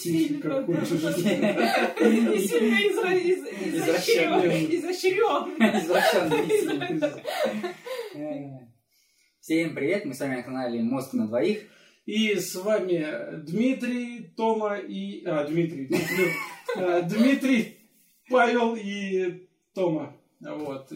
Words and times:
сильно 0.00 0.62
хочешь. 0.64 0.90
И 0.90 2.48
сильно 2.48 2.76
изощрен. 4.76 5.50
Э, 8.12 8.66
Всем 9.40 9.74
привет, 9.74 10.04
мы 10.04 10.14
с 10.14 10.20
вами 10.20 10.36
на 10.36 10.42
канале 10.42 10.82
Мозг 10.82 11.12
на 11.14 11.26
двоих. 11.28 11.62
И 12.06 12.34
с 12.34 12.54
вами 12.56 13.40
Дмитрий, 13.44 14.32
Тома 14.36 14.78
и... 14.78 15.24
А, 15.24 15.44
Дмитрий. 15.44 15.86
Дмитрий, 15.86 16.32
а, 16.76 17.02
Дмитрий, 17.02 17.78
Павел 18.28 18.74
и 18.76 19.46
Тома. 19.74 20.16
Вот. 20.40 20.90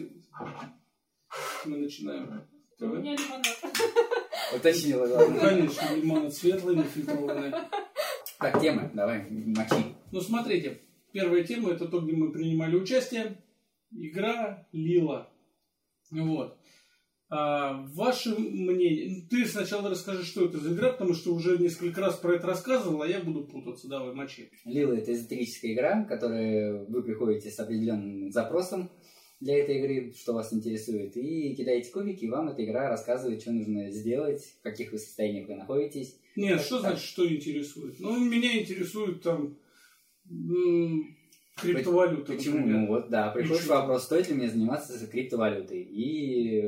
Мы 1.65 1.77
начинаем. 1.77 2.43
У 2.79 2.85
меня 2.87 3.13
лимонад. 3.13 3.57
Уточнила 4.53 5.05
Ну, 5.07 5.15
главное. 5.15 5.39
конечно, 5.39 5.95
лимонад 5.95 6.33
светлый, 6.33 6.75
нефильтрованный. 6.75 7.53
Так, 8.39 8.61
тема, 8.61 8.91
давай, 8.93 9.29
мочи. 9.29 9.95
Ну, 10.11 10.21
смотрите, 10.21 10.81
первая 11.11 11.43
тема 11.43 11.71
это 11.71 11.87
то, 11.87 12.01
где 12.01 12.13
мы 12.13 12.31
принимали 12.31 12.75
участие. 12.75 13.37
Игра 13.91 14.67
Лила. 14.71 15.29
Вот. 16.11 16.57
А, 17.29 17.85
ваше 17.93 18.37
мнение. 18.37 19.25
Ты 19.29 19.45
сначала 19.45 19.89
расскажи, 19.89 20.23
что 20.23 20.45
это 20.45 20.59
за 20.59 20.73
игра, 20.73 20.91
потому 20.91 21.13
что 21.13 21.33
уже 21.33 21.57
несколько 21.57 22.01
раз 22.01 22.17
про 22.17 22.35
это 22.35 22.47
рассказывал, 22.47 23.01
а 23.01 23.07
я 23.07 23.19
буду 23.19 23.45
путаться. 23.45 23.87
Давай, 23.87 24.13
мочи. 24.13 24.51
Лила 24.65 24.95
это 24.95 25.13
эзотерическая 25.13 25.73
игра, 25.73 26.03
в 26.03 26.07
которой 26.07 26.85
вы 26.85 27.03
приходите 27.03 27.49
с 27.49 27.59
определенным 27.59 28.31
запросом 28.31 28.91
для 29.39 29.57
этой 29.57 29.79
игры, 29.79 30.13
что 30.13 30.33
вас 30.33 30.53
интересует, 30.53 31.17
и 31.17 31.55
кидаете 31.55 31.91
кубики, 31.91 32.25
и 32.25 32.29
вам 32.29 32.49
эта 32.49 32.63
игра 32.63 32.89
рассказывает, 32.89 33.41
что 33.41 33.51
нужно 33.51 33.91
сделать, 33.91 34.43
в 34.59 34.61
каких 34.61 34.91
вы 34.91 34.97
состояниях 34.97 35.47
вы 35.47 35.55
находитесь. 35.55 36.17
Нет, 36.35 36.61
что 36.61 36.79
значит, 36.79 37.03
что 37.03 37.27
интересует? 37.27 37.99
Ну, 37.99 38.19
меня 38.19 38.59
интересует 38.61 39.21
там 39.21 39.57
криптовалюта, 41.57 42.33
Почему? 42.33 42.57
например. 42.57 42.79
Ну 42.81 42.87
вот, 42.87 43.09
да, 43.09 43.29
приходит 43.29 43.63
чё? 43.63 43.69
вопрос, 43.69 44.03
стоит 44.03 44.29
ли 44.29 44.35
мне 44.35 44.49
заниматься 44.49 45.07
криптовалютой. 45.07 45.81
И... 45.81 46.59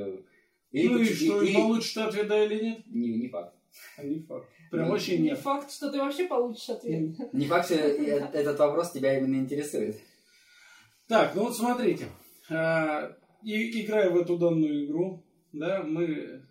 или 0.72 0.88
ну 0.88 1.00
и 1.00 1.06
что, 1.06 1.42
и 1.42 1.48
или- 1.48 1.54
получишь 1.56 1.92
ты 1.94 2.02
ответ, 2.02 2.28
да 2.28 2.44
или 2.46 2.64
нет? 2.64 2.80
Не, 2.88 3.16
не 3.18 3.28
факт. 3.28 3.56
А 3.98 4.04
не 4.04 4.20
факт. 4.22 4.48
Прям 4.72 4.86
Ну, 4.86 4.92
вообще 4.92 5.18
Не 5.18 5.30
нет. 5.30 5.40
факт, 5.40 5.72
что 5.72 5.92
ты 5.92 5.98
вообще 5.98 6.28
получишь 6.28 6.70
ответ. 6.70 7.34
Не 7.34 7.46
факт, 7.46 7.66
что 7.66 7.76
э- 7.76 8.30
этот 8.34 8.58
вопрос 8.59 8.92
тебя 8.92 9.18
именно 9.18 9.36
интересует. 9.42 9.98
Так, 11.08 11.36
ну 11.36 11.44
вот 11.44 11.56
смотрите. 11.56 12.06
А, 12.50 13.16
и, 13.44 13.81
играя 13.86 14.09
в 14.09 14.18
эту 14.18 14.38
данную 14.38 14.86
игру, 14.86 15.24
да, 15.54 15.84
мы 15.84 16.42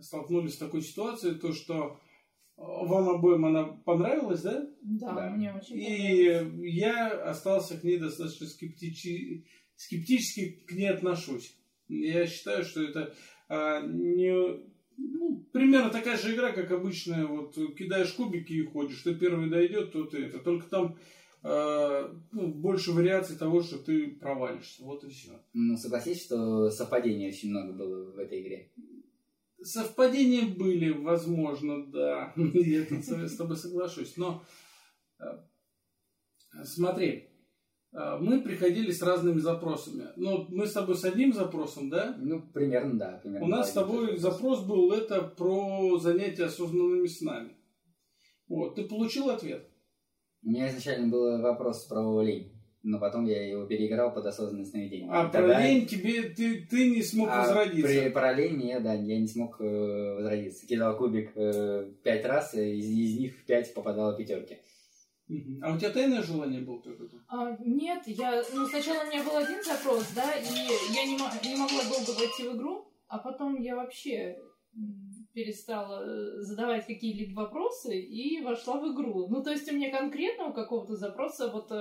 столкнулись 0.00 0.54
с 0.54 0.58
такой 0.58 0.82
ситуацией, 0.82 1.34
то 1.34 1.52
что 1.52 2.00
вам 2.62 3.08
обоим 3.08 3.44
она 3.44 3.64
понравилась, 3.64 4.42
да? 4.42 4.66
Да, 4.82 5.12
Да. 5.12 5.30
мне 5.30 5.52
очень 5.52 5.76
понравилось. 5.76 6.64
И 6.64 6.70
я 6.70 7.08
остался 7.30 7.78
к 7.78 7.84
ней 7.84 7.98
достаточно 7.98 8.46
скептичи- 8.46 9.44
скептически 9.76 10.62
к 10.66 10.72
ней 10.72 10.88
отношусь. 10.90 11.56
Я 11.88 12.26
считаю, 12.26 12.64
что 12.64 12.82
это 12.82 13.14
а, 13.48 13.80
не 13.82 14.32
ну, 14.96 15.44
примерно 15.52 15.90
такая 15.90 16.16
же 16.16 16.34
игра, 16.34 16.52
как 16.52 16.70
обычная. 16.70 17.26
Вот 17.26 17.54
кидаешь 17.76 18.12
кубики 18.12 18.52
и 18.52 18.64
ходишь. 18.64 19.00
Кто 19.00 19.14
первый 19.14 19.50
дойдет, 19.50 19.92
то 19.92 20.04
ты 20.04 20.24
это. 20.26 20.38
Только 20.38 20.68
там 20.68 20.96
а, 21.42 22.14
ну, 22.30 22.48
больше 22.48 22.92
вариаций 22.92 23.36
того, 23.36 23.62
что 23.62 23.78
ты 23.78 24.08
провалишься. 24.12 24.84
Вот 24.84 25.02
и 25.04 25.10
все. 25.10 25.32
Ну, 25.52 25.76
согласись, 25.76 26.24
что 26.24 26.70
совпадений 26.70 27.28
очень 27.28 27.50
много 27.50 27.72
было 27.72 28.12
в 28.12 28.18
этой 28.18 28.42
игре. 28.42 28.70
Совпадения 29.64 30.46
были, 30.46 30.90
возможно, 30.90 31.86
да. 31.86 32.32
Я 32.36 32.84
тут 32.84 33.04
с 33.04 33.36
тобой 33.36 33.56
соглашусь. 33.56 34.16
Но 34.16 34.42
э, 35.18 35.24
смотри, 36.64 37.30
э, 37.92 38.18
мы 38.20 38.42
приходили 38.42 38.90
с 38.90 39.02
разными 39.02 39.38
запросами. 39.38 40.08
Ну, 40.16 40.46
мы 40.48 40.66
с 40.66 40.72
тобой 40.72 40.96
с 40.96 41.04
одним 41.04 41.32
запросом, 41.32 41.90
да? 41.90 42.16
Ну, 42.18 42.42
примерно, 42.42 42.98
да. 42.98 43.20
Примерно 43.22 43.46
У 43.46 43.48
нас 43.48 43.70
с 43.70 43.72
тобой 43.72 44.16
запрос 44.18 44.64
был 44.64 44.92
это 44.92 45.22
про 45.22 45.98
занятия 45.98 46.44
осознанными 46.44 47.06
снами. 47.06 47.56
Вот, 48.48 48.74
ты 48.74 48.84
получил 48.84 49.30
ответ? 49.30 49.68
У 50.42 50.48
меня 50.50 50.68
изначально 50.68 51.08
был 51.08 51.40
вопрос 51.40 51.84
про 51.86 52.20
лень, 52.22 52.52
но 52.82 52.98
потом 52.98 53.24
я 53.26 53.46
его 53.46 53.64
переиграл 53.64 54.12
под 54.12 54.26
осознанное 54.26 54.64
сновидение. 54.64 55.08
А 55.10 55.24
про 55.24 55.38
тогда- 55.40 55.60
лень 55.64 55.86
тебе 55.86 56.22
ты, 56.24 56.66
ты 56.66 56.90
не 56.90 57.02
смог 57.02 57.28
А 57.30 57.42
возродиться. 57.42 57.88
При, 57.88 58.08
про 58.10 58.32
лень 58.32 58.66
я, 58.66 58.80
да, 58.80 58.94
я 58.94 59.18
не 59.18 59.28
смог 59.28 59.60
э, 59.60 60.14
возродиться. 60.16 60.66
Кидал 60.66 60.96
кубик 60.96 61.30
э, 61.34 61.90
пять 62.02 62.24
раз, 62.24 62.54
и 62.54 62.78
из, 62.78 62.86
из 62.86 63.18
них 63.18 63.36
в 63.36 63.44
пять 63.44 63.72
попадало 63.74 64.16
пятерки. 64.16 64.58
А 65.62 65.72
у 65.72 65.78
тебя 65.78 65.90
тайное 65.90 66.22
желание 66.22 66.60
было 66.60 66.82
только 66.82 67.04
тут? 67.04 67.22
А, 67.28 67.56
нет, 67.64 68.02
я, 68.06 68.42
ну, 68.52 68.66
сначала 68.66 69.04
у 69.04 69.06
меня 69.06 69.22
был 69.22 69.36
один 69.36 69.62
запрос, 69.62 70.10
да, 70.14 70.30
и 70.32 70.44
я 70.94 71.04
не, 71.06 71.12
не 71.14 71.56
могла 71.56 71.82
долго 71.84 72.10
войти 72.18 72.48
в 72.48 72.56
игру, 72.56 72.86
а 73.08 73.18
потом 73.18 73.60
я 73.60 73.76
вообще 73.76 74.36
перестала 75.32 76.02
э, 76.04 76.40
задавать 76.40 76.86
какие-либо 76.86 77.40
вопросы 77.40 77.98
и 78.00 78.40
вошла 78.42 78.78
в 78.80 78.92
игру. 78.92 79.28
Ну, 79.28 79.42
то 79.42 79.50
есть 79.50 79.70
у 79.70 79.74
меня 79.74 79.90
конкретного 79.90 80.52
какого-то 80.52 80.94
запроса 80.96 81.50
вот 81.50 81.70
э, 81.70 81.74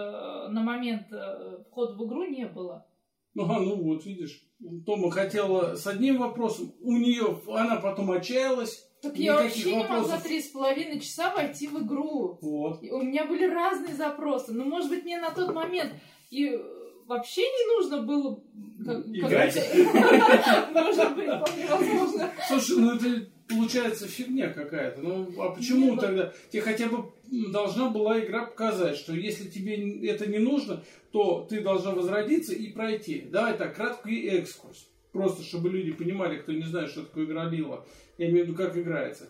на 0.49 0.61
момент 0.61 1.07
э, 1.11 1.63
входа 1.69 1.93
в 1.95 2.05
игру 2.07 2.23
не 2.23 2.45
было. 2.45 2.85
Ну, 3.33 3.45
а, 3.49 3.59
ну 3.59 3.75
вот, 3.75 4.05
видишь. 4.05 4.45
Тома 4.85 5.09
хотела 5.09 5.75
с 5.75 5.87
одним 5.87 6.17
вопросом, 6.19 6.73
у 6.81 6.91
нее, 6.93 7.41
она 7.47 7.77
потом 7.77 8.11
отчаялась. 8.11 8.87
Так 9.01 9.17
я 9.17 9.35
вообще 9.35 9.71
не 9.71 9.79
могла 9.79 9.97
вопросов. 10.01 10.23
три 10.23 10.41
с 10.41 10.49
половиной 10.49 10.99
часа 10.99 11.33
войти 11.33 11.67
в 11.67 11.83
игру. 11.83 12.37
Вот. 12.41 12.83
У 12.83 13.01
меня 13.01 13.25
были 13.25 13.45
разные 13.45 13.95
запросы. 13.95 14.53
Ну, 14.53 14.65
может 14.65 14.89
быть, 14.89 15.03
мне 15.03 15.19
на 15.19 15.31
тот 15.31 15.55
момент 15.55 15.93
и 16.29 16.49
э, 16.49 16.59
вообще 17.07 17.41
не 17.41 17.75
нужно 17.75 18.03
было... 18.03 18.39
как- 18.85 19.07
Играть. 19.07 19.55
Может 20.73 21.15
быть, 21.15 21.27
вполне 21.27 21.65
возможно. 21.67 22.31
Слушай, 22.47 22.77
ну 22.77 22.95
это 22.95 23.25
получается 23.55 24.07
фигня 24.07 24.49
какая-то. 24.49 25.01
Ну, 25.01 25.31
а 25.41 25.49
почему 25.49 25.87
Нет, 25.87 25.95
ну- 25.95 26.01
тогда? 26.01 26.33
Тебе 26.49 26.61
хотя 26.61 26.87
бы 26.87 27.11
должна 27.51 27.89
была 27.89 28.19
игра 28.19 28.45
показать, 28.45 28.97
что 28.97 29.13
если 29.13 29.49
тебе 29.49 30.07
это 30.07 30.27
не 30.27 30.39
нужно, 30.39 30.83
то 31.11 31.45
ты 31.49 31.61
должна 31.61 31.91
возродиться 31.91 32.53
и 32.53 32.71
пройти. 32.71 33.21
Давай 33.21 33.57
так, 33.57 33.75
краткий 33.75 34.27
экскурс. 34.27 34.87
Просто, 35.11 35.43
чтобы 35.43 35.69
люди 35.69 35.91
понимали, 35.91 36.37
кто 36.37 36.51
не 36.51 36.63
знает, 36.63 36.89
что 36.89 37.03
такое 37.03 37.25
игра 37.25 37.45
Лила. 37.45 37.85
Я 38.17 38.29
имею 38.29 38.45
в 38.45 38.47
виду, 38.49 38.57
как 38.57 38.77
играется. 38.77 39.29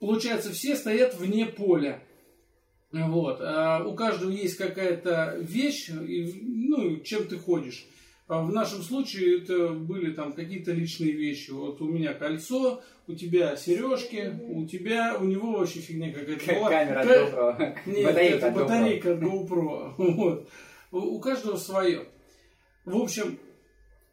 Получается, 0.00 0.52
все 0.52 0.76
стоят 0.76 1.16
вне 1.16 1.46
поля. 1.46 2.02
Вот. 2.92 3.40
А 3.40 3.84
у 3.84 3.94
каждого 3.94 4.30
есть 4.30 4.56
какая-то 4.56 5.38
вещь, 5.40 5.88
и, 5.88 6.40
ну, 6.42 7.00
чем 7.00 7.26
ты 7.26 7.36
ходишь. 7.38 7.86
В 8.28 8.52
нашем 8.52 8.82
случае 8.82 9.38
это 9.42 9.70
были 9.70 10.12
там 10.12 10.34
какие-то 10.34 10.72
личные 10.72 11.12
вещи. 11.12 11.50
Вот 11.50 11.80
у 11.80 11.86
меня 11.88 12.12
кольцо, 12.12 12.82
у 13.06 13.14
тебя 13.14 13.56
сережки, 13.56 14.38
у 14.50 14.66
тебя, 14.66 15.16
у 15.18 15.24
него 15.24 15.52
вообще 15.52 15.80
фигня 15.80 16.12
какая-то 16.12 16.44
Как 16.44 16.58
была. 16.58 16.68
камера 16.68 17.00
от 17.00 17.06
Ка- 17.06 17.14
GoPro. 17.14 17.78
Нет, 17.86 18.04
Батарейка 18.06 18.36
это 18.46 18.50
батарейка 18.60 19.12
от 19.14 19.20
GoPro. 19.22 19.94
Вот. 20.14 20.48
У 20.90 21.18
каждого 21.20 21.56
свое. 21.56 22.06
В 22.84 22.96
общем, 22.96 23.38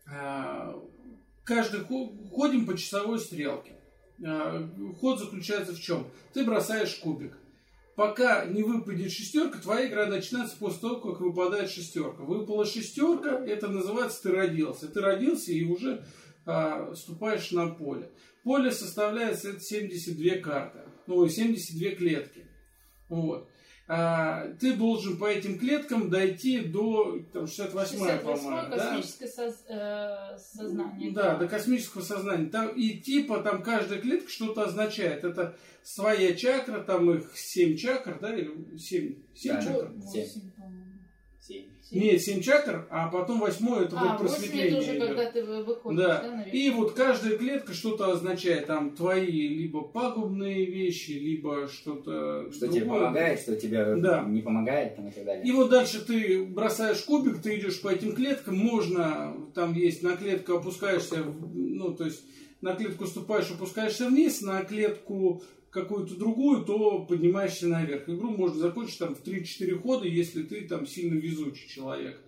а, 0.10 0.76
каждый 1.44 1.82
хо- 1.82 2.14
ходим 2.32 2.66
по 2.66 2.78
часовой 2.78 3.20
стрелке. 3.20 3.74
А, 4.26 4.66
Ход 5.00 5.20
заключается 5.20 5.74
в 5.74 5.80
чем? 5.82 6.08
Ты 6.34 6.46
бросаешь 6.46 6.96
кубик. 6.96 7.38
Пока 7.96 8.46
не 8.46 8.62
выпадет 8.62 9.12
шестерка, 9.12 9.60
твоя 9.60 9.88
игра 9.88 10.06
начинается 10.08 10.58
после 10.58 10.82
того, 10.82 11.00
как 11.00 11.22
выпадает 11.22 11.70
шестерка. 11.70 12.24
Выпала 12.24 12.66
шестерка, 12.66 13.46
это 13.46 13.70
называется 13.70 14.22
ты 14.24 14.32
родился. 14.32 14.90
Ты 14.90 15.00
родился 15.00 15.54
и 15.54 15.64
уже 15.64 16.06
а, 16.46 16.94
ступаешь 16.94 17.52
на 17.52 17.68
поле. 17.68 18.12
Поле 18.44 18.72
составляет 18.72 19.40
72 19.40 20.40
карты, 20.40 20.80
ну, 21.08 21.28
72 21.28 21.92
клетки. 21.92 22.46
Вот. 23.08 23.50
А, 23.88 24.48
ты 24.60 24.74
должен 24.74 25.18
по 25.18 25.26
этим 25.26 25.60
клеткам 25.60 26.10
дойти 26.10 26.60
до 26.60 27.20
там, 27.32 27.44
68-я, 27.44 28.18
по-моему. 28.18 28.72
космическое 28.72 29.32
да? 29.70 30.38
Сознание. 30.40 31.12
Да, 31.12 31.36
до 31.36 31.48
космического 31.48 32.02
сознания. 32.02 32.50
Там, 32.50 32.70
и 32.70 32.98
типа 32.98 33.42
там 33.42 33.62
каждая 33.62 34.00
клетка 34.00 34.30
что-то 34.30 34.64
означает. 34.64 35.24
Это 35.24 35.56
своя 35.84 36.34
чакра, 36.34 36.82
там 36.82 37.12
их 37.12 37.38
7 37.38 37.78
чакр, 37.78 38.18
да? 38.20 38.36
7, 38.36 39.16
7 39.36 39.54
да, 39.54 39.62
чакр? 39.62 39.92
8, 39.94 40.12
7. 40.14 40.42
7. 41.42 41.75
Нет, 41.92 42.22
семь 42.22 42.42
чакр, 42.42 42.88
а 42.90 43.08
потом 43.10 43.40
восьмой 43.40 43.86
это 43.86 43.96
А, 44.00 44.14
вот 44.18 44.22
просветление. 44.22 44.80
уже 44.82 44.98
идет. 44.98 45.08
когда 45.08 45.32
ты 45.32 45.44
вы- 45.44 45.64
выходишь, 45.64 46.00
Да. 46.00 46.08
да, 46.22 46.32
наверное? 46.32 46.52
И 46.52 46.70
вот 46.72 46.92
каждая 46.94 47.38
клетка 47.38 47.74
что-то 47.74 48.12
означает. 48.12 48.66
Там 48.68 48.96
твои 48.96 49.26
либо 49.48 49.82
пагубные 49.82 50.66
вещи, 50.66 51.12
либо 51.12 51.68
что-то 51.68 52.52
Что 52.52 52.68
тебе 52.68 52.82
другое. 52.82 53.00
помогает, 53.02 53.40
что 53.40 53.56
тебе 53.56 53.96
Да. 53.98 54.24
не 54.24 54.42
помогает, 54.42 54.96
там, 54.96 55.08
и 55.08 55.12
так 55.12 55.26
далее. 55.26 55.46
И 55.46 55.52
вот 55.52 55.70
дальше 55.70 56.04
ты 56.06 56.44
бросаешь 56.46 57.02
кубик, 57.02 57.42
ты 57.42 57.60
идешь 57.60 57.80
по 57.82 57.90
этим 57.90 58.16
клеткам, 58.16 58.58
можно, 58.58 59.36
там 59.54 59.74
есть 59.74 60.02
на 60.02 60.18
клетку 60.18 60.54
опускаешься, 60.54 61.22
в- 61.24 61.56
ну, 61.56 61.94
то 61.94 62.06
есть 62.06 62.24
на 62.62 62.74
клетку 62.74 63.06
ступаешь, 63.06 63.52
опускаешься 63.52 64.08
вниз, 64.08 64.42
на 64.42 64.64
клетку, 64.64 65.44
какую-то 65.76 66.16
другую, 66.16 66.64
то 66.64 67.06
поднимаешься 67.06 67.68
наверх. 67.68 68.08
Игру 68.10 68.32
можно 68.32 68.58
закончить 68.58 68.98
там 68.98 69.14
в 69.14 69.22
3-4 69.22 69.76
хода, 69.80 70.08
если 70.08 70.42
ты 70.44 70.62
там 70.62 70.88
сильно 70.88 71.20
везучий 71.20 71.68
человек. 71.68 72.20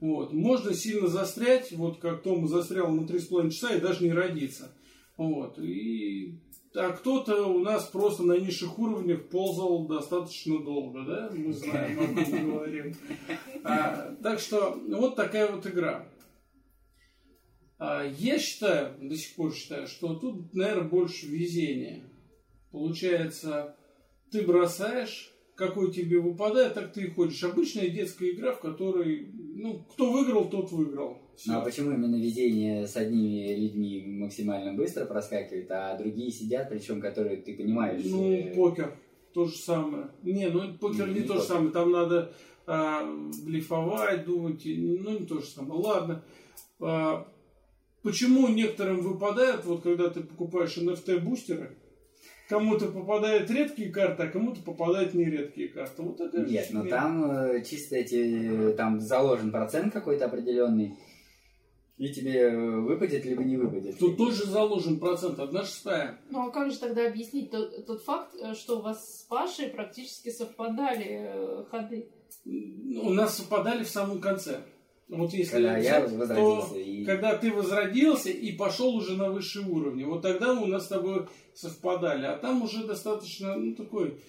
Вот. 0.00 0.32
Можно 0.32 0.74
сильно 0.74 1.08
застрять, 1.08 1.72
вот 1.72 1.98
как 1.98 2.22
Тома 2.22 2.46
застрял 2.46 2.92
на 2.92 3.00
3,5 3.00 3.50
часа 3.50 3.74
и 3.74 3.80
даже 3.80 4.04
не 4.04 4.12
родиться. 4.12 4.70
Вот. 5.16 5.58
И 5.58 6.34
а 6.74 6.90
кто-то 6.92 7.46
у 7.46 7.60
нас 7.60 7.86
просто 7.86 8.22
на 8.22 8.34
низших 8.34 8.78
уровнях 8.78 9.28
ползал 9.28 9.86
достаточно 9.88 10.62
долго, 10.62 11.02
да? 11.02 11.30
Мы 11.34 11.52
знаем, 11.52 11.98
об 11.98 12.18
этом 12.18 12.50
говорим. 12.52 12.94
А, 13.64 14.14
так 14.22 14.38
что 14.38 14.78
вот 14.88 15.16
такая 15.16 15.50
вот 15.50 15.66
игра. 15.66 16.06
А, 17.78 18.04
я 18.18 18.38
считаю, 18.38 18.94
до 19.00 19.16
сих 19.16 19.34
пор 19.34 19.54
считаю, 19.54 19.86
что 19.86 20.14
тут, 20.14 20.54
наверное, 20.54 20.88
больше 20.88 21.26
везения. 21.26 22.09
Получается, 22.72 23.76
ты 24.30 24.42
бросаешь, 24.42 25.32
какой 25.54 25.92
тебе 25.92 26.20
выпадает, 26.20 26.74
так 26.74 26.92
ты 26.92 27.02
и 27.02 27.10
ходишь. 27.10 27.42
Обычная 27.44 27.88
детская 27.88 28.30
игра, 28.30 28.52
в 28.52 28.60
которой, 28.60 29.28
ну, 29.32 29.84
кто 29.92 30.10
выиграл, 30.10 30.48
тот 30.48 30.72
выиграл. 30.72 31.18
Ну 31.46 31.58
а 31.58 31.60
почему 31.60 31.92
именно 31.92 32.16
везение 32.16 32.86
с 32.86 32.96
одними 32.96 33.54
людьми 33.54 34.04
максимально 34.06 34.74
быстро 34.74 35.06
проскакивает, 35.06 35.70
а 35.70 35.96
другие 35.96 36.30
сидят, 36.30 36.68
причем 36.68 37.00
которые 37.00 37.38
ты 37.38 37.56
понимаешь? 37.56 38.02
Ну, 38.04 38.32
э, 38.32 38.54
покер 38.54 38.96
то 39.32 39.46
же 39.46 39.56
самое. 39.56 40.10
Не, 40.22 40.48
ну 40.48 40.74
покер 40.74 41.08
Не, 41.08 41.14
не, 41.14 41.20
не 41.20 41.26
то 41.26 41.34
же 41.34 41.40
покер. 41.40 41.54
самое. 41.54 41.72
Там 41.72 41.90
надо 41.92 42.32
а, 42.66 43.04
блефовать, 43.44 44.24
думать. 44.24 44.62
Ну, 44.64 45.18
не 45.18 45.26
то 45.26 45.40
же 45.40 45.46
самое. 45.46 45.80
Ладно. 45.80 46.24
А, 46.80 47.26
почему 48.02 48.48
некоторым 48.48 49.00
выпадает, 49.00 49.64
вот 49.64 49.82
когда 49.82 50.10
ты 50.10 50.20
покупаешь 50.20 50.76
NFT-бустеры, 50.76 51.76
кому-то 52.50 52.88
попадают 52.88 53.48
редкие 53.48 53.90
карты, 53.90 54.24
а 54.24 54.28
кому-то 54.28 54.60
попадают 54.60 55.14
нередкие 55.14 55.68
карты. 55.68 56.02
Вот 56.02 56.18
такая 56.18 56.44
же 56.44 56.52
Нет, 56.52 56.66
но 56.72 56.82
фигня. 56.82 56.96
там 56.96 57.30
э, 57.30 57.64
чисто 57.64 57.96
эти, 57.96 58.74
там 58.76 59.00
заложен 59.00 59.52
процент 59.52 59.92
какой-то 59.92 60.26
определенный, 60.26 60.96
и 61.96 62.12
тебе 62.12 62.40
э, 62.40 62.80
выпадет, 62.80 63.24
либо 63.24 63.44
не 63.44 63.56
выпадет. 63.56 63.98
Тут 63.98 64.16
тоже 64.16 64.46
заложен 64.46 64.98
процент, 64.98 65.38
одна 65.38 65.62
шестая. 65.62 66.18
Ну 66.30 66.48
а 66.48 66.50
как 66.50 66.72
же 66.72 66.78
тогда 66.78 67.06
объяснить 67.06 67.52
тот, 67.52 67.86
тот 67.86 68.02
факт, 68.02 68.34
э, 68.34 68.54
что 68.54 68.80
у 68.80 68.82
вас 68.82 69.20
с 69.20 69.22
Пашей 69.22 69.68
практически 69.68 70.30
совпадали 70.30 71.06
э, 71.08 71.64
ходы? 71.70 72.10
У 72.44 73.10
нас 73.10 73.36
совпадали 73.36 73.84
в 73.84 73.88
самом 73.88 74.20
конце. 74.20 74.62
Вот 75.10 75.32
если 75.32 75.52
Когда 75.54 75.76
я 75.76 76.00
возродился 76.06 76.70
то 76.70 76.78
и- 76.78 77.04
когда 77.04 77.36
ты 77.36 77.52
возродился 77.52 78.30
и 78.30 78.52
пошел 78.52 78.94
уже 78.94 79.16
на 79.16 79.30
высший 79.30 79.64
уровень, 79.64 80.06
вот 80.06 80.22
тогда 80.22 80.52
у 80.52 80.66
нас 80.66 80.84
с 80.84 80.88
тобой 80.88 81.26
совпадали. 81.52 82.26
А 82.26 82.36
там 82.36 82.62
уже 82.62 82.86
достаточно, 82.86 83.56
ну, 83.56 83.74
такой... 83.74 84.20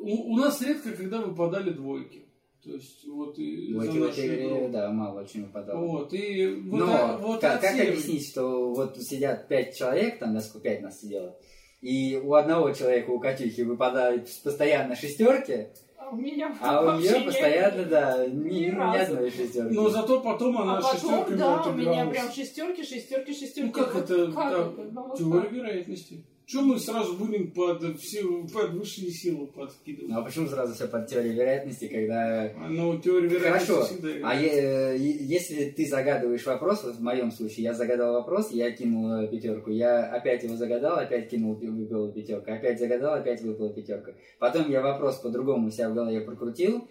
У, 0.00 0.32
у 0.32 0.36
нас 0.36 0.62
редко, 0.62 0.92
когда 0.92 1.20
выпадали 1.20 1.70
двойки. 1.70 2.24
То 2.64 2.72
есть, 2.72 3.06
вот 3.06 3.38
и 3.38 3.72
Вот 3.74 3.86
за 3.86 3.90
и 3.92 3.98
в 3.98 4.02
этой 4.04 4.26
игре, 4.26 4.68
да, 4.68 4.90
мало 4.90 5.22
очень 5.22 5.44
выпадало. 5.44 5.78
Вот, 5.86 6.12
и 6.14 6.46
вот, 6.46 6.78
Но 6.78 6.86
а- 6.86 7.16
вот 7.18 7.40
как, 7.40 7.60
как 7.60 7.78
объяснить, 7.80 8.28
что 8.28 8.72
вот 8.72 8.96
сидят 8.98 9.48
пять 9.48 9.76
человек, 9.76 10.18
там 10.18 10.32
на 10.34 10.40
сколько 10.40 10.68
пять 10.68 10.82
нас 10.82 11.00
сидело, 11.00 11.38
и 11.82 12.20
у 12.22 12.34
одного 12.34 12.72
человека, 12.72 13.10
у 13.10 13.18
Катюхи, 13.18 13.62
выпадают 13.62 14.28
постоянно 14.44 14.94
шестерки, 14.94 15.68
у 16.10 16.16
меня 16.16 16.56
а 16.60 16.82
у 16.82 16.98
нее 16.98 17.18
не- 17.18 17.24
постоянно, 17.24 17.84
да, 17.84 18.26
ни, 18.26 18.48
ни 18.48 18.70
ни 18.70 18.96
одной 18.96 19.30
шестерки. 19.30 19.74
Но 19.74 19.88
зато 19.88 20.20
потом 20.20 20.58
она 20.58 20.78
А 20.78 20.82
потом, 20.82 20.98
шестерками 20.98 21.36
да, 21.36 21.62
у 21.62 21.72
меня 21.72 22.06
прям 22.06 22.32
шестерки, 22.32 22.82
шестерки, 22.82 23.32
шестерки. 23.32 23.66
Ну 23.66 23.72
как 23.72 23.94
это? 23.94 24.26
Как 24.32 24.34
да, 24.34 24.60
это? 24.60 24.90
Ну, 24.92 25.16
теория 25.16 25.48
вероятности. 25.48 26.24
Чем 26.50 26.64
мы 26.64 26.80
сразу 26.80 27.14
будем 27.14 27.52
под, 27.52 27.80
все, 28.00 28.24
под 28.52 28.70
высшие 28.72 29.12
силы 29.12 29.46
подкидывать? 29.46 30.10
Ну 30.10 30.18
а 30.18 30.22
почему 30.24 30.48
сразу 30.48 30.74
все 30.74 30.88
под 30.88 31.06
теорией 31.06 31.34
вероятности, 31.34 31.86
когда 31.86 32.52
Ну, 32.68 32.98
теория 32.98 33.28
вероятности 33.28 33.70
Хорошо. 33.70 33.86
всегда 33.86 34.08
А 34.28 34.34
е- 34.34 34.96
если 34.98 35.70
ты 35.70 35.86
загадываешь 35.86 36.44
вопрос, 36.44 36.82
вот 36.82 36.96
в 36.96 37.00
моем 37.00 37.30
случае, 37.30 37.62
я 37.66 37.72
загадал 37.72 38.14
вопрос, 38.14 38.50
я 38.50 38.72
кинул 38.72 39.12
э, 39.12 39.28
пятерку, 39.28 39.70
я 39.70 40.06
опять 40.06 40.42
его 40.42 40.56
загадал, 40.56 40.98
опять 40.98 41.28
кинул, 41.30 41.54
выпала 41.54 42.10
пятерка, 42.10 42.54
опять 42.54 42.80
загадал, 42.80 43.14
опять 43.14 43.42
выпала 43.42 43.72
пятерка. 43.72 44.14
Потом 44.40 44.68
я 44.70 44.80
вопрос 44.80 45.18
по-другому 45.18 45.68
у 45.68 45.70
себя 45.70 45.88
в 45.88 45.94
голове 45.94 46.20
прокрутил, 46.20 46.88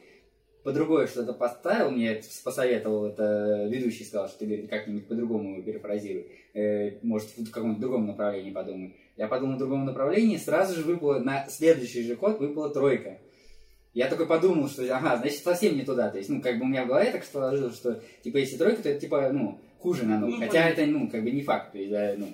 по 0.63 0.71
другое 0.71 1.07
что-то 1.07 1.33
поставил, 1.33 1.91
мне 1.91 2.11
это 2.13 2.27
посоветовал 2.45 3.07
это 3.07 3.67
ведущий, 3.69 4.05
сказал, 4.05 4.29
что 4.29 4.39
ты 4.39 4.67
как-нибудь 4.67 5.05
по-другому 5.07 5.61
перефразируй, 5.63 6.27
Э, 6.53 6.97
может, 7.03 7.29
в 7.37 7.51
каком-то 7.51 7.79
другом 7.79 8.07
направлении 8.07 8.51
подумай. 8.51 8.95
Я 9.19 9.27
подумал 9.27 9.55
в 9.57 9.59
другом 9.59 9.83
направлении, 9.83 10.37
сразу 10.37 10.75
же 10.75 10.83
выпала, 10.83 11.19
на 11.19 11.45
следующий 11.49 12.03
же 12.03 12.15
ход 12.15 12.39
выпала 12.39 12.69
тройка. 12.69 13.19
Я 13.93 14.07
только 14.07 14.25
подумал, 14.25 14.69
что, 14.69 14.81
ага, 14.95 15.17
значит, 15.17 15.43
совсем 15.43 15.75
не 15.75 15.81
туда. 15.83 16.09
То 16.09 16.19
есть, 16.19 16.29
ну, 16.29 16.41
как 16.41 16.57
бы 16.57 16.63
у 16.63 16.67
меня 16.69 16.85
в 16.85 16.87
голове 16.87 17.11
так 17.11 17.25
сложилось, 17.25 17.75
что, 17.75 18.01
типа, 18.23 18.37
если 18.37 18.55
тройка, 18.55 18.81
то 18.81 18.87
это, 18.89 19.01
типа, 19.01 19.29
ну, 19.33 19.59
хуже 19.79 20.05
намного. 20.05 20.31
Ну, 20.35 20.39
Хотя 20.39 20.51
понятно. 20.63 20.81
это, 20.81 20.85
ну, 20.91 21.09
как 21.09 21.23
бы 21.25 21.31
не 21.31 21.41
факт. 21.41 21.73
То 21.73 21.77
есть, 21.79 21.91
да, 21.91 22.15
ну, 22.17 22.27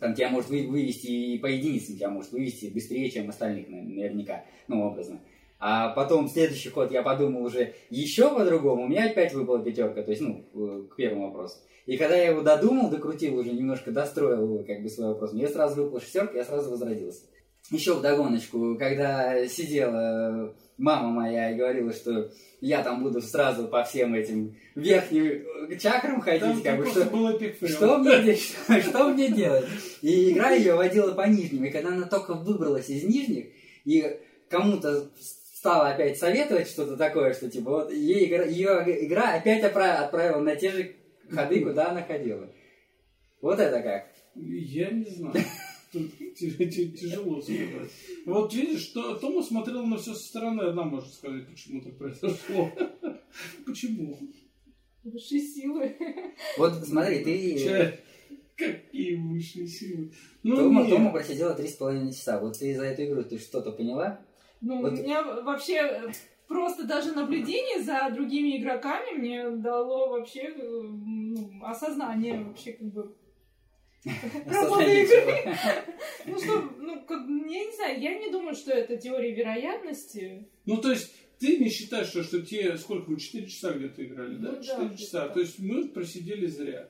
там 0.00 0.14
тебя 0.14 0.30
может 0.30 0.48
вы- 0.48 0.66
вывести 0.66 1.08
и 1.08 1.38
по 1.38 1.46
единицам 1.46 1.96
тебя 1.96 2.08
может 2.08 2.32
вывести 2.32 2.70
быстрее, 2.72 3.10
чем 3.10 3.28
остальных, 3.28 3.68
на- 3.68 3.82
наверняка, 3.82 4.44
ну, 4.66 4.82
образно. 4.86 5.20
А 5.60 5.88
потом 5.88 6.28
следующий 6.28 6.68
ход 6.68 6.92
я 6.92 7.02
подумал 7.02 7.42
уже 7.44 7.74
еще 7.90 8.32
по-другому, 8.32 8.84
у 8.84 8.88
меня 8.88 9.06
опять 9.06 9.34
выпала 9.34 9.58
пятерка, 9.58 10.02
то 10.02 10.10
есть, 10.10 10.22
ну, 10.22 10.44
э, 10.54 10.86
к 10.88 10.96
первому 10.96 11.28
вопросу. 11.28 11.56
И 11.86 11.96
когда 11.96 12.16
я 12.16 12.30
его 12.30 12.42
додумал, 12.42 12.90
докрутил 12.90 13.36
уже, 13.38 13.50
немножко 13.50 13.90
достроил 13.90 14.64
как 14.64 14.82
бы 14.82 14.88
свой 14.88 15.08
вопрос, 15.08 15.32
мне 15.32 15.48
сразу 15.48 15.82
выпала 15.82 16.00
шестерка, 16.00 16.38
я 16.38 16.44
сразу 16.44 16.70
возродился. 16.70 17.22
Еще 17.70 17.94
вдогоночку, 17.94 18.76
когда 18.78 19.46
сидела 19.48 20.54
мама 20.78 21.08
моя 21.08 21.50
и 21.50 21.56
говорила, 21.56 21.92
что 21.92 22.30
я 22.60 22.82
там 22.82 23.02
буду 23.02 23.20
сразу 23.20 23.68
по 23.68 23.84
всем 23.84 24.14
этим 24.14 24.56
верхним 24.74 25.26
э, 25.26 25.76
чакрам 25.76 26.20
ходить, 26.20 26.40
Там 26.40 26.62
как 26.62 26.78
бы, 26.78 26.86
что, 26.86 27.04
был 27.04 27.28
epic 27.28 27.56
fail. 27.56 27.70
что 27.70 27.98
мне, 27.98 28.34
что, 28.36 28.80
что 28.80 29.08
мне 29.08 29.30
делать? 29.30 29.66
И 30.02 30.30
игра 30.32 30.50
ее 30.50 30.74
водила 30.74 31.12
по 31.12 31.26
нижним. 31.28 31.64
И 31.64 31.70
когда 31.70 31.88
она 31.88 32.06
только 32.06 32.34
выбралась 32.34 32.88
из 32.88 33.02
нижних, 33.02 33.46
и 33.84 34.18
кому-то 34.48 35.10
стала 35.58 35.88
опять 35.90 36.16
советовать 36.16 36.68
что-то 36.68 36.96
такое, 36.96 37.34
что 37.34 37.50
типа 37.50 37.70
вот 37.70 37.92
ей 37.92 38.28
игра, 38.28 38.44
ее 38.44 39.06
игра 39.06 39.34
опять 39.34 39.64
опра- 39.64 40.04
отправила 40.04 40.40
на 40.40 40.54
те 40.54 40.70
же 40.70 40.96
ходы, 41.28 41.64
куда 41.64 41.90
она 41.90 42.02
ходила. 42.04 42.48
Вот 43.40 43.58
это 43.58 43.82
как. 43.82 44.06
Я 44.36 44.90
не 44.90 45.10
знаю. 45.10 45.34
Тут 45.90 46.12
тяжело 46.38 47.40
сказать. 47.40 47.90
Вот 48.24 48.54
видишь, 48.54 48.82
что 48.82 49.16
Тома 49.16 49.42
смотрел 49.42 49.84
на 49.84 49.96
все 49.96 50.14
со 50.14 50.28
стороны. 50.28 50.62
Одна 50.62 50.84
может 50.84 51.12
сказать, 51.12 51.48
почему 51.48 51.80
так 51.80 51.98
произошло. 51.98 52.70
Почему? 53.66 54.16
Высшие 55.02 55.40
силы. 55.40 55.96
Вот 56.56 56.74
смотри, 56.86 57.24
ты... 57.24 57.98
Какие 58.56 59.16
высшие 59.16 59.66
силы. 59.66 60.12
Ну, 60.42 60.56
Тома. 60.56 60.88
Тома 60.88 61.10
просидела 61.10 61.54
три 61.54 61.66
с 61.66 61.74
половиной 61.74 62.12
часа. 62.12 62.38
Вот 62.38 62.58
ты 62.58 62.76
за 62.76 62.84
эту 62.84 63.04
игру 63.04 63.24
ты 63.24 63.38
что-то 63.38 63.72
поняла? 63.72 64.20
Ну, 64.60 64.82
Вот. 64.82 64.92
у 64.92 64.96
меня 64.96 65.22
вообще 65.22 65.74
э, 65.76 66.08
просто 66.48 66.84
даже 66.84 67.12
наблюдение 67.12 67.82
за 67.82 68.10
другими 68.12 68.56
игроками 68.60 69.16
мне 69.16 69.50
дало 69.50 70.08
вообще 70.08 70.40
э, 70.54 70.56
ну, 70.60 71.50
осознание 71.62 72.42
вообще 72.42 72.72
как 72.72 72.88
бы 72.92 73.14
работы 74.46 75.02
игры. 75.02 75.54
Ну 76.26 76.38
что, 76.38 76.60
ну 76.78 77.02
как, 77.06 77.20
я 77.28 77.64
не 77.64 77.74
знаю, 77.76 78.00
я 78.00 78.18
не 78.18 78.30
думаю, 78.30 78.54
что 78.54 78.72
это 78.72 78.96
теория 78.96 79.34
вероятности. 79.34 80.48
Ну, 80.66 80.78
то 80.78 80.90
есть, 80.90 81.14
ты 81.38 81.58
не 81.58 81.68
считаешь, 81.68 82.08
что, 82.08 82.22
что 82.22 82.40
те, 82.42 82.76
сколько 82.78 83.10
мы, 83.10 83.18
4 83.18 83.46
часа 83.46 83.72
где-то 83.72 84.04
играли, 84.04 84.36
Ну 84.36 84.42
да? 84.42 84.52
да, 84.56 84.62
4 84.62 84.86
где-то 84.88 85.02
часа. 85.02 85.20
так. 85.24 85.34
То 85.34 85.40
есть, 85.40 85.58
мы 85.58 85.88
просидели 85.88 86.46
зря. 86.46 86.88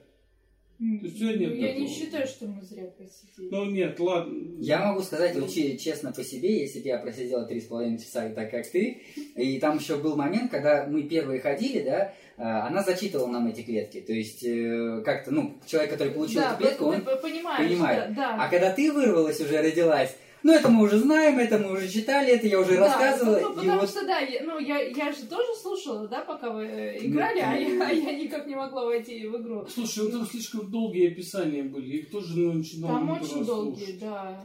М, 0.81 1.01
есть 1.03 1.21
нет 1.21 1.37
ну, 1.41 1.55
Я 1.55 1.75
не 1.75 1.87
такого? 1.87 1.89
считаю, 1.89 2.27
что 2.29 2.47
мы 2.47 2.63
зря 2.63 2.85
посидели. 2.97 3.49
Ну, 3.51 3.65
нет, 3.65 3.99
ладно. 3.99 4.33
Я 4.61 4.79
могу 4.87 5.03
сказать 5.03 5.35
вот 5.35 5.51
че- 5.53 5.77
честно 5.77 6.13
по 6.13 6.23
себе, 6.23 6.61
если 6.61 6.81
бы 6.81 6.87
я 6.87 6.99
просидела 6.99 7.45
три 7.47 7.61
с 7.61 7.65
половиной 7.65 7.99
часа 7.99 8.29
так, 8.29 8.51
как 8.51 8.69
ты, 8.71 9.03
и 9.35 9.59
там 9.59 9.79
еще 9.79 9.97
был 9.97 10.17
момент, 10.17 10.53
когда 10.53 10.87
мы 10.87 11.03
первые 11.03 11.41
ходили, 11.41 11.83
да, 11.83 12.15
а, 12.37 12.69
она 12.69 12.85
зачитывала 12.85 13.27
нам 13.27 13.49
эти 13.49 13.63
клетки, 13.63 14.01
то 14.01 14.13
есть 14.13 14.45
э, 14.45 15.03
как-то, 15.05 15.33
ну, 15.33 15.59
человек, 15.67 15.91
который 15.91 16.13
получил 16.13 16.43
да, 16.43 16.53
эту 16.53 16.63
клетку, 16.63 16.85
он... 16.85 17.03
понимает. 17.03 18.15
да, 18.15 18.37
да. 18.37 18.45
А 18.45 18.49
когда 18.49 18.73
ты 18.73 18.93
вырвалась 18.93 19.41
уже, 19.41 19.61
родилась, 19.61 20.15
ну, 20.43 20.53
это 20.53 20.69
мы 20.69 20.85
уже 20.85 20.99
знаем, 20.99 21.39
это 21.39 21.59
мы 21.59 21.73
уже 21.73 21.89
читали, 21.89 22.33
это 22.33 22.47
я 22.47 22.61
уже 22.61 22.77
Да, 22.77 22.87
рассказывала, 22.87 23.41
ну, 23.41 23.49
ну, 23.49 23.55
потому 23.55 23.81
вот... 23.81 23.91
что, 23.91 24.07
да, 24.07 24.19
я, 24.21 24.43
ну, 24.45 24.59
я, 24.59 24.81
я 24.81 25.13
же 25.13 25.25
тоже 25.27 25.49
слушала, 25.61 26.09
да, 26.09 26.23
пока 26.23 26.51
вы 26.51 26.65
э, 26.65 27.07
играли, 27.07 27.41
а, 27.41 27.57
ты- 27.57 27.77
я, 27.77 27.87
а 27.87 27.93
я 27.93 28.19
никак 28.19 28.47
не 28.47 28.55
могла 28.57 28.85
войти 28.85 29.27
в 29.27 29.37
игру. 29.41 29.67
Слушай, 29.69 30.05
ну 30.05 30.11
там 30.19 30.27
слишком 30.27 30.71
долгие 30.71 31.13
описания 31.13 31.63
были. 31.63 31.99
Их 31.99 32.11
тоже 32.11 32.39
ну, 32.39 32.53
начинал 32.53 32.91
Там 32.91 33.05
много 33.05 33.23
очень 33.25 33.45
долгие, 33.45 33.77
слушать. 33.77 33.99
да. 34.01 34.43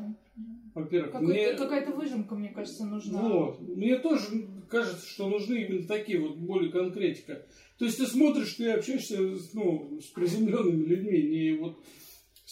Во-первых, 0.74 1.12
Какой- 1.12 1.28
мне... 1.28 1.54
Какая-то 1.54 1.92
выжимка, 1.92 2.36
мне 2.36 2.50
кажется, 2.50 2.86
нужна. 2.86 3.22
Вот. 3.22 3.62
Мне 3.62 3.98
тоже 3.98 4.48
кажется, 4.70 5.08
что 5.08 5.30
нужны 5.30 5.56
именно 5.64 5.88
такие 5.88 6.20
вот 6.20 6.36
более 6.38 6.72
конкретика. 6.72 7.46
То 7.78 7.86
есть 7.86 7.98
ты 8.00 8.08
смотришь, 8.08 8.54
ты 8.54 8.72
общаешься 8.72 9.18
ну, 9.54 10.00
с 10.02 10.08
приземленными 10.08 10.86
людьми, 10.86 11.22
не 11.22 11.58
вот 11.58 11.78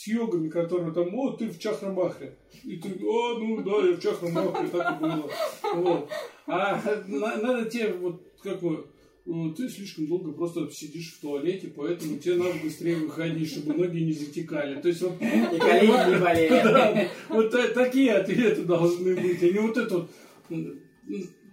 с 0.01 0.08
йогами, 0.08 0.50
которые 0.50 0.91
там, 0.93 1.13
о, 1.13 1.31
ты 1.31 1.48
в 1.48 1.60
чахрамахре. 1.60 2.36
И 2.63 2.77
ты, 2.77 2.89
о, 3.05 3.38
ну 3.38 3.62
да, 3.62 3.88
я 3.88 3.96
в 3.96 4.00
чахрамахре, 4.00 4.67
так 4.70 4.98
и 4.98 5.03
было. 5.03 5.29
Вот. 5.75 6.10
А 6.48 6.81
на- 7.08 7.38
надо 7.38 7.70
тебе, 7.70 7.93
вот, 7.93 8.24
как 8.41 8.60
бы, 8.62 8.88
ну, 9.25 9.53
ты 9.53 9.70
слишком 9.70 10.08
долго 10.08 10.31
просто 10.31 10.67
сидишь 10.72 11.13
в 11.13 11.22
туалете, 11.22 11.72
поэтому 11.75 12.17
тебе 12.17 12.36
надо 12.36 12.55
быстрее 12.63 12.96
выходить, 12.96 13.51
чтобы 13.51 13.75
ноги 13.75 14.00
не 14.00 14.13
затекали. 14.13 14.81
То 14.81 14.88
есть 14.88 15.01
вот 15.01 15.13
И 15.22 15.60
колени 15.60 16.13
не 16.13 16.20
болели. 16.20 16.50
да, 16.63 17.08
вот 17.29 17.51
та- 17.51 17.67
такие 17.67 18.13
ответы 18.13 18.63
должны 18.63 19.15
быть, 19.15 19.43
а 19.43 19.50
не 19.50 19.60
вот 19.60 19.77
это 19.77 19.98
вот, 19.98 20.10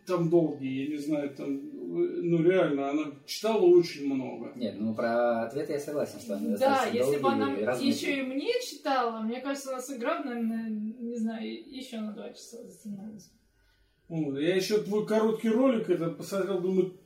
там 0.07 0.31
долгие, 0.31 0.85
я 0.85 0.89
не 0.89 0.97
знаю, 0.97 1.29
там, 1.37 1.55
э, 1.57 1.68
ну 1.89 2.43
реально, 2.43 2.91
она 2.91 3.05
читала 3.27 3.65
очень 3.65 4.13
много. 4.13 4.53
Нет, 4.57 4.77
ну 4.79 4.95
про 4.95 5.45
ответы 5.45 5.73
я 5.73 5.81
согласен, 5.81 6.21
что 6.21 6.37
они 6.37 6.49
Да, 6.49 6.53
достаточно 6.59 6.97
если 6.99 7.19
бы 7.19 7.29
она 7.29 7.55
и 7.55 7.87
еще 7.87 8.19
и 8.19 8.23
мне 8.23 8.53
читала, 8.61 9.21
мне 9.23 9.41
кажется, 9.41 9.71
она 9.71 9.81
сыграла, 9.81 10.23
наверное, 10.25 10.69
не 10.69 11.17
знаю, 11.17 11.49
еще 11.49 12.01
на 12.01 12.13
два 12.13 12.29
часа 12.31 12.59
затянулась. 12.65 13.31
Я 14.09 14.57
еще 14.57 14.79
твой 14.83 15.07
короткий 15.07 15.49
ролик 15.49 15.89
этот 15.89 16.19
посмотрел, 16.19 16.61
думаю, 16.61 16.99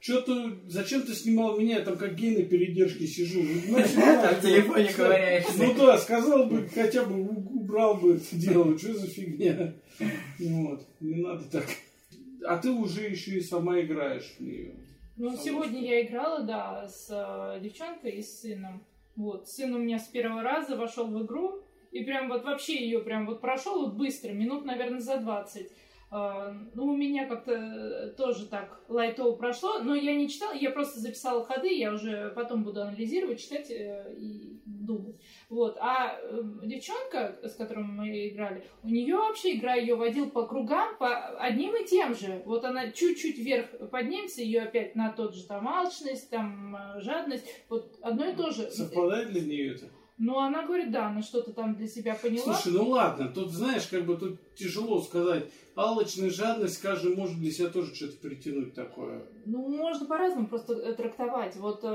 что 0.00 0.20
ты, 0.20 0.68
зачем 0.68 1.02
ты 1.02 1.14
снимал 1.14 1.58
меня, 1.58 1.78
я 1.78 1.84
там 1.84 1.96
как 1.96 2.14
гей 2.14 2.36
на 2.36 2.44
передержке 2.44 3.06
сижу. 3.06 3.40
Ну, 3.68 3.78
в 3.78 4.42
телефоне 4.42 4.92
ковыряешься. 4.92 5.52
Ну 5.58 5.74
да, 5.74 5.98
сказал 5.98 6.46
бы, 6.46 6.68
хотя 6.74 7.04
бы 7.04 7.20
у- 7.22 7.60
убрал 7.60 7.94
бы 7.96 8.16
это 8.16 8.36
дело, 8.36 8.78
что 8.78 8.94
за 8.94 9.06
фигня. 9.06 9.74
Вот, 10.38 10.86
не 11.00 11.22
надо 11.22 11.44
так. 11.50 11.64
А 12.44 12.58
ты 12.58 12.70
уже 12.70 13.02
еще 13.02 13.36
и 13.36 13.40
сама 13.40 13.80
играешь 13.80 14.36
в 14.38 14.40
нее. 14.40 14.74
Ну, 15.16 15.30
Само 15.30 15.42
сегодня 15.42 15.80
я 15.82 16.02
играла, 16.02 16.42
да, 16.42 16.88
с 16.88 17.08
э, 17.10 17.60
девчонкой 17.60 18.12
и 18.12 18.22
с 18.22 18.40
сыном. 18.40 18.84
Вот, 19.16 19.48
сын 19.48 19.74
у 19.74 19.78
меня 19.78 19.98
с 19.98 20.08
первого 20.08 20.42
раза 20.42 20.76
вошел 20.76 21.06
в 21.06 21.24
игру, 21.24 21.62
и 21.90 22.04
прям 22.04 22.28
вот 22.28 22.44
вообще 22.44 22.76
ее 22.76 23.00
прям 23.00 23.24
вот 23.24 23.40
прошел 23.40 23.86
вот 23.86 23.94
быстро, 23.94 24.32
минут, 24.32 24.66
наверное, 24.66 25.00
за 25.00 25.18
20. 25.18 25.72
А, 26.08 26.54
Ну, 26.74 26.86
у 26.86 26.96
меня 26.96 27.26
как-то 27.26 28.14
тоже 28.16 28.46
так 28.46 28.80
лайтово 28.88 29.34
прошло, 29.34 29.80
но 29.80 29.94
я 29.94 30.14
не 30.14 30.28
читала, 30.28 30.52
я 30.54 30.70
просто 30.70 31.00
записала 31.00 31.44
ходы, 31.44 31.74
я 31.74 31.92
уже 31.92 32.30
потом 32.36 32.62
буду 32.62 32.82
анализировать, 32.82 33.40
читать 33.40 33.70
э, 33.70 34.14
и 34.16 34.60
думать. 34.64 35.16
Вот. 35.48 35.76
А 35.80 36.16
э, 36.20 36.42
девчонка, 36.64 37.36
с 37.42 37.54
которой 37.54 37.84
мы 37.84 38.28
играли, 38.28 38.64
у 38.84 38.88
нее 38.88 39.16
вообще 39.16 39.56
игра 39.56 39.74
ее 39.74 39.96
водил 39.96 40.30
по 40.30 40.46
кругам, 40.46 40.96
по 40.98 41.36
одним 41.38 41.74
и 41.74 41.84
тем 41.84 42.14
же. 42.14 42.40
Вот 42.44 42.64
она 42.64 42.92
чуть-чуть 42.92 43.38
вверх 43.38 43.66
поднимется, 43.90 44.42
ее 44.42 44.62
опять 44.62 44.94
на 44.94 45.10
тот 45.10 45.34
же 45.34 45.44
там 45.44 45.66
алчность, 45.66 46.30
там 46.30 46.76
э, 46.76 47.00
жадность, 47.00 47.46
вот 47.68 47.98
одно 48.00 48.28
и 48.28 48.34
то 48.36 48.52
же. 48.52 48.70
Совпадает 48.70 49.30
для 49.30 49.40
нее 49.40 49.74
это? 49.74 49.86
Ну, 50.18 50.38
она 50.38 50.64
говорит, 50.64 50.90
да, 50.90 51.08
она 51.08 51.20
что-то 51.20 51.52
там 51.52 51.76
для 51.76 51.86
себя 51.86 52.14
поняла. 52.14 52.54
Слушай, 52.54 52.72
ну 52.72 52.88
ладно, 52.88 53.28
тут 53.28 53.50
знаешь, 53.50 53.86
как 53.86 54.06
бы 54.06 54.16
тут 54.16 54.54
тяжело 54.54 55.02
сказать. 55.02 55.50
Алчность, 55.74 56.36
жадность, 56.36 56.80
каждый 56.80 57.14
может 57.14 57.38
для 57.38 57.50
себя 57.50 57.68
тоже 57.68 57.94
что-то 57.94 58.16
притянуть 58.16 58.74
такое. 58.74 59.26
Ну, 59.44 59.68
можно 59.68 60.06
по-разному 60.06 60.48
просто 60.48 60.72
э, 60.72 60.94
трактовать. 60.94 61.56
Вот 61.56 61.84
э, 61.84 61.88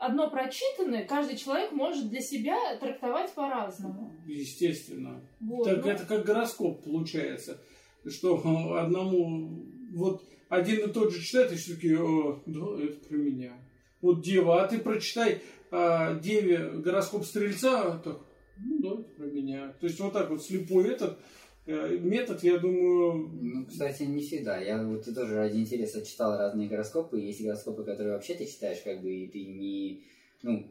одно 0.00 0.30
прочитанное 0.30 1.04
каждый 1.04 1.36
человек 1.36 1.72
может 1.72 2.08
для 2.08 2.20
себя 2.20 2.56
трактовать 2.80 3.30
по-разному. 3.34 4.16
Естественно. 4.26 5.20
Вот, 5.40 5.64
так 5.64 5.84
ну, 5.84 5.90
это 5.90 6.06
как 6.06 6.24
гороскоп 6.24 6.84
получается. 6.84 7.60
Что 8.06 8.40
одному 8.78 9.62
вот 9.92 10.22
один 10.48 10.88
и 10.88 10.92
тот 10.92 11.12
же 11.12 11.22
читает, 11.22 11.52
и 11.52 11.56
все 11.56 11.74
таки 11.74 11.94
да, 11.94 12.82
это 12.82 13.08
про 13.08 13.16
меня. 13.16 13.52
Вот 14.00 14.22
дева, 14.22 14.62
а 14.62 14.66
ты 14.66 14.78
прочитай 14.78 15.42
а, 15.72 16.14
деве 16.20 16.70
гороскоп 16.70 17.24
стрельца, 17.24 17.98
так, 18.04 18.18
ну 18.58 18.78
да, 18.80 19.02
про 19.16 19.24
меня. 19.26 19.74
То 19.80 19.86
есть 19.86 19.98
вот 19.98 20.12
так 20.12 20.30
вот 20.30 20.44
слепой 20.44 20.90
этот 20.92 21.18
э, 21.66 21.96
метод, 22.00 22.42
я 22.44 22.58
думаю, 22.58 23.28
Ну, 23.40 23.66
кстати, 23.66 24.04
не 24.04 24.20
всегда. 24.22 24.58
Я 24.58 24.82
вот 24.84 25.04
тоже 25.14 25.34
ради 25.36 25.56
интереса 25.58 26.04
читал 26.04 26.38
разные 26.38 26.68
гороскопы. 26.68 27.18
Есть 27.18 27.42
гороскопы, 27.42 27.84
которые 27.84 28.12
вообще 28.14 28.34
ты 28.34 28.46
читаешь, 28.46 28.82
как 28.84 29.00
бы, 29.02 29.10
и 29.10 29.26
ты 29.28 29.44
не... 29.44 30.04
Ну, 30.44 30.68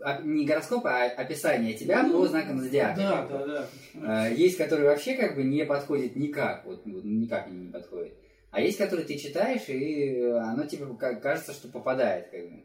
а- 0.00 0.22
не 0.22 0.46
гороскопы, 0.46 0.88
а 0.88 1.06
описание 1.06 1.74
тебя 1.74 2.08
по 2.08 2.26
знакам 2.28 2.60
зодиака. 2.60 2.96
да, 2.96 3.26
да, 3.28 3.46
да. 3.46 3.68
А, 4.02 4.28
Есть, 4.30 4.56
которые 4.56 4.88
вообще 4.88 5.14
как 5.16 5.34
бы 5.34 5.42
не 5.42 5.64
подходят 5.66 6.14
никак, 6.16 6.64
вот, 6.64 6.82
вот 6.86 7.04
никак 7.04 7.50
не 7.50 7.70
подходят. 7.72 8.12
А 8.52 8.60
есть, 8.60 8.78
которые 8.78 9.06
ты 9.06 9.16
читаешь, 9.18 9.68
и 9.68 10.22
оно 10.22 10.64
тебе 10.64 10.86
ка- 10.96 11.16
кажется, 11.16 11.52
что 11.52 11.68
попадает, 11.68 12.30
как 12.30 12.42
бы. 12.50 12.62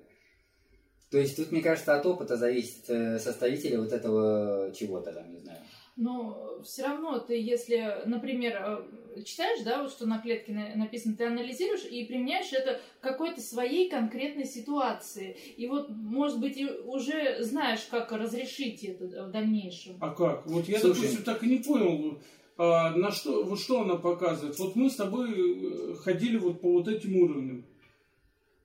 То 1.11 1.17
есть 1.17 1.35
тут, 1.37 1.51
мне 1.51 1.61
кажется, 1.61 1.95
от 1.95 2.05
опыта 2.05 2.35
зависит 2.35 2.89
э, 2.89 3.19
составителя 3.19 3.79
вот 3.79 3.91
этого 3.91 4.71
чего-то 4.73 5.13
там, 5.13 5.31
не 5.31 5.39
знаю. 5.39 5.59
Но 5.97 6.59
все 6.63 6.83
равно 6.83 7.19
ты, 7.19 7.39
если, 7.39 8.01
например, 8.05 8.83
э, 9.15 9.23
читаешь, 9.23 9.63
да, 9.63 9.81
вот 9.81 9.91
что 9.91 10.05
на 10.05 10.19
клетке 10.19 10.51
на- 10.51 10.75
написано, 10.75 11.15
ты 11.15 11.25
анализируешь 11.25 11.85
и 11.85 12.03
применяешь 12.05 12.51
это 12.51 12.81
к 12.99 13.03
какой-то 13.03 13.39
своей 13.39 13.89
конкретной 13.89 14.45
ситуации. 14.45 15.37
И 15.55 15.67
вот, 15.67 15.89
может 15.89 16.41
быть, 16.41 16.57
и 16.57 16.65
уже 16.65 17.41
знаешь, 17.43 17.87
как 17.89 18.11
разрешить 18.11 18.83
это 18.83 19.25
в 19.25 19.31
дальнейшем. 19.31 19.97
А 20.01 20.09
как? 20.09 20.45
Вот 20.47 20.67
я, 20.67 20.79
Слушай. 20.79 21.01
допустим, 21.01 21.23
так 21.23 21.43
и 21.43 21.47
не 21.47 21.57
понял, 21.59 22.19
а, 22.57 22.91
на 22.91 23.11
что, 23.11 23.43
вот 23.45 23.59
что 23.59 23.81
она 23.81 23.95
показывает. 23.95 24.59
Вот 24.59 24.75
мы 24.75 24.89
с 24.89 24.95
тобой 24.95 25.31
э, 25.31 25.93
ходили 25.95 26.37
вот 26.37 26.59
по 26.59 26.73
вот 26.73 26.89
этим 26.89 27.15
уровням. 27.15 27.65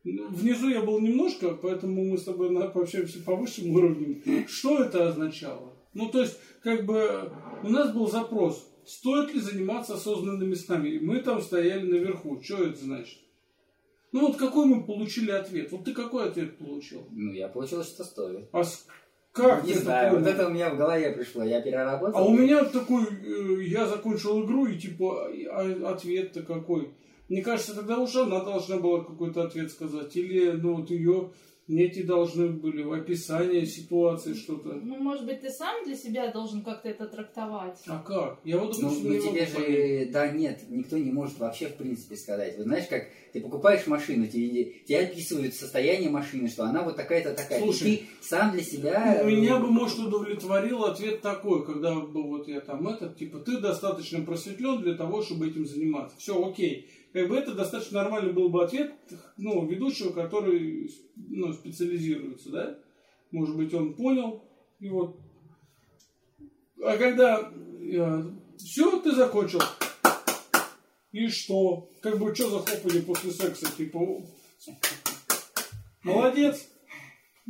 Внизу 0.05 0.69
я 0.69 0.83
был 0.83 0.99
немножко, 1.01 1.51
поэтому 1.51 2.05
мы 2.05 2.17
с 2.17 2.25
тобой 2.25 2.49
пообщаемся 2.71 3.23
по 3.23 3.37
высшим 3.37 3.71
уровням. 3.73 4.23
Что 4.49 4.83
это 4.83 5.09
означало? 5.09 5.75
Ну, 5.93 6.09
то 6.09 6.21
есть, 6.21 6.39
как 6.63 6.87
бы, 6.87 7.31
у 7.63 7.69
нас 7.69 7.93
был 7.93 8.09
запрос, 8.09 8.67
стоит 8.87 9.35
ли 9.35 9.41
заниматься 9.41 9.95
осознанными 9.95 10.55
снами. 10.55 10.89
И 10.91 11.01
мы 11.01 11.21
там 11.21 11.43
стояли 11.43 11.87
наверху. 11.87 12.41
Что 12.43 12.65
это 12.65 12.79
значит? 12.79 13.19
Ну, 14.13 14.29
вот 14.29 14.37
какой 14.37 14.67
мы 14.67 14.83
получили 14.85 15.31
ответ? 15.31 15.71
Вот 15.71 15.85
ты 15.85 15.93
какой 15.93 16.29
ответ 16.29 16.59
получил? 16.59 17.07
Ну, 17.11 17.33
я 17.33 17.49
получилось, 17.49 17.89
что 17.89 18.05
стоит. 18.05 18.49
А 18.53 18.65
с- 18.65 18.87
как 19.33 19.65
не 19.65 19.75
знаю, 19.75 20.11
вот 20.15 20.25
понял? 20.25 20.35
это 20.35 20.49
у 20.49 20.51
меня 20.51 20.71
в 20.71 20.77
голове 20.77 21.13
пришло. 21.13 21.45
Я 21.45 21.61
переработал. 21.61 22.21
А 22.21 22.27
у 22.27 22.33
меня 22.37 22.65
такой, 22.65 23.05
э, 23.05 23.63
я 23.65 23.87
закончил 23.87 24.45
игру, 24.45 24.67
и 24.67 24.77
типа, 24.77 25.29
а 25.53 25.93
ответ-то 25.93 26.43
какой? 26.43 26.91
Мне 27.31 27.43
кажется, 27.43 27.77
тогда 27.77 27.99
уже 27.99 28.23
она 28.23 28.43
должна 28.43 28.79
была 28.79 29.05
какой-то 29.05 29.45
ответ 29.45 29.71
сказать. 29.71 30.15
Или, 30.17 30.51
ну, 30.51 30.75
вот 30.75 30.91
ее 30.91 31.31
эти 31.69 32.03
должны 32.03 32.49
были 32.49 32.83
в 32.83 32.93
описании 32.93 33.65
ситуации 33.65 34.35
что-то. 34.35 34.73
Ну, 34.83 34.97
может 34.97 35.25
быть, 35.25 35.41
ты 35.41 35.51
сам 35.51 35.85
для 35.85 35.95
себя 35.95 36.33
должен 36.33 36.65
как-то 36.65 36.89
это 36.89 37.07
трактовать. 37.07 37.79
А 37.87 38.03
как? 38.03 38.41
Я 38.45 38.59
вот, 38.59 38.77
Ну, 38.77 38.89
допустим, 38.89 39.09
ну 39.09 39.15
не 39.15 39.21
тебе 39.21 39.47
понять. 39.47 40.07
же, 40.07 40.11
да 40.13 40.29
нет, 40.33 40.61
никто 40.69 40.99
не 40.99 41.13
может 41.13 41.39
вообще 41.39 41.69
в 41.69 41.77
принципе 41.77 42.17
сказать. 42.17 42.57
Вот 42.57 42.67
знаешь, 42.67 42.87
как 42.89 43.05
ты 43.33 43.41
покупаешь 43.41 43.87
машину, 43.87 44.27
тебе, 44.27 44.65
тебе 44.85 44.99
описывают 44.99 45.55
состояние 45.55 46.11
машины, 46.11 46.49
что 46.49 46.65
она 46.65 46.83
вот 46.83 46.97
такая-то 46.97 47.35
такая. 47.35 47.61
Слушай, 47.61 47.93
и 47.93 47.97
ты 47.99 48.05
сам 48.21 48.51
для 48.51 48.63
себя... 48.63 49.21
Ну, 49.23 49.31
Меня 49.31 49.57
э, 49.57 49.61
бы, 49.61 49.71
может, 49.71 50.01
удовлетворил 50.01 50.85
ответ 50.85 51.21
такой, 51.21 51.65
когда 51.65 51.95
бы 51.95 52.25
вот 52.25 52.49
я 52.49 52.61
там 52.61 52.89
этот, 52.89 53.17
типа, 53.17 53.39
ты 53.39 53.59
достаточно 53.59 54.21
просветлен 54.25 54.83
для 54.83 54.95
того, 54.95 55.23
чтобы 55.23 55.47
этим 55.47 55.65
заниматься. 55.65 56.17
Все, 56.19 56.45
окей. 56.45 56.91
Как 57.13 57.29
бы 57.29 57.37
это 57.37 57.55
достаточно 57.55 58.03
нормальный 58.03 58.33
был 58.33 58.49
бы 58.51 58.63
ответ, 58.65 58.93
ну, 59.37 59.67
ведущего, 59.67 60.13
который, 60.13 60.91
ну, 61.17 61.53
специализируется, 61.53 62.51
да? 62.51 62.79
Может 63.33 63.57
быть, 63.57 63.75
он 63.75 63.95
понял, 63.95 64.45
и 64.79 64.89
вот. 64.89 65.19
А 66.83 66.97
когда 66.97 67.53
все, 68.59 69.01
ты 69.01 69.13
закончил. 69.13 69.61
И 71.13 71.27
что? 71.29 71.91
Как 72.01 72.19
бы, 72.19 72.33
что 72.35 72.49
за 72.51 72.59
хлопали 72.61 73.01
после 73.01 73.33
секса? 73.33 73.67
Типа, 73.77 74.23
молодец. 76.05 76.69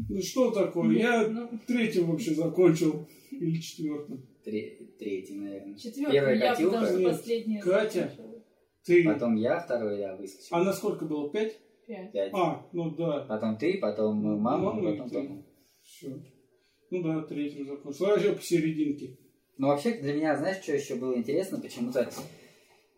Ну, 0.08 0.22
что 0.22 0.50
такое? 0.50 0.96
Я 0.96 1.28
Ну, 1.28 1.50
третьим 1.66 2.10
вообще 2.10 2.34
закончил. 2.34 3.06
Или 3.30 3.60
четвертым. 3.60 4.24
тре- 4.44 4.78
Третий, 4.98 5.34
наверное. 5.34 5.76
четвертый, 5.76 6.12
Первая 6.12 6.36
я 6.36 6.54
Катюха. 6.54 6.70
потому 6.70 6.86
что 6.86 6.98
Нет. 7.00 7.10
последняя. 7.12 7.60
Катя. 7.62 8.00
закончила. 8.16 8.42
Ты. 8.84 9.04
Потом 9.04 9.36
я, 9.36 9.60
второй 9.60 9.98
я 9.98 10.16
выскочил. 10.16 10.56
А 10.56 10.62
на 10.64 10.72
сколько 10.72 11.04
было? 11.04 11.30
Пять? 11.30 11.58
Пять. 11.86 12.12
Пять. 12.12 12.32
А, 12.34 12.66
ну 12.72 12.90
да. 12.90 13.26
Потом 13.28 13.56
ты, 13.58 13.78
потом 13.78 14.16
мама, 14.40 14.72
Мама 14.72 14.90
и 14.90 14.92
потом 14.92 15.10
ты. 15.10 15.44
Все. 15.82 16.22
Ну 16.90 17.02
да, 17.02 17.22
третьим 17.22 17.66
закончил. 17.66 18.06
А 18.06 18.18
я 18.18 18.32
посерединке. 18.32 19.16
Ну, 19.58 19.68
вообще, 19.68 19.92
для 19.92 20.14
меня, 20.14 20.36
знаешь, 20.36 20.62
что 20.62 20.72
еще 20.72 20.94
было 20.94 21.16
интересно? 21.16 21.60
Почему-то, 21.60 22.08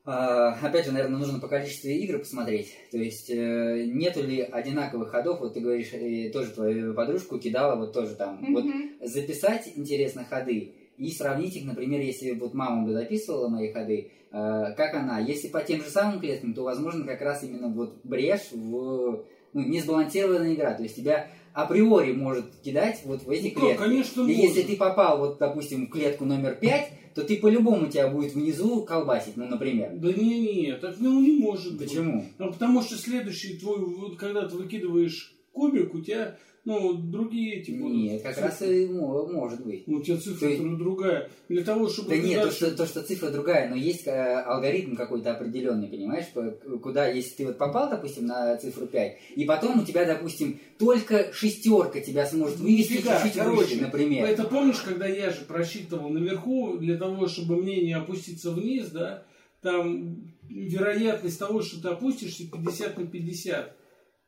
а, 0.04 0.52
опять 0.62 0.86
же, 0.86 0.92
наверное, 0.92 1.18
нужно 1.18 1.40
по 1.40 1.48
количеству 1.48 1.88
игр 1.88 2.18
посмотреть. 2.18 2.76
То 2.90 2.98
есть, 2.98 3.30
э, 3.30 3.86
нету 3.86 4.22
ли 4.22 4.40
одинаковых 4.40 5.10
ходов? 5.10 5.40
Вот 5.40 5.54
ты 5.54 5.60
говоришь, 5.60 5.92
э, 5.92 6.30
тоже 6.30 6.52
твою 6.52 6.94
подружку 6.94 7.38
кидала, 7.38 7.76
вот 7.76 7.92
тоже 7.92 8.14
там. 8.14 8.44
Вот 8.52 8.64
Мгм. 8.64 8.98
записать, 9.00 9.72
интересно, 9.76 10.24
ходы 10.24 10.81
и 10.98 11.10
сравнить 11.10 11.56
их, 11.56 11.64
например, 11.64 12.00
если 12.00 12.32
вот 12.32 12.54
мама 12.54 12.86
бы 12.86 12.92
записывала 12.92 13.48
мои 13.48 13.72
ходы, 13.72 14.10
э, 14.30 14.74
как 14.76 14.94
она. 14.94 15.18
Если 15.18 15.48
по 15.48 15.60
тем 15.62 15.82
же 15.82 15.90
самым 15.90 16.20
клеткам, 16.20 16.54
то, 16.54 16.62
возможно, 16.62 17.04
как 17.04 17.20
раз 17.22 17.42
именно 17.42 17.68
вот 17.68 17.98
брешь 18.04 18.52
в 18.52 19.24
ну, 19.52 19.60
не 19.62 19.80
сбалансированная 19.80 20.54
игра. 20.54 20.74
То 20.74 20.82
есть 20.82 20.96
тебя 20.96 21.28
априори 21.52 22.12
может 22.12 22.46
кидать 22.64 23.02
вот 23.04 23.22
в 23.22 23.30
эти 23.30 23.52
Ну, 23.54 23.60
клетки. 23.60 23.78
конечно, 23.78 24.22
И 24.22 24.32
если 24.32 24.62
ты 24.62 24.76
попал, 24.76 25.18
вот, 25.18 25.38
допустим, 25.38 25.86
в 25.86 25.90
клетку 25.90 26.24
номер 26.24 26.54
5, 26.54 27.14
то 27.14 27.22
ты 27.22 27.36
по-любому 27.36 27.88
тебя 27.88 28.08
будет 28.08 28.34
внизу 28.34 28.82
колбасить, 28.84 29.36
ну, 29.36 29.46
например. 29.46 29.90
Да 29.94 30.12
не, 30.12 30.40
не, 30.40 30.76
так 30.76 30.94
ну, 30.98 31.20
не 31.20 31.38
может 31.38 31.76
быть. 31.76 31.88
Почему? 31.90 32.24
Ну, 32.38 32.52
потому 32.52 32.80
что 32.82 32.96
следующий 32.96 33.58
твой, 33.58 33.84
вот 33.84 34.16
когда 34.16 34.48
ты 34.48 34.56
выкидываешь 34.56 35.34
кубик, 35.52 35.94
у 35.94 36.00
тебя, 36.00 36.38
ну, 36.64 36.92
другие 36.94 37.56
эти 37.56 37.72
будут. 37.72 37.96
Нет, 37.96 38.22
как 38.22 38.34
цифры. 38.34 38.48
раз 38.48 38.62
и 38.62 38.86
мо- 38.86 39.26
может 39.26 39.64
быть. 39.64 39.88
Ну, 39.88 39.96
у 39.98 40.02
тебя 40.02 40.16
цифра 40.16 40.38
То 40.40 40.46
есть- 40.48 40.78
другая. 40.78 41.28
Для 41.48 41.64
того, 41.64 41.88
чтобы... 41.88 42.10
Да 42.10 42.16
нет, 42.16 42.38
то 42.38 42.44
дальше- 42.46 42.56
что, 42.56 42.76
то, 42.76 42.86
что 42.86 43.02
цифра 43.02 43.30
другая, 43.30 43.68
но 43.68 43.74
есть 43.74 44.06
э, 44.06 44.10
алгоритм 44.42 44.94
какой-то 44.94 45.32
определенный, 45.32 45.88
понимаешь, 45.88 46.26
по- 46.32 46.50
куда, 46.78 47.08
если 47.08 47.34
ты 47.34 47.46
вот 47.46 47.58
попал, 47.58 47.90
допустим, 47.90 48.26
на 48.26 48.56
цифру 48.58 48.86
5, 48.86 49.18
и 49.34 49.44
потом 49.44 49.80
у 49.80 49.84
тебя, 49.84 50.04
допустим, 50.04 50.60
только 50.78 51.32
шестерка 51.32 52.00
тебя 52.00 52.26
сможет 52.26 52.58
вывести 52.58 52.92
Нифига, 52.94 53.16
чуть-чуть 53.22 53.38
короче, 53.42 53.56
выше, 53.62 53.80
например. 53.80 54.24
Это 54.26 54.44
помнишь, 54.44 54.80
когда 54.82 55.06
я 55.06 55.30
же 55.30 55.40
просчитывал 55.46 56.10
наверху, 56.10 56.76
для 56.78 56.96
того, 56.96 57.26
чтобы 57.26 57.56
мне 57.56 57.82
не 57.82 57.92
опуститься 57.92 58.52
вниз, 58.52 58.88
да, 58.90 59.24
там 59.62 60.16
вероятность 60.48 61.38
того, 61.38 61.62
что 61.62 61.80
ты 61.82 61.88
опустишься 61.88 62.44
50 62.50 62.98
на 62.98 63.06
50. 63.06 63.76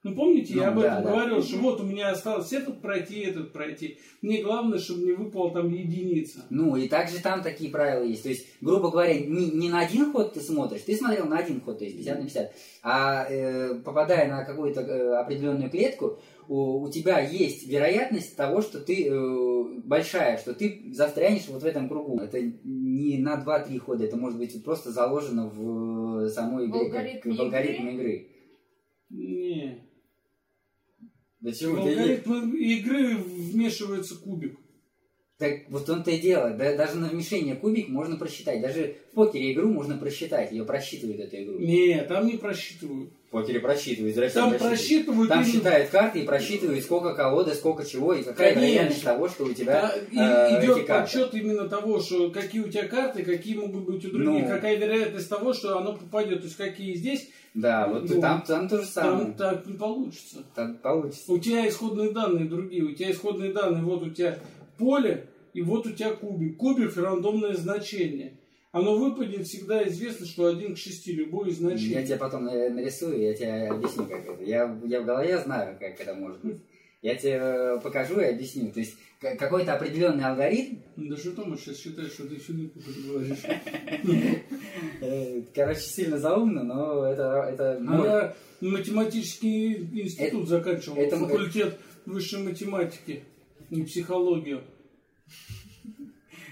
Ну, 0.04 0.14
помните, 0.14 0.52
я 0.54 0.70
Ну, 0.70 0.72
об 0.76 0.80
да, 0.82 0.92
этом 0.92 1.04
да. 1.04 1.10
говорил, 1.12 1.42
что 1.42 1.56
вот 1.60 1.80
у 1.80 1.84
меня 1.84 2.10
осталось 2.10 2.52
этот 2.52 2.82
пройти, 2.82 3.20
этот 3.20 3.52
пройти. 3.54 3.96
Мне 4.20 4.42
главное, 4.42 4.78
чтобы 4.78 5.04
не 5.06 5.12
выпала 5.12 5.50
там 5.50 5.72
единица. 5.72 6.44
Ну, 6.50 6.76
и 6.76 6.88
также 6.88 7.20
там 7.22 7.42
такие 7.42 7.70
правила 7.70 8.04
есть. 8.04 8.22
То 8.22 8.28
есть, 8.28 8.46
грубо 8.60 8.90
говоря, 8.90 9.18
не, 9.18 9.50
не 9.50 9.70
на 9.70 9.80
один 9.80 10.12
ход 10.12 10.34
ты 10.34 10.40
смотришь, 10.40 10.82
ты 10.82 10.94
смотрел 10.94 11.24
на 11.26 11.38
один 11.38 11.62
ход, 11.62 11.78
то 11.78 11.84
есть 11.84 11.96
50 11.96 12.16
на 12.18 12.22
50, 12.24 12.52
а 12.82 13.26
э, 13.30 13.74
попадая 13.82 14.28
на 14.28 14.44
какую-то 14.44 14.82
э, 14.82 15.16
определенную 15.16 15.70
клетку, 15.70 16.18
у, 16.48 16.82
у 16.82 16.90
тебя 16.90 17.20
есть 17.20 17.66
вероятность 17.66 18.36
того, 18.36 18.60
что 18.60 18.80
ты 18.80 19.08
э, 19.08 19.64
большая, 19.84 20.36
что 20.36 20.52
ты 20.52 20.82
застрянешь 20.92 21.48
вот 21.48 21.62
в 21.62 21.66
этом 21.66 21.88
кругу. 21.88 22.20
Это 22.20 22.42
не 22.62 23.16
на 23.16 23.42
2-3 23.42 23.78
хода, 23.78 24.04
это 24.04 24.18
может 24.18 24.38
быть 24.38 24.62
просто 24.62 24.90
заложено 24.92 25.48
в 25.48 26.28
самой 26.28 26.66
В 26.66 26.70
игре, 26.70 26.90
как- 26.90 26.94
алгоритме 26.98 27.34
в 27.34 27.40
алгоритме 27.40 27.94
игры. 27.94 28.28
Не. 29.08 29.88
Да 31.44 31.50
В 31.52 31.58
чего 31.58 31.76
не- 31.76 31.90
алгоритм 31.90 32.54
игры 32.54 33.16
вмешивается 33.18 34.14
кубик. 34.16 34.58
Так 35.44 35.60
вот 35.68 35.90
он-то 35.90 36.10
и 36.10 36.18
дело. 36.18 36.50
Да, 36.50 36.74
даже 36.74 36.96
на 36.96 37.08
вмещение 37.08 37.54
кубик 37.54 37.88
можно 37.90 38.16
просчитать. 38.16 38.62
Даже 38.62 38.96
в 39.12 39.14
покере 39.14 39.52
игру 39.52 39.68
можно 39.70 39.98
просчитать. 39.98 40.52
Ее 40.52 40.64
просчитывают 40.64 41.20
эту 41.20 41.36
игру. 41.36 41.58
Не, 41.58 42.00
там 42.08 42.26
не 42.26 42.38
просчитывают. 42.38 43.10
В 43.28 43.30
покере 43.30 43.60
просчитывают. 43.60 44.14
Здрасте, 44.14 44.38
Там 44.38 44.50
просчитывают. 44.50 44.78
просчитывают 44.78 45.28
Там 45.28 45.42
именно- 45.42 45.52
считают 45.52 45.90
карты 45.90 46.20
и 46.20 46.24
просчитывают, 46.24 46.82
сколько 46.82 47.14
колоды, 47.14 47.52
сколько 47.54 47.84
чего, 47.84 48.14
и 48.14 48.22
какая 48.22 48.54
Конечно. 48.54 48.72
вероятность 48.72 49.04
того, 49.04 49.28
что 49.28 49.44
у 49.44 49.52
тебя 49.52 49.92
Да, 50.12 50.56
э, 50.56 50.64
идет 50.64 50.86
подсчет 50.86 51.34
именно 51.34 51.68
того, 51.68 52.00
что 52.00 52.30
какие 52.30 52.62
у 52.62 52.68
тебя 52.68 52.88
карты, 52.88 53.22
какие 53.22 53.56
могут 53.56 53.84
быть 53.84 54.02
у 54.06 54.10
других, 54.10 54.44
Ну. 54.44 54.48
какая 54.48 54.76
вероятность 54.76 55.28
того, 55.28 55.52
что 55.52 55.76
оно 55.76 55.92
попадет, 55.94 56.38
то 56.38 56.44
есть 56.44 56.56
какие 56.56 56.94
здесь, 56.94 57.28
Да, 57.52 57.86
вот 57.86 58.08
Ну, 58.08 58.20
там, 58.20 58.42
там 58.42 58.68
то 58.68 58.80
же 58.80 58.86
самое. 58.86 59.26
там 59.26 59.34
так 59.34 59.66
не 59.66 59.74
получится. 59.74 60.38
Там 60.56 60.76
получится. 60.76 61.30
У 61.30 61.38
тебя 61.38 61.68
исходные 61.68 62.10
данные 62.12 62.46
другие, 62.46 62.82
у 62.82 62.92
тебя 62.92 63.10
исходные 63.12 63.52
данные, 63.52 63.82
вот 63.84 64.02
у 64.02 64.10
тебя 64.10 64.38
поле, 64.78 65.26
и 65.54 65.62
вот 65.62 65.86
у 65.86 65.92
тебя 65.92 66.12
кубик. 66.12 66.56
Кубик 66.56 66.96
рандомное 66.96 67.54
значение. 67.54 68.34
Оно 68.72 68.98
выпадет, 68.98 69.46
всегда 69.46 69.86
известно, 69.88 70.26
что 70.26 70.46
один 70.46 70.74
к 70.74 70.78
шести, 70.78 71.12
любое 71.12 71.50
из 71.50 71.58
значений. 71.58 71.94
Я 71.94 72.04
тебе 72.04 72.16
потом 72.16 72.44
нарисую, 72.44 73.20
я 73.20 73.32
тебе 73.32 73.68
объясню, 73.68 74.04
как 74.04 74.26
это. 74.26 74.42
Я, 74.42 74.76
я 74.84 75.00
в 75.00 75.04
голове 75.04 75.38
знаю, 75.38 75.78
как 75.78 76.00
это 76.00 76.12
может 76.14 76.40
быть. 76.44 76.58
Я 77.00 77.14
тебе 77.14 77.38
э, 77.40 77.80
покажу 77.80 78.18
и 78.18 78.24
объясню. 78.24 78.72
То 78.72 78.80
есть 78.80 78.96
какой-то 79.20 79.74
определенный 79.74 80.24
алгоритм, 80.24 80.76
Да 80.96 81.16
что 81.16 81.30
там 81.32 81.56
сейчас 81.56 81.78
считаешь, 81.78 82.12
что 82.12 82.26
ты 82.26 82.36
всю 82.36 82.54
говоришь? 83.06 83.38
короче, 85.54 85.80
сильно 85.80 86.18
заумно, 86.18 86.64
но 86.64 87.04
это, 87.04 87.48
это 87.52 87.78
мой- 87.80 88.06
я 88.06 88.34
математический 88.60 89.74
институт 90.02 90.48
заканчивал, 90.48 90.96
это- 90.96 91.16
факультет 91.16 91.78
высшей 92.06 92.42
математики 92.42 93.22
и 93.70 93.82
психологию. 93.82 94.62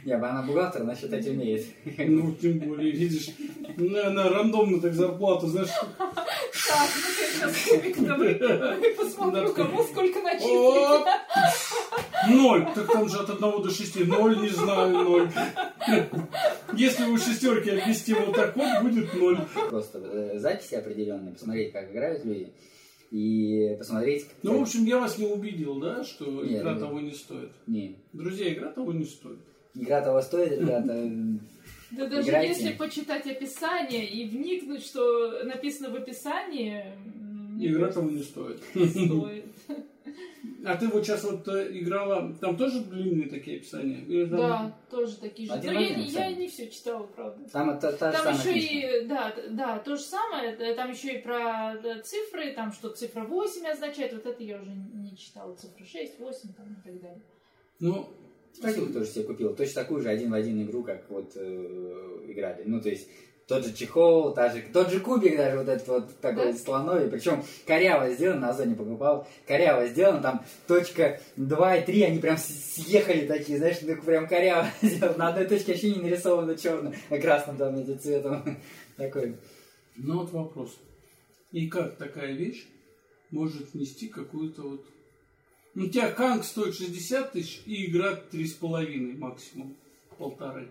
Не, 0.05 0.15
она 0.15 0.43
бухгалтер, 0.43 0.83
она 0.83 0.97
считать 0.97 1.27
умеет. 1.29 1.67
Ну, 1.99 2.33
тем 2.35 2.59
более, 2.59 2.91
видишь, 2.91 3.29
на, 3.77 4.11
на 4.11 4.29
рандомно 4.29 4.81
так 4.81 4.95
зарплату, 4.95 5.47
знаешь, 5.47 5.69
Так, 6.73 6.89
ну 6.97 7.09
я 7.21 7.29
сейчас 7.33 7.69
кубик 7.69 7.99
и 7.99 8.97
посмотрю, 8.97 9.53
кому 9.53 9.83
сколько 9.83 10.19
Оп! 10.19 10.25
начислить. 10.25 11.07
ноль, 12.31 12.67
так 12.75 12.93
там 12.93 13.09
же 13.09 13.19
от 13.19 13.31
одного 13.31 13.59
до 13.59 13.71
шести, 13.71 14.05
ноль, 14.05 14.41
не 14.41 14.49
знаю, 14.49 15.05
ноль. 15.05 15.31
Если 16.75 17.05
вы 17.05 17.19
шестерки 17.19 17.71
обвести 17.71 18.15
вот 18.15 18.35
так 18.35 18.57
вот, 18.57 18.83
будет 18.83 19.15
ноль. 19.15 19.39
Просто 19.69 19.99
э, 19.99 20.39
записи 20.39 20.75
определенные, 20.75 21.35
посмотреть, 21.35 21.73
как 21.73 21.91
играют 21.91 22.25
люди, 22.25 22.53
и 23.11 23.77
посмотреть... 23.79 24.27
Ну, 24.43 24.59
в 24.59 24.63
общем, 24.63 24.85
я 24.87 24.99
вас 24.99 25.19
не 25.19 25.27
убедил, 25.27 25.79
да, 25.79 26.03
что 26.03 26.25
Нет, 26.43 26.63
игра 26.63 26.73
нет. 26.73 26.81
того 26.81 27.01
не 27.01 27.13
стоит. 27.13 27.53
Не, 27.67 27.99
Друзья, 28.13 28.53
игра 28.53 28.73
того 28.73 28.93
не 28.93 29.05
стоит. 29.05 29.39
Игра 29.75 30.01
того 30.03 30.21
стоит, 30.23 30.53
ребята. 30.61 31.11
Да 31.95 32.07
даже 32.07 32.27
Играйте. 32.27 32.55
если 32.55 32.73
почитать 32.75 33.27
описание 33.27 34.09
и 34.09 34.27
вникнуть, 34.27 34.83
что 34.83 35.45
написано 35.45 35.91
в 35.91 35.95
описании, 35.97 36.87
Игра 37.61 37.93
того 37.93 38.11
не 38.11 38.23
стоит. 38.23 38.61
стоит. 38.71 39.45
А 40.65 40.77
ты 40.77 40.89
вот 40.89 41.05
сейчас 41.05 41.25
вот 41.25 41.47
э, 41.49 41.69
играла, 41.79 42.33
там 42.41 42.57
тоже 42.57 42.81
длинные 42.85 43.29
такие 43.29 43.57
описания? 43.59 44.01
Или 44.07 44.27
там- 44.27 44.39
Да, 44.39 44.79
тоже 44.91 45.17
такие 45.17 45.49
же. 45.49 45.55
Один 45.55 45.75
Но 45.75 45.81
я, 45.81 46.29
я 46.29 46.33
не 46.37 46.49
все 46.49 46.69
читала, 46.71 47.03
правда. 47.05 47.49
Там 47.51 47.79
та, 47.81 47.93
та 47.93 48.13
же 48.13 48.23
Там 48.23 48.35
еще 48.35 48.53
книжка. 48.53 48.75
и, 48.75 49.05
да, 49.07 49.35
да, 49.51 49.79
то 49.81 49.97
же 49.97 50.03
самое, 50.03 50.55
т- 50.57 50.75
там 50.75 50.91
еще 50.93 51.15
и 51.19 51.23
про 51.23 51.77
да, 51.83 52.01
цифры, 52.03 52.53
там 52.55 52.73
что 52.73 52.91
цифра 52.91 53.23
8 53.25 53.67
означает, 53.67 54.13
вот 54.13 54.25
это 54.27 54.43
я 54.43 54.61
уже 54.61 54.71
не 54.71 55.17
читала, 55.17 55.55
цифра 55.57 55.85
6, 55.85 56.19
8 56.21 56.53
там, 56.57 56.67
и 56.73 56.89
так 56.89 57.01
далее. 57.01 57.23
Ну, 57.81 58.09
Такую 58.61 58.93
тоже 58.93 59.07
себе 59.07 59.25
купил. 59.25 59.55
Точно 59.55 59.83
такую 59.83 60.03
же 60.03 60.09
один 60.09 60.31
в 60.31 60.35
один 60.35 60.63
игру, 60.63 60.83
как 60.83 61.09
вот 61.09 61.33
э, 61.37 62.19
играли. 62.29 62.63
Ну, 62.67 62.81
то 62.81 62.91
есть 62.91 63.09
тот 63.47 63.65
же 63.65 63.73
чехол, 63.73 64.33
та 64.35 64.51
же, 64.51 64.63
тот 64.73 64.91
же 64.91 65.01
кубик 65.01 65.37
даже 65.37 65.59
вот 65.59 65.69
этот 65.69 65.89
вот 65.89 66.21
такой 66.21 66.53
Да? 66.53 66.59
слоновый. 66.59 67.09
Причем 67.09 67.43
коряво 67.67 68.11
сделан, 68.11 68.41
на 68.41 68.51
Озоне 68.51 68.75
покупал. 68.75 69.27
Коряво 69.47 69.87
сделан, 69.89 70.23
там 70.23 70.45
точка 70.67 71.21
2 71.37 71.77
и 71.77 71.85
3, 71.85 72.03
они 72.05 72.19
прям 72.19 72.37
съехали 72.39 73.27
такие, 73.27 73.59
знаешь, 73.59 73.79
ну, 73.83 74.01
прям 74.01 74.29
коряво 74.29 74.69
сделан. 74.83 75.19
На 75.19 75.29
одной 75.29 75.47
точке 75.47 75.73
вообще 75.73 75.95
не 75.95 76.03
нарисовано 76.03 76.57
черным, 76.57 76.95
а 77.11 77.19
красным 77.19 77.57
там 77.57 77.77
этим 77.77 77.99
цветом. 77.99 78.59
Такой. 78.97 79.37
ну 79.97 80.21
вот 80.21 80.31
вопрос. 80.33 80.79
И 81.51 81.69
как 81.69 81.97
такая 81.97 82.33
вещь 82.33 82.67
может 83.31 83.75
нести 83.75 84.09
какую-то 84.09 84.63
вот... 84.63 84.87
Ну, 85.75 85.85
у 85.87 85.89
тебя 85.89 86.11
ханг 86.13 86.45
стоит 86.45 86.75
60 86.75 87.33
тысяч 87.33 87.63
и 87.67 87.87
игра 87.91 88.19
3,5 88.31 89.17
максимум. 89.19 89.75
Полторы. 90.19 90.69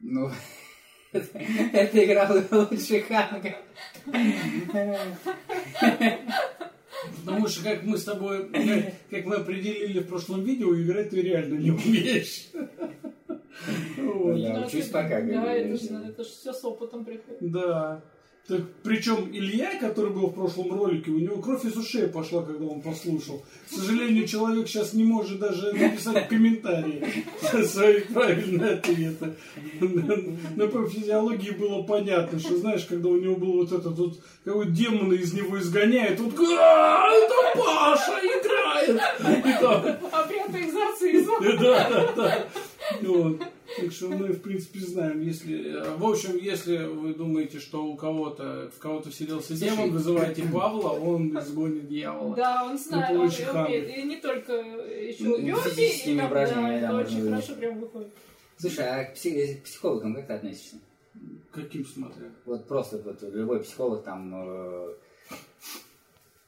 Ну, 0.00 0.30
эта 1.12 2.04
игра 2.04 2.28
лучше 2.50 3.00
Ханга. 3.02 3.56
Потому 7.24 7.48
что, 7.48 7.62
как 7.64 7.82
мы 7.84 7.96
с 7.98 8.04
тобой, 8.04 8.48
как, 8.48 8.94
как 9.10 9.24
мы 9.26 9.36
определили 9.36 10.00
в 10.00 10.08
прошлом 10.08 10.42
видео, 10.44 10.74
играть 10.80 11.10
ты 11.10 11.20
реально 11.22 11.54
не 11.58 11.70
умеешь. 11.70 12.48
Вот. 13.98 14.36
Я 14.36 14.54
Да, 14.54 14.66
учусь 14.66 14.84
это- 14.86 14.92
пока, 14.92 15.08
как 15.20 15.28
Да, 15.28 15.52
это 15.54 15.68
это- 15.74 15.84
же 15.84 15.94
это 16.08 16.24
ж 16.24 16.26
все 16.26 16.52
с 16.52 16.64
опытом 16.64 17.04
приходит. 17.04 17.38
Да. 17.40 18.02
Так, 18.48 18.60
причем 18.82 19.30
Илья, 19.32 19.78
который 19.78 20.10
был 20.10 20.26
в 20.26 20.34
прошлом 20.34 20.72
ролике, 20.72 21.12
у 21.12 21.18
него 21.18 21.40
кровь 21.40 21.64
из 21.64 21.76
ушей 21.76 22.08
пошла, 22.08 22.42
когда 22.42 22.66
он 22.66 22.82
послушал. 22.82 23.44
К 23.70 23.72
сожалению, 23.72 24.26
человек 24.26 24.66
сейчас 24.66 24.94
не 24.94 25.04
может 25.04 25.38
даже 25.38 25.72
написать 25.72 26.28
комментарии 26.28 27.04
свои 27.64 28.00
правильные 28.00 28.72
ответы. 28.72 29.34
Но 30.56 30.66
по 30.68 30.88
физиологии 30.88 31.52
было 31.52 31.84
понятно, 31.84 32.40
что, 32.40 32.56
знаешь, 32.56 32.84
когда 32.84 33.10
у 33.10 33.16
него 33.16 33.36
был 33.36 33.52
вот 33.58 33.70
этот 33.70 33.96
вот, 33.96 34.18
какой 34.44 34.72
демона 34.72 35.12
из 35.12 35.32
него 35.32 35.60
изгоняет, 35.60 36.18
он 36.18 36.32
такой, 36.32 36.56
«А, 36.58 37.06
это 37.12 37.58
Паша 37.64 38.18
играет! 38.22 39.00
И 39.46 39.60
там, 39.60 39.84
Обрядизация 40.10 41.10
из 41.12 41.26
да, 41.26 41.88
да, 41.88 42.12
да. 42.16 42.48
Так 43.80 43.92
что 43.92 44.08
мы, 44.08 44.28
в 44.32 44.42
принципе, 44.42 44.80
знаем, 44.80 45.20
если... 45.20 45.76
э, 45.76 45.96
В 45.96 46.04
общем, 46.06 46.36
если 46.36 46.84
вы 46.84 47.14
думаете, 47.14 47.58
что 47.58 47.84
у 47.84 47.96
кого-то, 47.96 48.70
в 48.74 48.78
кого-то 48.78 49.10
вселился 49.10 49.54
демон, 49.54 49.90
вызывайте 49.90 50.42
Павла, 50.52 50.90
он 50.90 51.36
изгонит 51.38 51.88
дьявола. 51.88 52.34
Да, 52.36 52.64
он 52.64 52.78
знает, 52.78 53.16
Ну, 53.16 53.22
он 53.22 53.66
умеет. 53.66 53.96
И 53.96 54.02
не 54.02 54.16
только 54.16 54.52
еще 54.52 55.24
Ну, 55.24 55.56
физическими 55.56 56.14
и 56.14 56.18
там, 56.18 56.30
да, 56.30 56.46
да, 56.46 56.72
это 56.78 56.96
очень 56.96 57.24
хорошо 57.28 57.54
прям 57.54 57.80
выходит. 57.80 58.08
Слушай, 58.58 58.86
а 58.88 59.04
к, 59.04 59.14
пси- 59.16 59.56
к 59.60 59.62
психологам 59.64 60.14
как 60.14 60.26
ты 60.26 60.32
относишься? 60.34 60.76
Каким 61.50 61.84
смотря? 61.86 62.28
Вот 62.44 62.66
просто 62.68 62.98
вот 63.04 63.22
любой 63.22 63.60
психолог 63.60 64.04
там... 64.04 64.32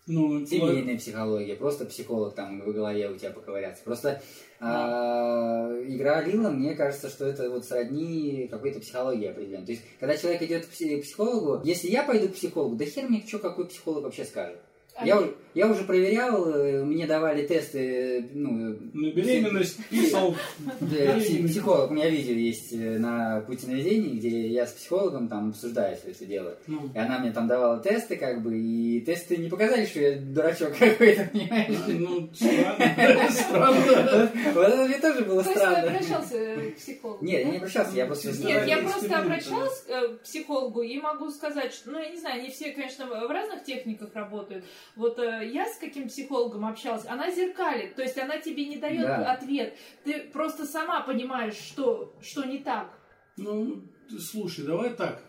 э, 0.06 0.12
Ну, 0.12 0.46
семейная 0.46 0.98
психология, 0.98 1.56
просто 1.56 1.84
психолог 1.86 2.34
там 2.34 2.60
в 2.60 2.72
голове 2.72 3.10
у 3.10 3.16
тебя 3.16 3.30
поковыряться. 3.30 3.82
Просто 3.84 4.22
а, 4.60 5.70
игра 5.86 6.22
Лила, 6.22 6.50
мне 6.50 6.74
кажется, 6.74 7.08
что 7.08 7.26
это 7.26 7.50
вот 7.50 7.64
сродни 7.64 8.48
какой-то 8.50 8.80
психологии 8.80 9.28
определенной. 9.28 9.66
То 9.66 9.72
есть, 9.72 9.82
когда 9.98 10.16
человек 10.16 10.42
идет 10.42 10.66
к 10.66 10.70
психологу, 10.70 11.62
если 11.64 11.88
я 11.88 12.02
пойду 12.02 12.28
к 12.28 12.34
психологу, 12.34 12.76
да 12.76 12.84
хер 12.84 13.08
мне 13.08 13.24
что, 13.26 13.38
какой 13.38 13.66
психолог 13.66 14.04
вообще 14.04 14.24
скажет. 14.24 14.58
А 14.94 15.06
я, 15.06 15.28
я 15.54 15.68
уже 15.68 15.84
проверял, 15.84 16.48
э, 16.48 16.82
мне 16.82 17.06
давали 17.06 17.46
тесты, 17.46 18.28
ну... 18.34 18.76
На 18.92 19.10
беременность 19.12 19.78
писал. 19.88 20.34
Психолог, 20.80 21.90
у 21.90 21.94
меня 21.94 22.10
видео 22.10 22.34
есть 22.34 22.72
э, 22.72 22.98
на 22.98 23.40
пути 23.40 23.68
наведения, 23.68 24.14
где 24.14 24.48
я 24.48 24.66
с 24.66 24.72
психологом 24.72 25.28
там 25.28 25.50
обсуждаю 25.50 25.96
все 25.96 26.10
это 26.10 26.24
дело. 26.26 26.58
Ну. 26.66 26.90
И 26.92 26.98
она 26.98 27.20
мне 27.20 27.30
там 27.30 27.46
давала 27.46 27.78
тесты, 27.78 28.16
как 28.16 28.42
бы, 28.42 28.58
и 28.58 29.00
тесты 29.02 29.36
не 29.36 29.48
показали, 29.48 29.86
что 29.86 30.00
я 30.00 30.18
дурачок 30.18 30.72
какой-то, 30.78 31.28
понимаешь? 31.32 31.74
Ну, 31.86 32.28
странно. 32.34 34.30
Вот 34.54 34.66
это 34.66 34.84
мне 34.86 34.98
тоже 34.98 35.24
было 35.24 35.42
странно. 35.42 35.82
ты 35.82 35.88
обращался 35.88 36.36
к 36.36 36.76
психологу? 36.76 37.24
Нет, 37.24 37.44
я 37.44 37.50
не 37.52 37.56
обращался, 37.58 37.96
я 37.96 38.06
просто... 38.06 38.28
Нет, 38.44 38.66
я 38.66 38.78
просто 38.78 39.18
обращалась 39.18 39.84
к 39.86 40.24
психологу 40.24 40.82
и 40.82 40.98
могу 40.98 41.30
сказать, 41.30 41.72
что, 41.72 41.92
ну, 41.92 42.00
я 42.00 42.10
не 42.10 42.18
знаю, 42.18 42.42
не 42.42 42.50
все, 42.50 42.72
конечно, 42.72 43.06
в 43.06 43.30
разных 43.30 43.62
техниках 43.62 44.08
работают, 44.14 44.64
вот 44.96 45.18
э, 45.20 45.43
я 45.44 45.66
с 45.66 45.78
каким 45.78 46.08
психологом 46.08 46.66
общалась, 46.66 47.06
она 47.06 47.30
зеркалит, 47.30 47.94
то 47.94 48.02
есть 48.02 48.18
она 48.18 48.38
тебе 48.38 48.66
не 48.66 48.76
дает 48.76 49.06
да. 49.06 49.32
ответ. 49.32 49.76
Ты 50.04 50.20
просто 50.32 50.66
сама 50.66 51.00
понимаешь, 51.00 51.54
что, 51.54 52.14
что 52.20 52.44
не 52.44 52.58
так. 52.58 52.98
Ну, 53.36 53.82
слушай, 54.18 54.64
давай 54.64 54.90
так. 54.90 55.22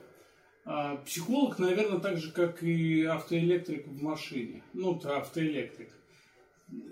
А, 0.66 0.98
психолог, 0.98 1.60
наверное, 1.60 2.00
так 2.00 2.18
же, 2.18 2.32
как 2.32 2.64
и 2.64 3.04
автоэлектрик 3.04 3.88
в 3.88 4.02
машине. 4.02 4.64
Ну, 4.74 5.00
автоэлектрик. 5.04 5.90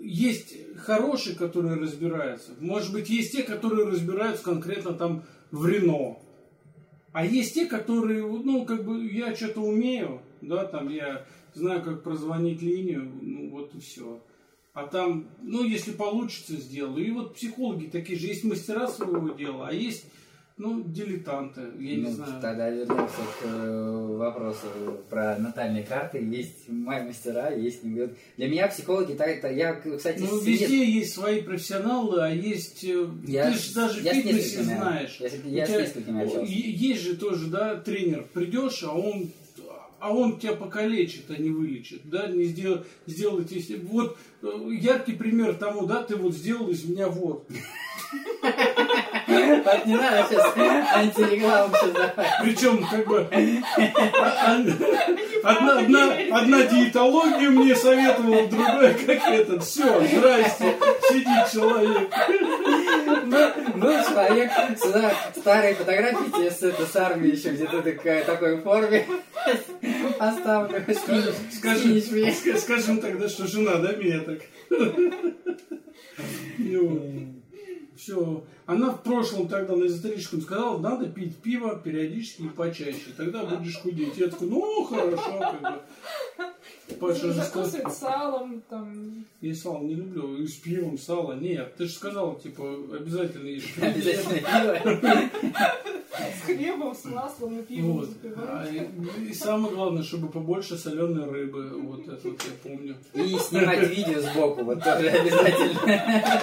Есть 0.00 0.54
хорошие, 0.76 1.34
которые 1.34 1.76
разбираются. 1.76 2.52
Может 2.60 2.92
быть, 2.92 3.10
есть 3.10 3.32
те, 3.32 3.42
которые 3.42 3.88
разбираются 3.88 4.44
конкретно 4.44 4.92
там 4.92 5.24
в 5.50 5.66
Рено. 5.66 6.18
А 7.12 7.24
есть 7.24 7.54
те, 7.54 7.66
которые, 7.66 8.22
ну, 8.22 8.64
как 8.64 8.84
бы, 8.84 9.04
я 9.06 9.34
что-то 9.34 9.60
умею, 9.60 10.20
да, 10.40 10.64
там 10.64 10.88
я 10.88 11.26
знаю, 11.54 11.82
как 11.82 12.02
прозвонить 12.02 12.62
линию, 12.62 13.10
ну 13.20 13.50
вот 13.50 13.74
и 13.74 13.80
все. 13.80 14.20
А 14.74 14.88
там, 14.88 15.28
ну, 15.40 15.62
если 15.62 15.92
получится, 15.92 16.56
сделаю. 16.56 17.06
И 17.06 17.10
вот 17.12 17.36
психологи 17.36 17.86
такие 17.86 18.18
же, 18.18 18.26
есть 18.26 18.42
мастера 18.42 18.88
своего 18.88 19.28
дела, 19.28 19.68
а 19.68 19.72
есть, 19.72 20.04
ну, 20.56 20.82
дилетанты, 20.82 21.60
я 21.78 21.96
ну, 21.96 22.08
не 22.08 22.10
знаю. 22.10 22.42
Тогда 22.42 22.70
вернемся 22.70 23.22
к 23.40 23.44
э, 23.44 24.16
вопросу 24.16 24.66
про 25.08 25.38
натальные 25.38 25.84
карты. 25.84 26.18
Есть 26.18 26.68
мои 26.68 27.04
мастера, 27.04 27.54
есть... 27.54 27.82
Для 27.84 28.48
меня 28.48 28.66
психологи, 28.66 29.12
так, 29.12 29.28
это, 29.28 29.48
я, 29.48 29.74
кстати... 29.74 30.18
Ну, 30.18 30.40
свет... 30.40 30.62
везде 30.62 30.84
есть 30.84 31.14
свои 31.14 31.40
профессионалы, 31.42 32.24
а 32.24 32.30
есть... 32.30 32.82
Э, 32.82 33.08
я, 33.28 33.52
ты 33.52 33.58
же 33.58 33.74
даже 33.74 34.00
я 34.00 34.10
в 34.10 34.14
фитнесе 34.16 34.64
знаешь. 34.64 35.18
Я, 35.20 35.28
я, 35.28 35.36
я 35.44 35.66
с 35.66 35.70
несколькими 35.70 36.24
общался. 36.24 36.52
Есть 36.52 37.02
же 37.02 37.16
тоже, 37.16 37.46
да, 37.46 37.76
тренер, 37.76 38.26
придешь, 38.32 38.82
а 38.82 38.92
он 38.92 39.30
а 40.04 40.10
он 40.12 40.38
тебя 40.38 40.52
покалечит, 40.52 41.30
а 41.30 41.36
не 41.40 41.48
вылечит, 41.48 42.02
да, 42.04 42.26
не 42.26 42.44
сделал, 42.44 42.84
сделать, 43.06 43.50
если, 43.50 43.76
вот, 43.76 44.18
э, 44.42 44.46
яркий 44.78 45.14
пример 45.14 45.54
тому, 45.54 45.86
да, 45.86 46.02
ты 46.02 46.16
вот 46.16 46.34
сделал 46.34 46.68
из 46.68 46.84
меня 46.84 47.08
вот. 47.08 47.48
Вот 48.42 49.86
не 49.86 49.96
надо 49.96 50.26
сейчас 50.28 50.54
антирекламу. 50.94 51.74
Причем, 52.42 52.86
как 52.86 53.06
бы, 53.06 53.26
одна, 55.42 55.78
одна, 55.78 56.12
одна 56.30 56.62
диетология 56.64 57.48
мне 57.48 57.74
советовала, 57.74 58.46
другая 58.46 58.92
как 58.94 59.26
этот. 59.26 59.64
Все, 59.64 60.06
здрасте, 60.06 60.76
сидит 61.08 61.50
человек. 61.50 62.12
Ну, 63.04 63.52
ну 63.76 63.86
человек 64.04 64.50
сюда 64.78 65.12
старые 65.36 65.74
фотографии 65.74 66.30
тебе 66.30 66.50
с, 66.50 66.62
это, 66.62 66.86
с 66.86 66.96
армии 66.96 67.32
еще 67.32 67.50
где-то 67.50 67.82
такой, 67.82 68.22
такой 68.22 68.60
форме 68.60 69.06
оставлю. 70.18 70.82
Скажем 72.58 73.00
тогда, 73.00 73.28
что 73.28 73.46
жена, 73.46 73.76
да, 73.76 73.92
меня 73.92 74.20
так? 74.20 74.40
Все. 77.96 78.44
Она 78.66 78.90
в 78.90 79.02
прошлом 79.02 79.48
тогда 79.48 79.76
на 79.76 79.86
эзотерическом 79.86 80.40
сказала, 80.40 80.78
надо 80.78 81.06
пить 81.06 81.36
пиво 81.36 81.80
периодически 81.82 82.42
и 82.42 82.48
почаще. 82.48 83.12
Тогда 83.16 83.44
будешь 83.44 83.78
худеть. 83.78 84.16
Я 84.16 84.28
такой, 84.28 84.48
ну, 84.48 84.84
хорошо, 84.84 85.38
как 85.38 85.60
бы. 85.60 85.80
Паша 87.00 87.32
же 87.32 87.42
сказал... 87.42 87.90
салом, 87.90 88.62
там... 88.68 89.24
Я 89.40 89.54
сало 89.54 89.82
не 89.82 89.94
люблю. 89.94 90.36
И 90.36 90.46
с 90.46 90.56
пивом 90.56 90.98
сало. 90.98 91.34
Нет, 91.34 91.74
ты 91.76 91.86
же 91.86 91.92
сказал, 91.92 92.34
типа, 92.36 92.62
обязательно 92.94 93.48
ешь. 93.48 93.74
Обязательно 93.80 94.38
пиво. 94.38 95.30
С 96.14 96.46
хлебом, 96.46 96.94
с 96.94 97.04
маслом 97.06 97.58
и 97.58 97.62
пивом 97.62 97.96
вот. 97.96 98.10
а, 98.36 98.66
и, 98.66 99.30
и 99.30 99.34
самое 99.34 99.74
главное, 99.74 100.02
чтобы 100.02 100.28
побольше 100.28 100.76
соленой 100.76 101.28
рыбы. 101.28 101.70
Вот 101.80 102.06
это 102.06 102.28
вот 102.28 102.40
я 102.42 102.52
помню. 102.62 102.96
И 103.14 103.36
снимать 103.38 103.88
видео 103.90 104.20
сбоку, 104.20 104.62
вот 104.62 104.82
тоже 104.84 105.08
обязательно. 105.08 106.42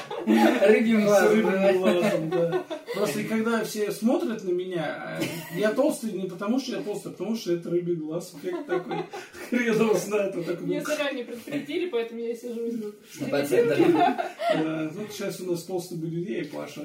Рыбьим 0.67 1.05
глазом. 1.05 1.31
Рыбьим 1.31 1.81
глазом, 1.81 2.29
да. 2.29 2.63
Просто 2.93 3.21
и 3.21 3.23
когда 3.23 3.63
все 3.63 3.91
смотрят 3.91 4.43
на 4.43 4.51
меня, 4.51 5.17
э, 5.19 5.23
я 5.57 5.71
толстый 5.71 6.11
не 6.11 6.27
потому, 6.27 6.59
что 6.59 6.75
я 6.75 6.83
толстый, 6.83 7.07
а 7.07 7.11
потому 7.11 7.35
что 7.35 7.53
это 7.53 7.69
рыбий 7.69 7.95
глаз. 7.95 8.33
Эффект 8.35 8.67
такой. 8.67 9.05
Хрен 9.49 9.81
его 9.81 9.93
знает. 9.93 10.30
Вот 10.35 10.45
такой, 10.45 10.65
Мне 10.65 10.81
заранее 10.81 11.25
предупредили, 11.25 11.89
поэтому 11.89 12.21
я 12.21 12.35
сижу 12.35 12.65
и 12.65 12.71
жду. 12.71 12.93
Да, 13.19 14.91
вот 14.93 15.11
сейчас 15.11 15.39
у 15.39 15.51
нас 15.51 15.63
толстый 15.63 15.97
и 15.97 16.43
Паша. 16.45 16.81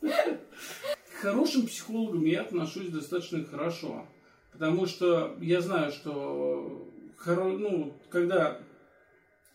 К 0.00 1.22
хорошим 1.22 1.66
психологам 1.66 2.24
я 2.24 2.42
отношусь 2.42 2.88
достаточно 2.88 3.44
хорошо. 3.44 4.06
Потому 4.52 4.86
что 4.86 5.36
я 5.40 5.60
знаю, 5.60 5.92
что 5.92 6.88
ну, 7.26 7.92
когда 8.10 8.58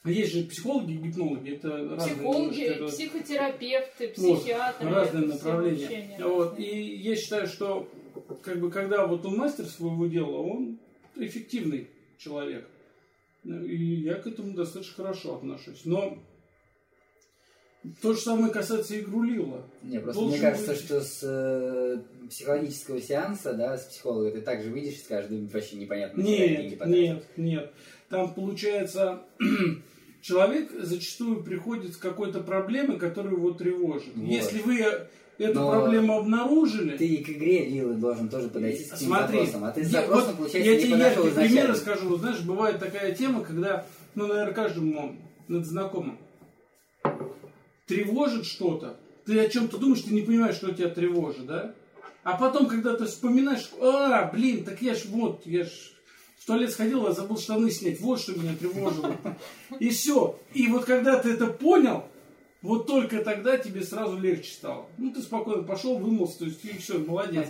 есть 0.05 0.33
же 0.33 0.43
психологи 0.43 0.93
и 0.93 0.97
гипнологи, 0.97 1.51
это 1.51 1.95
психологи, 1.97 2.63
разные 2.63 2.89
психотерапевты, 2.89 4.07
психиатры, 4.09 4.87
вот, 4.87 4.95
разные 4.95 5.27
направления. 5.27 6.17
Вот, 6.19 6.59
и 6.59 6.95
я 6.95 7.15
считаю, 7.15 7.47
что 7.47 7.89
как 8.41 8.59
бы 8.59 8.71
когда 8.71 9.05
вот 9.05 9.25
он 9.25 9.37
мастер 9.37 9.65
своего 9.65 10.07
дела, 10.07 10.37
он 10.37 10.79
эффективный 11.15 11.89
человек. 12.17 12.67
И 13.47 14.01
я 14.01 14.15
к 14.15 14.27
этому 14.27 14.53
достаточно 14.53 14.95
хорошо 14.95 15.35
отношусь. 15.35 15.81
Но 15.85 16.17
то 18.01 18.13
же 18.13 18.19
самое 18.19 18.51
касается 18.51 18.99
игру 18.99 19.23
Лила. 19.23 19.63
Не, 19.83 19.99
просто 19.99 20.21
Должен 20.21 20.39
мне 20.39 20.49
кажется, 20.49 20.71
быть... 20.71 20.81
что 20.81 21.01
с 21.01 21.19
э, 21.23 22.01
психологического 22.29 23.01
сеанса, 23.01 23.53
да, 23.53 23.77
с 23.77 23.85
психолога, 23.85 24.31
ты 24.31 24.41
также 24.41 24.69
видишь 24.69 24.95
и 24.95 25.03
скажешь, 25.03 25.29
да 25.29 25.37
вообще 25.51 25.77
непонятно. 25.77 26.21
Нет, 26.21 26.85
нет, 26.85 27.23
нет. 27.37 27.73
Там 28.09 28.33
получается, 28.33 29.23
человек 30.21 30.71
зачастую 30.71 31.43
приходит 31.43 31.93
с 31.93 31.97
какой-то 31.97 32.41
проблемой, 32.41 32.99
которая 32.99 33.33
его 33.33 33.51
тревожит. 33.51 34.15
Вот. 34.15 34.27
Если 34.27 34.59
вы 34.61 35.07
эту 35.37 35.59
Но 35.59 35.71
проблему 35.71 36.17
обнаружили. 36.17 36.97
Ты 36.97 37.17
к 37.17 37.29
игре 37.29 37.65
Лилы 37.65 37.95
должен 37.95 38.29
тоже 38.29 38.49
подойти 38.49 38.83
с 38.83 38.93
этим 38.93 39.07
Смотри, 39.07 39.39
запросом. 39.39 39.63
А 39.63 39.71
ты 39.71 39.83
с 39.83 39.87
запросом, 39.87 40.27
вот 40.27 40.37
получается, 40.37 40.71
я 40.71 40.79
тебе 40.79 40.97
яркий 40.97 41.29
пример 41.31 41.69
расскажу. 41.69 42.15
Знаешь, 42.17 42.39
бывает 42.41 42.79
такая 42.79 43.13
тема, 43.13 43.43
когда, 43.43 43.85
ну, 44.15 44.27
наверное, 44.27 44.53
каждому 44.53 45.15
над 45.47 45.65
знакомым 45.65 46.17
тревожит 47.87 48.45
что-то. 48.45 48.97
Ты 49.25 49.39
о 49.39 49.49
чем-то 49.49 49.77
думаешь, 49.77 50.01
ты 50.01 50.13
не 50.13 50.21
понимаешь, 50.21 50.55
что 50.55 50.73
тебя 50.73 50.89
тревожит, 50.89 51.45
да? 51.45 51.73
А 52.23 52.37
потом, 52.37 52.67
когда 52.67 52.95
ты 52.95 53.05
вспоминаешь, 53.05 53.69
а, 53.81 54.29
блин, 54.31 54.63
так 54.63 54.81
я 54.81 54.93
ж 54.95 55.05
вот, 55.05 55.45
я 55.45 55.63
ж 55.63 55.69
в 56.37 56.45
туалет 56.45 56.71
сходил, 56.71 57.05
а 57.07 57.13
забыл 57.13 57.37
штаны 57.37 57.71
снять, 57.71 57.99
вот 58.01 58.19
что 58.19 58.33
меня 58.33 58.55
тревожило. 58.55 59.15
И 59.79 59.89
все. 59.89 60.39
И 60.53 60.67
вот 60.67 60.85
когда 60.85 61.17
ты 61.17 61.31
это 61.31 61.47
понял, 61.47 62.05
вот 62.61 62.87
только 62.87 63.23
тогда 63.23 63.57
тебе 63.57 63.83
сразу 63.83 64.19
легче 64.19 64.51
стало. 64.51 64.87
Ну, 64.97 65.13
ты 65.13 65.21
спокойно 65.21 65.63
пошел, 65.63 65.97
вымылся, 65.97 66.39
то 66.39 66.45
есть, 66.45 66.63
и 66.65 66.77
все, 66.77 66.97
молодец. 66.97 67.47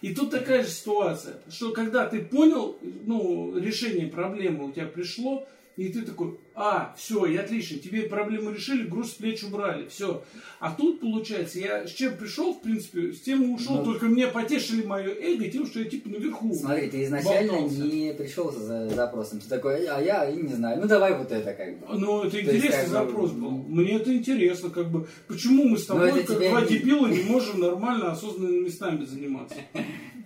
И 0.00 0.14
тут 0.14 0.30
такая 0.30 0.62
же 0.62 0.68
ситуация, 0.68 1.40
что 1.48 1.72
когда 1.72 2.06
ты 2.06 2.24
понял, 2.24 2.78
ну, 2.82 3.56
решение 3.58 4.06
проблемы 4.06 4.68
у 4.68 4.72
тебя 4.72 4.86
пришло, 4.86 5.46
и 5.78 5.90
ты 5.90 6.02
такой, 6.02 6.36
а, 6.56 6.92
все, 6.98 7.24
и 7.26 7.36
отлично, 7.36 7.78
тебе 7.78 8.02
проблему 8.02 8.50
решили, 8.50 8.82
груз 8.82 9.12
с 9.12 9.14
плеч 9.14 9.44
убрали, 9.44 9.86
все. 9.86 10.24
А 10.58 10.72
тут, 10.72 11.00
получается, 11.00 11.60
я 11.60 11.86
с 11.86 11.92
чем 11.92 12.16
пришел, 12.16 12.52
в 12.52 12.62
принципе, 12.62 13.12
с 13.12 13.20
тем 13.20 13.44
и 13.44 13.46
ушел, 13.46 13.76
Но... 13.76 13.84
Ну, 13.84 13.92
только 13.92 14.06
мне 14.06 14.26
потешили 14.26 14.84
мое 14.84 15.14
эго 15.14 15.48
тем, 15.48 15.66
что 15.66 15.78
я 15.78 15.84
типа 15.84 16.08
наверху. 16.08 16.52
Смотри, 16.52 16.90
ты 16.90 17.04
изначально 17.04 17.52
болтался. 17.52 17.82
не 17.82 18.12
пришел 18.12 18.50
за 18.50 18.88
запросом, 18.88 19.38
ты 19.38 19.48
такой, 19.48 19.86
а 19.86 20.00
я 20.00 20.28
и 20.28 20.36
не 20.42 20.52
знаю, 20.52 20.80
ну 20.80 20.88
давай 20.88 21.16
вот 21.16 21.30
это 21.30 21.54
как 21.54 21.78
бы. 21.78 21.96
Ну, 21.96 22.24
это 22.24 22.40
интересный 22.40 22.80
есть, 22.80 22.88
запрос 22.88 23.30
бы... 23.30 23.40
был. 23.40 23.50
Мне 23.50 23.92
это 23.92 24.12
интересно, 24.12 24.70
как 24.70 24.90
бы, 24.90 25.06
почему 25.28 25.62
мы 25.68 25.78
с 25.78 25.86
тобой, 25.86 26.24
как 26.24 26.38
два 26.40 26.62
не... 26.62 26.66
дебила, 26.66 27.06
не 27.06 27.22
можем 27.22 27.60
нормально 27.60 28.10
осознанными 28.10 28.64
местами 28.64 29.04
заниматься? 29.04 29.58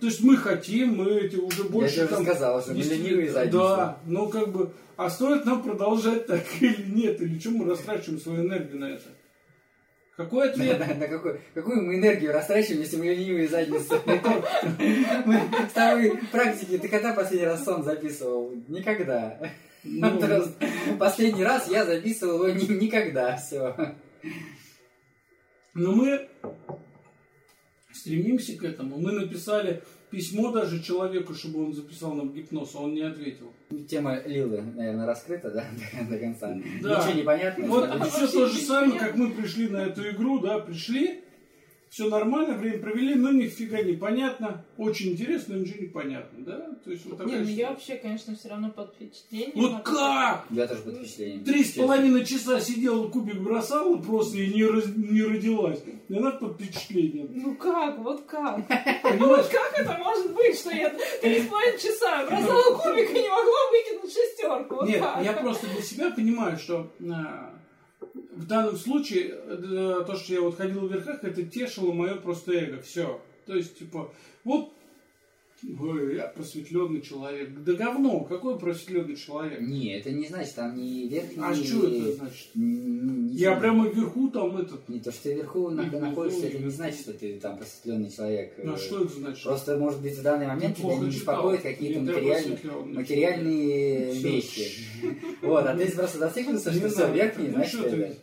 То 0.03 0.07
есть 0.07 0.21
мы 0.21 0.35
хотим, 0.35 0.97
мы 0.97 1.11
эти 1.11 1.37
уже 1.37 1.63
Я 1.63 1.69
больше 1.69 1.93
тебе 1.95 2.03
уже 2.03 2.15
там... 2.15 2.23
сказал, 2.25 2.61
что 2.61 2.73
мы 2.73 2.81
ленивые 2.81 3.31
задницы. 3.31 3.57
Да, 3.57 3.99
ну 4.05 4.27
как 4.27 4.49
бы, 4.51 4.73
а 4.97 5.09
стоит 5.09 5.45
нам 5.45 5.63
продолжать 5.63 6.27
так 6.27 6.43
или 6.59 6.91
нет? 6.91 7.21
Или 7.21 7.39
чем 7.39 7.53
мы 7.53 7.69
растрачиваем 7.69 8.19
свою 8.19 8.43
энергию 8.43 8.81
на 8.81 8.89
это? 8.89 9.05
Какой 10.17 10.49
ответ? 10.49 10.77
На, 10.77 10.93
на 10.93 11.07
какую, 11.07 11.39
какую 11.53 11.83
мы 11.83 11.95
энергию 11.95 12.33
растрачиваем, 12.33 12.81
если 12.81 12.97
мы 12.97 13.05
ленивые 13.05 13.47
задницы? 13.47 13.97
Мы 15.25 15.39
с 15.69 15.71
тобой 15.71 16.19
практики, 16.33 16.77
ты 16.77 16.89
когда 16.89 17.13
последний 17.13 17.45
раз 17.45 17.63
сон 17.63 17.85
записывал? 17.85 18.51
Никогда. 18.67 19.39
Ну, 19.85 20.19
Последний 20.99 21.45
раз 21.45 21.69
я 21.69 21.85
записывал 21.85 22.45
его 22.45 22.59
ни- 22.59 22.77
никогда. 22.77 23.37
Все. 23.37 23.95
Но 25.73 25.93
мы 25.93 26.27
стремимся 27.93 28.57
к 28.57 28.63
этому. 28.63 28.97
Мы 28.97 29.11
написали 29.11 29.83
письмо 30.09 30.51
даже 30.51 30.81
человеку, 30.81 31.33
чтобы 31.33 31.65
он 31.65 31.73
записал 31.73 32.13
нам 32.13 32.33
гипноз, 32.33 32.75
а 32.75 32.79
он 32.79 32.93
не 32.93 33.01
ответил. 33.01 33.51
Тема 33.89 34.21
Лилы, 34.25 34.61
наверное, 34.61 35.07
раскрыта, 35.07 35.49
да, 35.49 35.65
до, 36.09 36.17
конца. 36.19 36.55
Да. 36.81 36.99
Ничего 36.99 37.13
не 37.13 37.23
понятно. 37.23 37.65
Вот 37.65 38.07
все 38.09 38.27
то 38.27 38.47
же 38.47 38.59
самое, 38.59 38.99
как 38.99 39.15
мы 39.15 39.31
пришли 39.31 39.69
на 39.69 39.85
эту 39.85 40.07
игру, 40.09 40.39
да, 40.39 40.59
пришли, 40.59 41.22
все 41.93 42.09
нормально, 42.09 42.55
время 42.55 42.79
провели, 42.79 43.13
но 43.13 43.31
нифига 43.31 43.79
не 43.83 43.93
понятно, 43.93 44.65
очень 44.79 45.11
интересно, 45.11 45.53
но 45.53 45.61
ничего 45.61 45.81
не 45.81 45.89
понятно, 45.89 46.43
да? 46.43 46.57
То 46.83 46.89
есть 46.89 47.05
вот 47.05 47.19
Не, 47.19 47.25
такая 47.25 47.43
ну 47.43 47.49
я 47.49 47.69
вообще, 47.69 47.97
конечно, 47.97 48.35
все 48.35 48.49
равно 48.49 48.71
под 48.71 48.95
впечатлением. 48.95 49.51
Вот 49.53 49.73
от- 49.75 49.83
как? 49.83 50.45
Я 50.49 50.65
тоже 50.65 50.81
под 50.81 50.97
впечатлением. 50.97 51.43
Три 51.43 51.63
с 51.63 51.73
половиной 51.73 52.25
часа 52.25 52.59
сидела, 52.59 53.07
кубик 53.09 53.39
бросала 53.41 53.95
просто 53.97 54.39
и 54.39 54.51
не, 54.51 54.65
раз- 54.65 54.87
не 54.87 55.21
родилась. 55.21 55.83
И 56.09 56.17
она 56.17 56.31
под 56.31 56.59
впечатлением. 56.59 57.29
Ну 57.29 57.55
как, 57.57 57.99
вот 57.99 58.23
как? 58.25 58.67
Понимаешь? 59.03 59.45
Как 59.51 59.79
это 59.79 59.95
может 59.99 60.33
быть, 60.33 60.57
что 60.57 60.71
я 60.71 60.89
три 61.21 61.43
с 61.43 61.45
половиной 61.45 61.77
часа 61.77 62.25
бросала 62.25 62.75
кубик 62.75 63.11
и 63.11 63.21
не 63.21 63.29
могла 63.29 63.69
выкинуть 63.71 64.11
шестерку? 64.11 64.75
Вот 64.77 64.89
Нет, 64.89 65.03
я 65.23 65.33
просто 65.33 65.67
для 65.67 65.83
себя 65.83 66.09
понимаю, 66.09 66.57
что 66.57 66.91
а, 67.07 67.52
в 68.13 68.45
данном 68.45 68.77
случае 68.77 69.33
э, 69.33 70.03
то, 70.05 70.15
что 70.15 70.33
я 70.33 70.41
вот 70.41 70.57
ходил 70.57 70.87
в 70.87 70.91
верхах, 70.91 71.23
это 71.23 71.43
тешило 71.43 71.91
мое 71.91 72.15
просто 72.15 72.53
эго. 72.53 72.81
Все. 72.81 73.21
То 73.45 73.55
есть, 73.55 73.77
типа, 73.79 74.13
вот 74.43 74.73
ой, 75.79 76.15
я 76.15 76.27
просветленный 76.27 77.01
человек. 77.01 77.49
Да 77.63 77.73
говно, 77.73 78.21
какой 78.21 78.57
просветленный 78.59 79.15
человек? 79.15 79.61
Не, 79.61 79.97
это 79.99 80.11
не 80.11 80.27
значит, 80.27 80.55
там 80.55 80.75
не 80.77 81.07
верхний... 81.07 81.43
А 81.43 81.53
что 81.55 81.87
это 81.87 82.13
значит? 82.13 82.47
н- 82.55 83.27
Я 83.31 83.49
ничего. 83.51 83.59
прямо 83.61 83.87
вверху 83.89 84.27
там 84.29 84.57
этот. 84.57 84.87
Не 84.89 84.99
то, 84.99 85.11
что 85.11 85.23
ты 85.23 85.33
вверху 85.35 85.67
внизу, 85.67 85.99
находишься, 85.99 86.41
и 86.41 86.43
это 86.49 86.53
не 86.57 86.63
вверху. 86.63 86.75
значит, 86.75 86.99
что 87.01 87.13
ты 87.13 87.39
там 87.39 87.57
просветленный 87.57 88.11
человек. 88.11 88.53
А 88.57 88.73
Э, 88.73 88.77
что 88.77 89.03
это 89.03 89.13
значит? 89.13 89.43
Просто, 89.43 89.77
может 89.77 90.01
быть, 90.01 90.17
в 90.17 90.21
данный 90.21 90.47
момент 90.47 90.77
тебя 90.77 90.95
не 90.97 91.05
беспокоят 91.07 91.61
какие-то 91.61 91.99
материальные, 92.01 92.57
материальные 92.93 94.13
вещи. 94.13 94.83
Вот, 95.41 95.65
а 95.65 95.75
ты 95.75 95.91
просто 95.91 96.17
зациклился, 96.19 96.71
Не 96.71 96.79
что 96.79 96.89
все, 96.89 97.13
верхний, 97.13 97.47
Ну, 97.47 97.53
значит. 97.55 98.17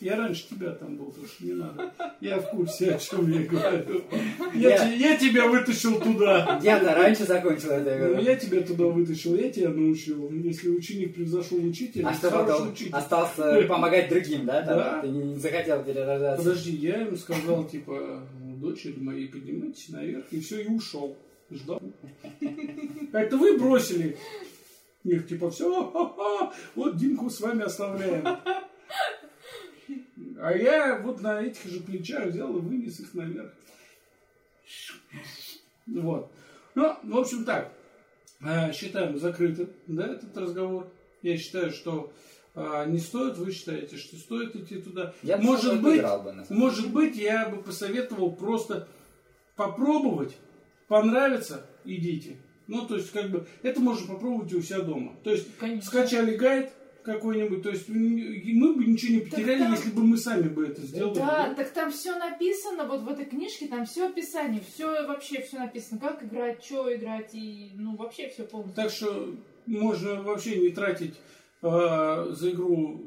Я 0.00 0.16
раньше 0.16 0.48
тебя 0.48 0.70
там 0.70 0.96
был, 0.96 1.06
потому 1.06 1.26
что 1.26 1.44
не 1.44 1.52
надо. 1.52 1.92
Я 2.20 2.38
в 2.38 2.50
курсе, 2.50 2.92
о 2.94 2.98
чем 2.98 3.30
я 3.30 3.42
говорю. 3.44 4.02
Я- 4.54 4.70
Я, 4.70 4.78
те- 4.78 4.96
я 4.96 5.16
тебя 5.16 5.48
вытащил 5.48 6.00
туда. 6.00 6.60
Я-то 6.62 6.94
раньше 6.94 7.24
закончил 7.24 7.70
это, 7.70 7.90
я 7.90 8.06
Ну, 8.16 8.20
я 8.20 8.36
тебя 8.36 8.62
туда 8.62 8.84
вытащил, 8.86 9.34
я 9.36 9.50
тебя 9.50 9.68
научил. 9.70 10.30
Если 10.32 10.68
ученик 10.70 11.14
превзошел 11.14 11.58
учителя, 11.64 12.08
А 12.08 12.14
что 12.14 12.30
потом 12.30 12.72
учитель. 12.72 12.92
остался 12.92 13.62
помогать 13.68 14.08
другим, 14.08 14.46
да? 14.46 14.62
Там, 14.62 14.76
Да. 14.78 15.00
Ты 15.02 15.08
не 15.08 15.36
захотел 15.36 15.82
перерождаться. 15.82 16.44
Подожди, 16.44 16.70
я 16.76 17.00
ему 17.02 17.16
сказал, 17.16 17.64
типа, 17.64 18.22
дочери 18.60 18.98
моей, 19.00 19.28
поднимайтесь 19.28 19.88
наверх, 19.88 20.24
и 20.30 20.40
все, 20.40 20.62
и 20.62 20.68
ушел. 20.68 21.16
Ждал. 21.50 21.80
Это 23.12 23.36
вы 23.36 23.56
бросили 23.58 24.16
их, 25.04 25.28
типа, 25.28 25.50
все, 25.50 26.12
вот 26.74 26.96
Димку 26.96 27.30
с 27.30 27.40
вами 27.40 27.62
оставляем. 27.62 28.24
А 30.38 30.52
я 30.52 30.98
вот 30.98 31.20
на 31.22 31.42
этих 31.42 31.64
же 31.70 31.80
плечах 31.80 32.26
взял 32.26 32.56
и 32.56 32.60
вынес 32.60 33.00
их 33.00 33.14
наверх. 33.14 33.52
Вот. 35.86 36.30
Ну, 36.74 36.96
в 37.02 37.16
общем 37.18 37.44
так, 37.44 37.72
э, 38.44 38.72
считаем 38.72 39.18
закрытым, 39.18 39.70
да, 39.86 40.08
этот 40.08 40.36
разговор. 40.36 40.88
Я 41.22 41.38
считаю, 41.38 41.70
что 41.72 42.12
э, 42.54 42.84
не 42.88 42.98
стоит, 42.98 43.38
вы 43.38 43.50
считаете, 43.52 43.96
что 43.96 44.16
стоит 44.16 44.54
идти 44.56 44.76
туда. 44.82 45.14
Я 45.22 45.38
может 45.38 45.80
быть, 45.80 46.02
бы, 46.02 46.44
может 46.50 46.90
быть, 46.90 47.16
я 47.16 47.48
бы 47.48 47.62
посоветовал 47.62 48.32
просто 48.32 48.88
попробовать, 49.54 50.36
понравится, 50.88 51.64
идите. 51.84 52.36
Ну, 52.66 52.86
то 52.86 52.96
есть, 52.96 53.10
как 53.12 53.30
бы, 53.30 53.46
это 53.62 53.80
можно 53.80 54.14
попробовать 54.14 54.52
и 54.52 54.56
у 54.56 54.62
себя 54.62 54.80
дома. 54.80 55.14
То 55.22 55.30
есть, 55.30 55.46
Конечно. 55.58 55.88
скачали 55.88 56.36
гайд 56.36 56.72
какой-нибудь, 57.06 57.62
то 57.62 57.70
есть, 57.70 57.88
мы 57.88 58.74
бы 58.74 58.84
ничего 58.84 59.14
не 59.14 59.20
потеряли, 59.20 59.60
там- 59.60 59.72
если 59.72 59.90
бы 59.90 60.02
мы 60.02 60.16
сами 60.16 60.48
бы 60.48 60.66
это 60.66 60.82
сделали. 60.82 61.14
Да, 61.14 61.54
так 61.54 61.70
там 61.70 61.90
все 61.90 62.18
написано, 62.18 62.84
вот 62.84 63.02
в 63.02 63.08
этой 63.08 63.24
книжке 63.24 63.68
там 63.68 63.86
все 63.86 64.08
описание, 64.08 64.60
все 64.60 65.06
вообще 65.06 65.40
все 65.40 65.58
написано, 65.58 66.00
как 66.00 66.22
играть, 66.24 66.62
что 66.62 66.94
играть 66.94 67.30
и 67.32 67.70
ну 67.76 67.96
вообще 67.96 68.28
все 68.28 68.42
полностью. 68.42 68.82
Так 68.82 68.90
что 68.92 69.34
можно 69.66 70.22
вообще 70.22 70.58
не 70.58 70.70
тратить 70.70 71.14
э, 71.62 72.26
за 72.30 72.50
игру 72.50 73.00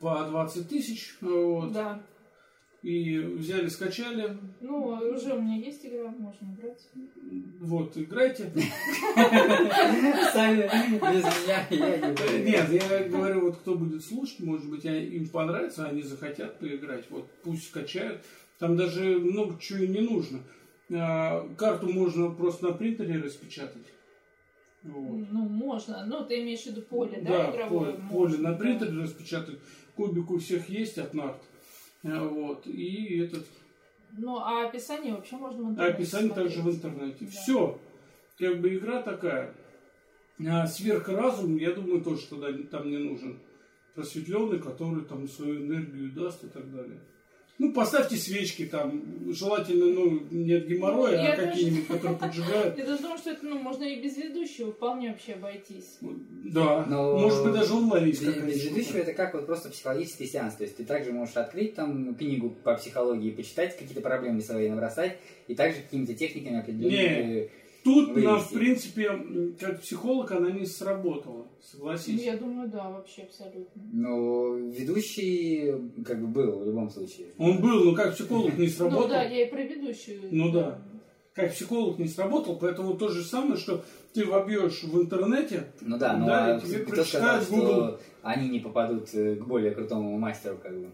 по 0.00 0.24
20 0.24 0.68
тысяч. 0.68 1.16
Вот. 1.20 1.72
Да. 1.72 2.02
И 2.84 3.18
взяли, 3.18 3.68
скачали. 3.68 4.36
Ну, 4.60 4.88
уже 5.14 5.32
у 5.32 5.40
меня 5.40 5.56
есть 5.56 5.86
игра, 5.86 6.10
можно 6.18 6.54
играть. 6.54 6.86
Вот, 7.60 7.96
играйте. 7.96 8.52
Сами 10.34 10.64
без 10.92 11.24
меня 11.24 11.66
я 11.70 11.96
не. 11.96 12.44
Нет, 12.44 12.70
я 12.70 13.08
говорю, 13.08 13.40
вот 13.46 13.56
кто 13.56 13.74
будет 13.74 14.04
слушать, 14.04 14.40
может 14.40 14.68
быть, 14.68 14.84
им 14.84 15.26
понравится, 15.30 15.86
они 15.86 16.02
захотят 16.02 16.58
поиграть. 16.58 17.06
Вот 17.08 17.26
пусть 17.42 17.68
скачают. 17.68 18.20
Там 18.58 18.76
даже 18.76 19.18
много 19.18 19.58
чего 19.58 19.78
и 19.78 19.88
не 19.88 20.00
нужно. 20.00 20.40
А, 20.92 21.48
Карту 21.56 21.88
можно 21.88 22.32
просто 22.32 22.66
на 22.66 22.72
принтере 22.74 23.18
распечатать. 23.18 23.86
Вот. 24.82 25.26
Ну, 25.32 25.48
можно. 25.48 26.04
Ну, 26.04 26.22
ты 26.26 26.42
имеешь 26.42 26.64
в 26.64 26.66
виду 26.66 26.82
поле, 26.82 27.22
да, 27.22 27.46
Да, 27.46 27.50
игровое? 27.50 27.94
поле, 27.94 28.08
поле 28.10 28.38
на 28.38 28.52
принтере 28.52 29.02
распечатать. 29.02 29.58
Кубик 29.96 30.30
у 30.30 30.38
всех 30.38 30.68
есть 30.68 30.98
от 30.98 31.14
нарт. 31.14 31.40
А, 32.04 32.28
Вот. 32.28 32.66
И 32.66 33.18
этот 33.18 33.46
Ну, 34.16 34.38
а 34.38 34.66
описание 34.68 35.14
вообще 35.14 35.36
можно 35.36 35.62
в 35.62 35.66
А 35.66 35.70
интернете 35.70 35.96
описание 35.96 36.34
также 36.34 36.60
в 36.60 36.62
смотреть. 36.62 36.76
интернете. 36.84 37.24
Да. 37.24 37.30
Все. 37.30 37.78
Как 38.38 38.60
бы 38.60 38.74
игра 38.76 39.02
такая. 39.02 39.54
А 40.46 40.66
сверхразум, 40.66 41.56
я 41.56 41.72
думаю, 41.72 42.02
тоже 42.02 42.26
не- 42.52 42.64
там 42.64 42.88
не 42.90 42.98
нужен. 42.98 43.38
Просветленный, 43.94 44.58
который 44.58 45.04
там 45.04 45.28
свою 45.28 45.64
энергию 45.64 46.10
даст 46.12 46.42
и 46.44 46.48
так 46.48 46.70
далее. 46.74 46.98
Ну, 47.56 47.72
поставьте 47.72 48.16
свечки 48.16 48.66
там, 48.66 49.32
желательно, 49.32 49.86
ну, 49.86 50.26
не 50.30 50.54
от 50.54 50.64
геморроя, 50.64 51.22
Я 51.22 51.32
а 51.34 51.36
какие-нибудь, 51.36 51.86
которые 51.86 52.18
поджигают. 52.18 52.76
Я 52.78 52.84
даже 52.84 53.02
думаю, 53.02 53.18
что 53.18 53.30
это 53.30 53.46
ну, 53.46 53.58
можно 53.60 53.84
и 53.84 54.02
без 54.02 54.16
ведущего 54.16 54.72
вполне 54.72 55.10
вообще 55.10 55.34
обойтись. 55.34 55.98
Да, 56.00 56.84
Но 56.86 57.16
может 57.16 57.44
быть, 57.44 57.54
даже 57.54 57.74
онлайн 57.74 58.06
есть 58.06 58.22
Без, 58.22 58.28
какая-то 58.28 58.48
без 58.48 58.64
ведущего 58.64 58.98
это 58.98 59.12
как 59.12 59.34
вот 59.34 59.46
просто 59.46 59.70
психологический 59.70 60.26
сеанс. 60.26 60.56
То 60.56 60.64
есть 60.64 60.76
ты 60.76 60.84
также 60.84 61.12
можешь 61.12 61.36
открыть 61.36 61.76
там 61.76 62.16
книгу 62.16 62.50
по 62.50 62.74
психологии, 62.74 63.30
почитать, 63.30 63.76
какие-то 63.76 64.00
проблемы 64.00 64.40
свои 64.40 64.68
набросать, 64.68 65.16
и 65.46 65.54
также 65.54 65.80
какими-то 65.82 66.14
техниками 66.14 66.58
определенными. 66.58 67.50
Тут 67.84 68.16
нам, 68.16 68.40
в 68.40 68.50
принципе, 68.50 69.10
как 69.60 69.82
психолог, 69.82 70.32
она 70.32 70.50
не 70.50 70.64
сработала. 70.64 71.44
Ну, 71.44 71.48
Согласись. 71.60 72.22
я 72.22 72.36
думаю, 72.38 72.68
да, 72.70 72.90
вообще 72.90 73.22
абсолютно. 73.22 73.82
Но 73.92 74.54
ведущий 74.54 75.72
как 76.04 76.20
бы 76.20 76.28
был 76.28 76.60
в 76.60 76.66
любом 76.66 76.88
случае. 76.88 77.26
Он 77.36 77.60
был, 77.60 77.84
но 77.84 77.94
как 77.94 78.14
психолог 78.14 78.56
не 78.56 78.68
сработал. 78.68 79.02
Ну 79.02 79.08
да, 79.08 79.22
я 79.24 79.46
и 79.46 79.50
про 79.50 79.62
ведущую. 79.62 80.20
Ну 80.30 80.50
да. 80.50 80.78
как 81.34 81.52
психолог 81.52 81.98
не 81.98 82.08
сработал, 82.08 82.56
поэтому 82.56 82.94
то 82.94 83.08
же 83.08 83.22
самое, 83.22 83.56
что 83.56 83.84
ты 84.14 84.24
вобьешь 84.24 84.82
в 84.84 85.02
интернете, 85.02 85.64
Ну 85.82 85.98
да, 85.98 86.16
но 86.16 86.26
Да, 86.26 86.54
а 86.54 86.58
и 86.58 86.60
тебе 86.60 86.78
кто 86.78 87.04
сказал, 87.04 87.38
прочитают 87.38 87.44
что 87.44 87.54
Google. 87.56 88.00
они 88.22 88.48
не 88.48 88.60
попадут 88.60 89.12
э, 89.12 89.36
к 89.36 89.44
более 89.46 89.72
крутому 89.72 90.16
мастеру, 90.18 90.56
как 90.62 90.72
бы. 90.78 90.90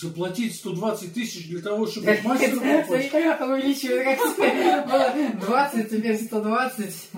Заплатить 0.00 0.54
120 0.56 1.14
тысяч 1.14 1.48
для 1.48 1.62
того, 1.62 1.86
чтобы 1.86 2.14
к 2.14 2.24
мастеру 2.24 2.60
попасть. 2.60 3.12
Увеличивает, 3.12 4.18
как 4.18 4.86
было 4.86 5.40
20, 5.40 5.90
теперь 5.90 6.16
120. 6.16 7.10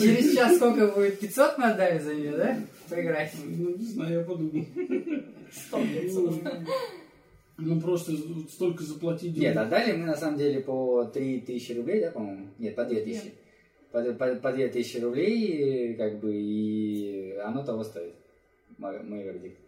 Через 0.00 0.34
час 0.34 0.56
сколько 0.56 0.88
будет? 0.88 1.20
500 1.20 1.58
мы 1.58 1.64
отдали 1.66 1.98
за 1.98 2.14
нее, 2.14 2.32
да? 2.32 2.58
Поиграть. 2.88 3.32
Ну, 3.44 3.76
не 3.76 3.84
знаю, 3.84 4.20
я 4.20 4.24
подумал. 4.24 4.66
Сто 5.52 5.80
пятьсот. 5.80 6.42
Ну, 7.56 7.80
просто 7.80 8.12
столько 8.50 8.82
заплатить. 8.82 9.36
Нет, 9.36 9.56
отдали 9.56 9.92
мы 9.92 10.06
на 10.06 10.16
самом 10.16 10.38
деле 10.38 10.60
по 10.60 11.04
3000 11.04 11.72
рублей, 11.72 12.00
да, 12.00 12.10
по-моему? 12.10 12.48
Нет, 12.58 12.74
по 12.74 12.84
2000. 12.84 13.32
По, 13.92 14.02
по, 14.02 14.34
по 14.34 14.52
2000 14.52 14.96
рублей, 14.98 15.94
как 15.94 16.18
бы, 16.18 16.34
и 16.34 17.36
оно 17.44 17.62
того 17.62 17.84
стоит. 17.84 18.14
Мой, 18.76 19.00
мой 19.04 19.22
вердикт. 19.22 19.58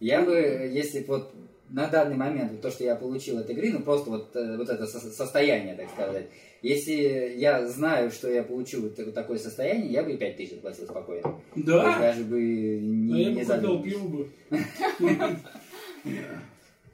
Я 0.00 0.22
бы, 0.22 0.34
если 0.34 1.04
вот 1.04 1.32
на 1.68 1.86
данный 1.86 2.16
момент, 2.16 2.50
вот 2.52 2.60
то, 2.62 2.70
что 2.70 2.82
я 2.84 2.96
получил 2.96 3.38
от 3.38 3.48
игры, 3.50 3.70
ну 3.70 3.80
просто 3.80 4.10
вот, 4.10 4.34
э, 4.34 4.56
вот 4.56 4.68
это 4.68 4.86
со- 4.86 4.98
состояние, 5.12 5.76
так 5.76 5.88
сказать. 5.90 6.26
Если 6.62 7.34
я 7.36 7.66
знаю, 7.68 8.10
что 8.10 8.28
я 8.30 8.42
получу 8.42 8.82
вот 8.82 9.14
такое- 9.14 9.38
состояние, 9.38 9.92
я 9.92 10.02
бы 10.02 10.12
и 10.12 10.16
5 10.16 10.36
тысяч 10.36 10.54
заплатил 10.54 10.84
спокойно. 10.86 11.22
То 11.22 11.38
есть 11.54 11.66
Да? 11.66 11.98
Даже 12.00 12.24
бы 12.24 12.40
не, 12.40 13.14
А 13.14 13.18
я 13.18 13.30
не 13.32 13.38
бы 13.40 13.44
задумывался. 13.44 13.90
пиво 13.90 14.08
бы. 14.08 14.28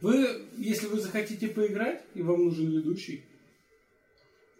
Вы, 0.02 0.28
если 0.58 0.88
вы 0.88 1.00
захотите 1.00 1.48
поиграть, 1.48 2.02
и 2.14 2.20
вам 2.22 2.44
нужен 2.44 2.70
ведущий, 2.70 3.24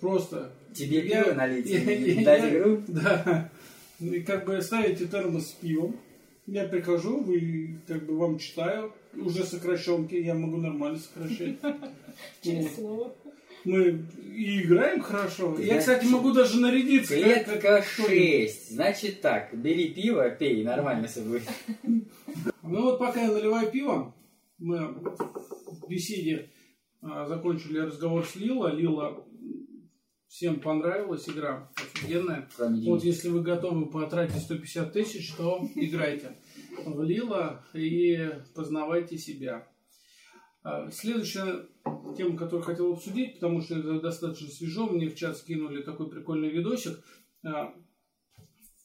просто... 0.01 0.51
Тебе 0.75 1.03
пиво 1.03 1.33
налить 1.35 1.67
и 1.71 2.25
дать 2.25 2.53
игру? 2.53 2.83
Да. 2.89 3.51
И 4.01 4.21
как 4.21 4.45
бы 4.47 4.61
ставите 4.63 5.07
термос 5.07 5.49
с 5.49 5.53
пивом. 5.53 6.01
Я 6.47 6.65
прихожу, 6.69 7.21
вы 7.23 7.81
как 7.89 8.07
бы 8.07 8.17
вам 8.17 8.39
читаю, 8.39 8.93
уже 9.15 9.45
сокращенки, 9.45 10.15
я 10.15 10.35
могу 10.35 10.59
нормально 10.59 10.99
сокращать. 10.99 11.57
Через 12.43 12.77
слово. 12.77 13.13
Мы 13.65 14.05
и 14.33 14.63
играем 14.63 15.01
хорошо. 15.01 15.59
Я, 15.59 15.81
кстати, 15.81 16.05
могу 16.07 16.33
даже 16.33 16.61
нарядиться. 16.61 17.17
Клетка 17.17 17.59
кто-нибудь. 17.59 18.07
6. 18.07 18.71
Значит 18.75 19.21
так, 19.21 19.51
бери 19.53 19.93
пиво, 19.93 20.31
пей, 20.31 20.63
нормально 20.63 21.09
все 21.09 21.23
будет. 21.23 21.43
Ну 22.69 22.83
вот 22.83 22.99
пока 22.99 23.23
я 23.23 23.31
наливаю 23.31 23.71
пиво, 23.71 24.13
мы 24.59 24.89
в 24.89 25.89
беседе 25.89 26.51
а, 27.01 27.25
закончили 27.27 27.79
разговор 27.79 28.27
с 28.27 28.35
Лила. 28.35 28.73
Лила 28.73 29.25
всем 30.37 30.61
понравилась 30.61 31.27
игра, 31.31 31.71
офигенная. 31.77 32.47
Вот 32.59 33.03
если 33.03 33.31
вы 33.31 33.41
готовы 33.41 33.87
потратить 33.87 34.43
150 34.43 34.93
тысяч, 34.93 35.35
то 35.35 35.67
играйте 35.75 36.37
в 36.85 37.03
Лила 37.03 37.65
и 37.73 38.33
познавайте 38.55 39.17
себя. 39.17 39.67
А, 40.63 40.91
Следующая 40.91 41.67
тема, 42.19 42.37
которую 42.37 42.65
хотел 42.65 42.93
обсудить, 42.93 43.35
потому 43.37 43.63
что 43.63 43.79
это 43.79 43.99
достаточно 43.99 44.49
свежо, 44.49 44.87
мне 44.87 45.09
в 45.09 45.15
чат 45.17 45.39
скинули 45.39 45.81
такой 45.83 46.11
прикольный 46.11 46.51
видосик. 46.51 47.03
А, 47.43 47.75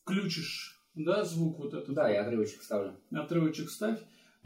Включишь, 0.04 0.80
да, 0.96 1.26
звук 1.26 1.60
вот 1.60 1.74
этот, 1.74 1.94
Да, 1.94 2.10
я 2.10 2.22
отрывочек 2.22 2.62
ставлю. 2.62 2.98
отрывочек 3.12 3.70
ставь. 3.70 4.00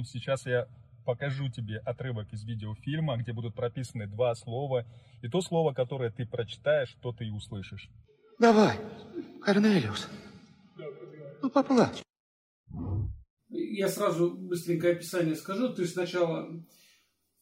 Сейчас 0.03 0.47
я 0.47 0.67
покажу 1.05 1.49
тебе 1.49 1.77
отрывок 1.77 2.33
из 2.33 2.43
видеофильма, 2.43 3.17
где 3.17 3.31
будут 3.31 3.55
прописаны 3.55 4.07
два 4.07 4.35
слова, 4.35 4.85
и 5.21 5.29
то 5.29 5.41
слово, 5.41 5.73
которое 5.73 6.11
ты 6.11 6.25
прочитаешь, 6.25 6.95
то 7.01 7.13
ты 7.13 7.25
и 7.25 7.31
услышишь. 7.31 7.89
Давай, 8.39 8.77
Корнелиус. 9.41 10.09
Ну, 11.41 11.49
поплачь. 11.49 12.01
Я 13.49 13.87
сразу 13.87 14.31
быстренькое 14.35 14.93
описание 14.93 15.35
скажу. 15.35 15.73
Ты 15.73 15.85
сначала, 15.85 16.49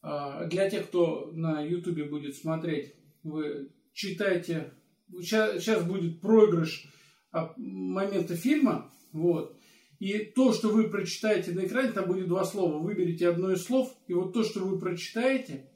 а, 0.02 0.46
для 0.46 0.70
тех, 0.70 0.88
кто 0.88 1.30
на 1.32 1.60
Ютубе 1.62 2.04
будет 2.04 2.36
смотреть, 2.36 2.94
вы 3.22 3.70
читайте. 3.92 4.74
Сейчас 5.20 5.84
будет 5.84 6.20
проигрыш 6.20 6.86
а, 7.32 7.52
момента 7.56 8.36
фильма. 8.36 8.92
Вот. 9.12 9.56
И 9.98 10.18
то, 10.18 10.52
что 10.52 10.68
вы 10.68 10.90
прочитаете 10.90 11.52
на 11.52 11.66
экране, 11.66 11.92
там 11.92 12.06
будет 12.06 12.28
два 12.28 12.44
слова. 12.44 12.78
Выберите 12.78 13.28
одно 13.28 13.52
из 13.52 13.64
слов, 13.64 13.94
и 14.06 14.14
вот 14.14 14.32
то, 14.32 14.42
что 14.42 14.60
вы 14.60 14.78
прочитаете, 14.78 15.70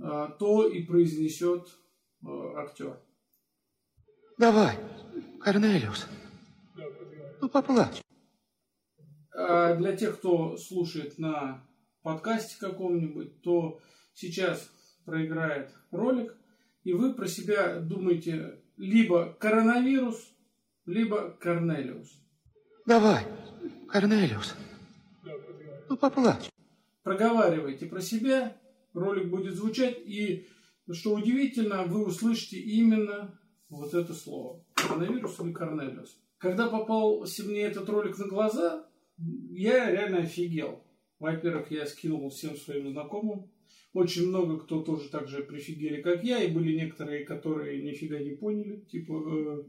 а, 0.00 0.28
то 0.28 0.66
и 0.66 0.82
произнесет 0.84 1.68
а, 2.24 2.62
актер. 2.62 3.00
Давай, 4.38 4.76
Корнелиус. 5.40 6.06
Ну, 7.40 7.48
поплачь. 7.48 8.02
А 9.34 9.74
для 9.76 9.96
тех, 9.96 10.18
кто 10.18 10.56
слушает 10.56 11.18
на 11.18 11.66
подкасте 12.02 12.56
каком-нибудь, 12.58 13.42
то 13.42 13.80
сейчас 14.14 14.70
проиграет 15.04 15.74
ролик, 15.90 16.36
и 16.84 16.92
вы 16.92 17.14
про 17.14 17.26
себя 17.26 17.80
думаете 17.80 18.62
либо 18.76 19.32
коронавирус, 19.34 20.18
либо 20.86 21.30
Корнелиус. 21.40 22.21
Давай, 22.84 23.24
Корнелиус. 23.88 24.56
Ну, 25.88 25.96
поплачь. 25.96 26.50
Проговаривайте 27.04 27.86
про 27.86 28.00
себя, 28.00 28.56
ролик 28.92 29.28
будет 29.28 29.54
звучать, 29.54 29.98
и, 30.04 30.48
что 30.90 31.14
удивительно, 31.14 31.84
вы 31.84 32.06
услышите 32.06 32.58
именно 32.58 33.38
вот 33.68 33.94
это 33.94 34.12
слово. 34.14 34.64
Коронавирус 34.74 35.38
или 35.40 35.52
Корнелиус. 35.52 36.18
Когда 36.38 36.68
попался 36.68 37.44
мне 37.44 37.60
этот 37.60 37.88
ролик 37.88 38.18
на 38.18 38.26
глаза, 38.26 38.86
я 39.16 39.90
реально 39.90 40.18
офигел. 40.18 40.84
Во-первых, 41.20 41.70
я 41.70 41.86
скинул 41.86 42.30
всем 42.30 42.56
своим 42.56 42.90
знакомым. 42.90 43.48
Очень 43.92 44.28
много 44.28 44.58
кто 44.58 44.82
тоже 44.82 45.08
так 45.08 45.28
же 45.28 45.44
прифигели, 45.44 46.02
как 46.02 46.24
я, 46.24 46.42
и 46.42 46.50
были 46.50 46.74
некоторые, 46.74 47.24
которые 47.24 47.82
нифига 47.82 48.18
не 48.18 48.30
поняли. 48.30 48.80
Типа, 48.90 49.12
э, 49.12 49.62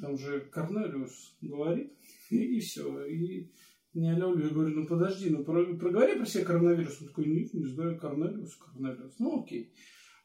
там 0.00 0.18
же 0.18 0.40
Корнелиус 0.52 1.36
говорит, 1.40 1.92
и, 2.30 2.60
все. 2.60 3.04
И 3.06 3.50
не 3.94 4.12
алло, 4.12 4.38
я 4.38 4.48
говорю, 4.48 4.80
ну 4.80 4.86
подожди, 4.86 5.30
ну 5.30 5.44
про- 5.44 5.74
проговори 5.76 6.16
про 6.16 6.26
себя 6.26 6.44
коронавирус. 6.44 7.00
Он 7.00 7.08
такой, 7.08 7.26
нет, 7.26 7.54
не 7.54 7.66
знаю, 7.66 7.98
Корнелиус, 7.98 8.56
Корнелиус. 8.56 9.14
Ну 9.18 9.42
окей. 9.42 9.72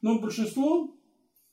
Но 0.02 0.20
большинство 0.20 0.94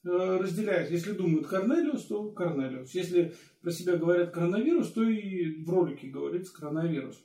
э, 0.03 0.07
разделяет. 0.09 0.91
Если 0.91 1.13
думают 1.13 1.47
Корнелиус, 1.47 2.07
то 2.07 2.31
Корнелиус. 2.31 2.93
Если 2.93 3.33
про 3.61 3.71
себя 3.71 3.95
говорят 3.95 4.31
коронавирус, 4.31 4.91
то 4.91 5.03
и 5.03 5.63
в 5.63 5.69
ролике 5.69 6.07
говорится 6.07 6.53
коронавирус. 6.53 7.23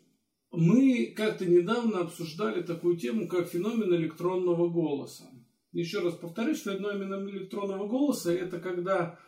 Мы 0.52 1.12
как-то 1.16 1.46
недавно 1.46 2.00
обсуждали 2.00 2.62
такую 2.62 2.96
тему, 2.96 3.26
как 3.26 3.48
феномен 3.48 3.92
электронного 3.94 4.68
голоса. 4.68 5.24
Еще 5.72 5.98
раз 5.98 6.14
повторюсь, 6.14 6.62
феномен 6.62 7.28
электронного 7.28 7.88
голоса– 7.88 8.32
это 8.34 8.60
когда 8.60 9.18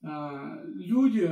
люди 0.00 1.30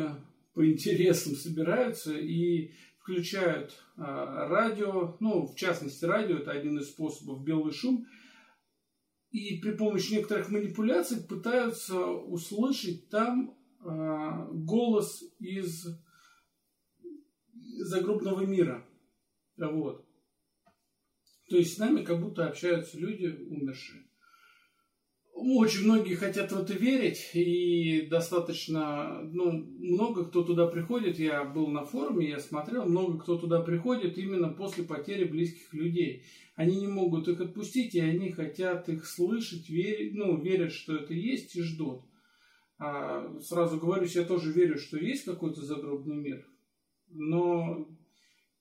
по 0.54 0.66
интересам 0.66 1.34
собираются 1.34 2.16
и 2.16 2.72
включают 3.06 3.80
а, 3.96 4.48
радио, 4.48 5.16
ну, 5.20 5.46
в 5.46 5.54
частности, 5.54 6.04
радио– 6.04 6.36
это 6.38 6.50
один 6.50 6.78
из 6.78 6.88
способов 6.88 7.44
белый 7.44 7.72
шум, 7.72 8.04
и 9.30 9.60
при 9.60 9.76
помощи 9.76 10.14
некоторых 10.14 10.50
манипуляций 10.50 11.22
пытаются 11.22 12.04
услышать 12.04 13.08
там 13.08 13.56
а, 13.80 14.48
голос 14.50 15.22
из 15.38 15.86
загробного 17.78 18.44
мира. 18.44 18.84
Вот. 19.56 20.04
То 21.48 21.56
есть 21.58 21.74
с 21.74 21.78
нами 21.78 22.02
как 22.02 22.20
будто 22.20 22.48
общаются 22.48 22.98
люди 22.98 23.26
умершие. 23.26 24.05
Очень 25.38 25.84
многие 25.84 26.14
хотят 26.14 26.50
в 26.50 26.58
это 26.58 26.72
верить, 26.72 27.32
и 27.34 28.06
достаточно, 28.10 29.20
ну, 29.22 29.52
много 29.52 30.24
кто 30.24 30.42
туда 30.42 30.66
приходит, 30.66 31.18
я 31.18 31.44
был 31.44 31.68
на 31.68 31.84
форуме, 31.84 32.30
я 32.30 32.40
смотрел, 32.40 32.86
много 32.86 33.18
кто 33.18 33.36
туда 33.36 33.60
приходит 33.60 34.16
именно 34.16 34.48
после 34.48 34.84
потери 34.84 35.24
близких 35.24 35.74
людей. 35.74 36.24
Они 36.54 36.76
не 36.76 36.86
могут 36.86 37.28
их 37.28 37.38
отпустить, 37.42 37.94
и 37.94 38.00
они 38.00 38.32
хотят 38.32 38.88
их 38.88 39.04
слышать, 39.04 39.68
верить, 39.68 40.14
ну, 40.14 40.40
верят, 40.40 40.72
что 40.72 40.96
это 40.96 41.12
есть, 41.12 41.54
и 41.54 41.60
ждут. 41.60 42.00
А, 42.78 43.38
сразу 43.42 43.76
говорю, 43.76 44.06
я 44.06 44.24
тоже 44.24 44.52
верю, 44.52 44.78
что 44.78 44.96
есть 44.96 45.26
какой-то 45.26 45.60
загробный 45.60 46.16
мир, 46.16 46.46
но 47.08 47.86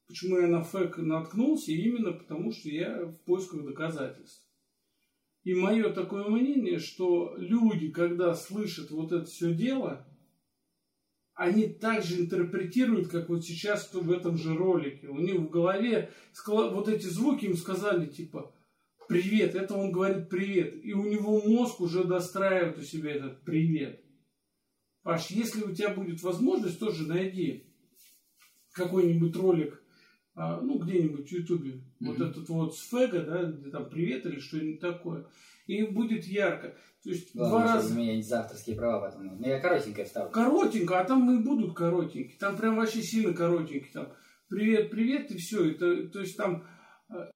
почему 0.07 0.39
я 0.39 0.47
на 0.47 0.61
фэк 0.61 0.97
наткнулся? 0.97 1.71
Именно 1.71 2.11
потому, 2.11 2.51
что 2.51 2.67
я 2.67 3.05
в 3.05 3.23
поисках 3.23 3.63
доказательств. 3.63 4.44
И 5.45 5.53
мое 5.53 5.93
такое 5.93 6.27
мнение, 6.27 6.79
что 6.79 7.35
люди, 7.37 7.91
когда 7.91 8.33
слышат 8.33 8.89
вот 8.89 9.11
это 9.11 9.25
все 9.25 9.53
дело, 9.53 10.05
они 11.35 11.67
также 11.67 12.19
интерпретируют, 12.19 13.09
как 13.09 13.29
вот 13.29 13.45
сейчас 13.45 13.93
в 13.93 14.11
этом 14.11 14.37
же 14.37 14.57
ролике. 14.57 15.07
У 15.07 15.19
них 15.19 15.35
в 15.35 15.49
голове 15.49 16.11
вот 16.47 16.89
эти 16.89 17.05
звуки 17.05 17.45
им 17.45 17.55
сказали, 17.55 18.07
типа, 18.07 18.55
привет, 19.07 19.53
это 19.53 19.75
он 19.75 19.91
говорит 19.91 20.29
привет. 20.29 20.83
И 20.83 20.93
у 20.93 21.05
него 21.05 21.39
мозг 21.41 21.79
уже 21.79 22.05
достраивает 22.05 22.79
у 22.79 22.81
себя 22.81 23.11
этот 23.11 23.43
привет. 23.43 24.03
Паш, 25.03 25.29
если 25.29 25.61
у 25.61 25.75
тебя 25.75 25.89
будет 25.93 26.23
возможность, 26.23 26.79
тоже 26.79 27.07
найди 27.07 27.71
какой-нибудь 28.71 29.35
ролик, 29.35 29.79
ну, 30.35 30.77
где-нибудь 30.79 31.27
в 31.27 31.31
Ютубе, 31.31 31.81
вот 32.01 32.19
этот 32.19 32.47
вот 32.49 32.75
с 32.75 32.89
Фега, 32.89 33.21
да, 33.21 33.43
где 33.43 33.69
там 33.69 33.89
привет 33.89 34.25
или 34.25 34.39
что-нибудь 34.39 34.81
такое. 34.81 35.25
И 35.65 35.83
будет 35.83 36.25
ярко. 36.25 36.75
То 37.03 37.09
есть 37.09 37.33
два 37.33 37.49
Главное, 37.49 37.73
раза... 37.75 37.87
чтобы 37.87 38.01
заменять 38.01 38.27
за 38.27 38.39
авторские 38.41 38.75
права 38.75 39.09
потом. 39.09 39.37
Ну, 39.39 39.47
я 39.47 39.59
коротенькое 39.59 40.05
вставлю. 40.05 40.31
Коротенько, 40.31 40.99
а 40.99 41.05
там 41.05 41.39
и 41.39 41.43
будут 41.43 41.75
коротенькие. 41.75 42.37
Там 42.37 42.57
прям 42.57 42.75
вообще 42.75 43.01
сильно 43.01 43.33
коротенькие. 43.33 43.91
Там 43.93 44.09
привет, 44.47 44.91
привет, 44.91 45.31
и 45.31 45.37
все. 45.37 45.71
Это, 45.71 46.07
то 46.09 46.19
есть 46.19 46.35
там... 46.35 46.67
э, 47.09 47.31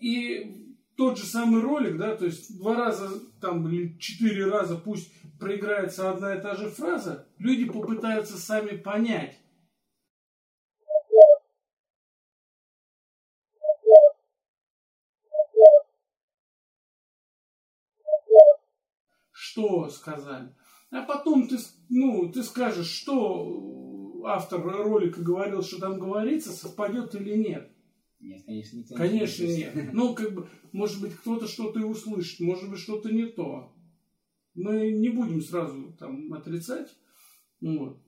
И 0.00 0.73
тот 0.96 1.18
же 1.18 1.24
самый 1.24 1.60
ролик, 1.60 1.96
да, 1.96 2.16
то 2.16 2.24
есть 2.24 2.56
два 2.58 2.76
раза 2.76 3.20
там 3.40 3.68
или 3.68 3.98
четыре 3.98 4.46
раза 4.46 4.76
пусть 4.76 5.12
проиграется 5.38 6.10
одна 6.10 6.34
и 6.36 6.40
та 6.40 6.54
же 6.54 6.70
фраза, 6.70 7.26
люди 7.38 7.64
попытаются 7.64 8.36
сами 8.36 8.76
понять. 8.76 9.38
Что 19.32 19.88
сказали? 19.88 20.54
А 20.90 21.02
потом 21.02 21.48
ты, 21.48 21.58
ну, 21.88 22.30
ты 22.30 22.42
скажешь, 22.42 22.88
что 22.88 24.22
автор 24.26 24.62
ролика 24.62 25.20
говорил, 25.20 25.62
что 25.62 25.80
там 25.80 25.98
говорится, 25.98 26.52
совпадет 26.52 27.14
или 27.14 27.36
нет. 27.36 27.73
Нет, 28.24 28.42
конечно, 28.46 28.78
никто 28.78 28.94
не 28.94 28.98
Конечно, 28.98 29.46
слышит. 29.46 29.74
нет. 29.74 29.92
Ну, 29.92 30.14
как 30.14 30.32
бы, 30.32 30.48
может 30.72 31.00
быть, 31.02 31.14
кто-то 31.14 31.46
что-то 31.46 31.80
и 31.80 31.84
услышит, 31.84 32.40
может 32.40 32.70
быть, 32.70 32.78
что-то 32.80 33.12
не 33.12 33.26
то. 33.26 33.70
Мы 34.54 34.92
не 34.92 35.10
будем 35.10 35.42
сразу 35.42 35.92
там 35.98 36.32
отрицать. 36.32 36.88
Вот. 37.60 38.00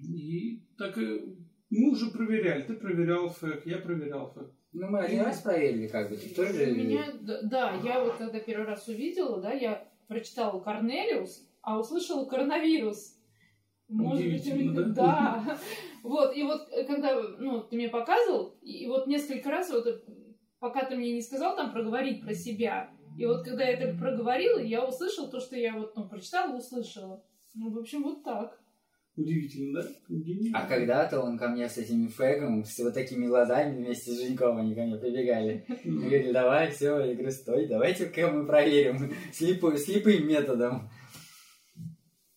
И 0.00 0.66
так 0.76 0.98
и 0.98 1.36
мы 1.70 1.90
уже 1.92 2.10
проверяли. 2.10 2.62
Ты 2.62 2.74
проверял 2.74 3.28
фэк, 3.28 3.66
я 3.66 3.78
проверял 3.78 4.32
фэк. 4.32 4.50
Ну, 4.72 4.88
мы 4.88 5.00
один 5.00 5.22
раз 5.22 5.40
проверили, 5.42 5.86
как 5.86 6.10
бы, 6.10 6.16
ты 6.16 6.28
тоже... 6.34 6.72
У 6.72 6.74
меня, 6.74 7.12
да, 7.20 7.42
да, 7.42 7.74
я 7.84 8.02
вот 8.04 8.16
когда 8.16 8.38
первый 8.40 8.66
раз 8.66 8.86
увидела, 8.88 9.40
да, 9.40 9.52
я 9.52 9.88
прочитала 10.08 10.60
Корнелиус, 10.60 11.48
а 11.62 11.78
услышала 11.78 12.24
коронавирус. 12.24 13.16
Может 13.88 14.24
быть, 14.24 14.46
у- 14.46 14.72
да? 14.72 14.84
да. 14.84 15.58
Вот, 16.02 16.36
и 16.36 16.42
вот 16.42 16.68
э, 16.70 16.84
когда, 16.84 17.20
ну, 17.38 17.62
ты 17.62 17.76
мне 17.76 17.88
показывал, 17.88 18.56
и 18.62 18.86
вот 18.86 19.06
несколько 19.06 19.50
раз, 19.50 19.70
вот, 19.70 19.86
э, 19.86 20.00
пока 20.58 20.84
ты 20.84 20.96
мне 20.96 21.12
не 21.12 21.22
сказал 21.22 21.56
там 21.56 21.72
проговорить 21.72 22.22
про 22.22 22.34
себя, 22.34 22.90
и 23.18 23.26
вот 23.26 23.44
когда 23.44 23.64
я 23.64 23.72
это 23.72 23.98
проговорила, 23.98 24.58
я 24.58 24.86
услышала 24.86 25.28
то, 25.28 25.40
что 25.40 25.56
я 25.56 25.74
вот, 25.74 25.94
ну, 25.96 26.08
прочитала, 26.08 26.56
услышала. 26.56 27.22
Ну, 27.54 27.70
в 27.70 27.78
общем, 27.78 28.02
вот 28.02 28.22
так. 28.22 28.58
Удивительно, 29.16 29.82
да? 29.82 29.88
Гениально. 30.08 30.58
А 30.58 30.66
когда-то 30.66 31.20
он 31.20 31.36
ко 31.36 31.48
мне 31.48 31.68
с 31.68 31.76
этими 31.76 32.06
фэгом, 32.06 32.64
с 32.64 32.78
вот 32.78 32.94
такими 32.94 33.26
глазами 33.26 33.76
вместе 33.76 34.12
с 34.12 34.20
Женьком, 34.20 34.56
они 34.56 34.74
ко 34.74 34.82
мне 34.82 34.96
прибегали. 34.96 35.66
И 35.84 35.90
говорили, 35.90 36.32
давай, 36.32 36.70
все, 36.70 37.00
я 37.00 37.14
говорю, 37.14 37.30
стой, 37.30 37.66
давайте-ка 37.66 38.30
мы 38.30 38.46
проверим 38.46 39.12
слепым 39.32 40.28
методом. 40.28 40.88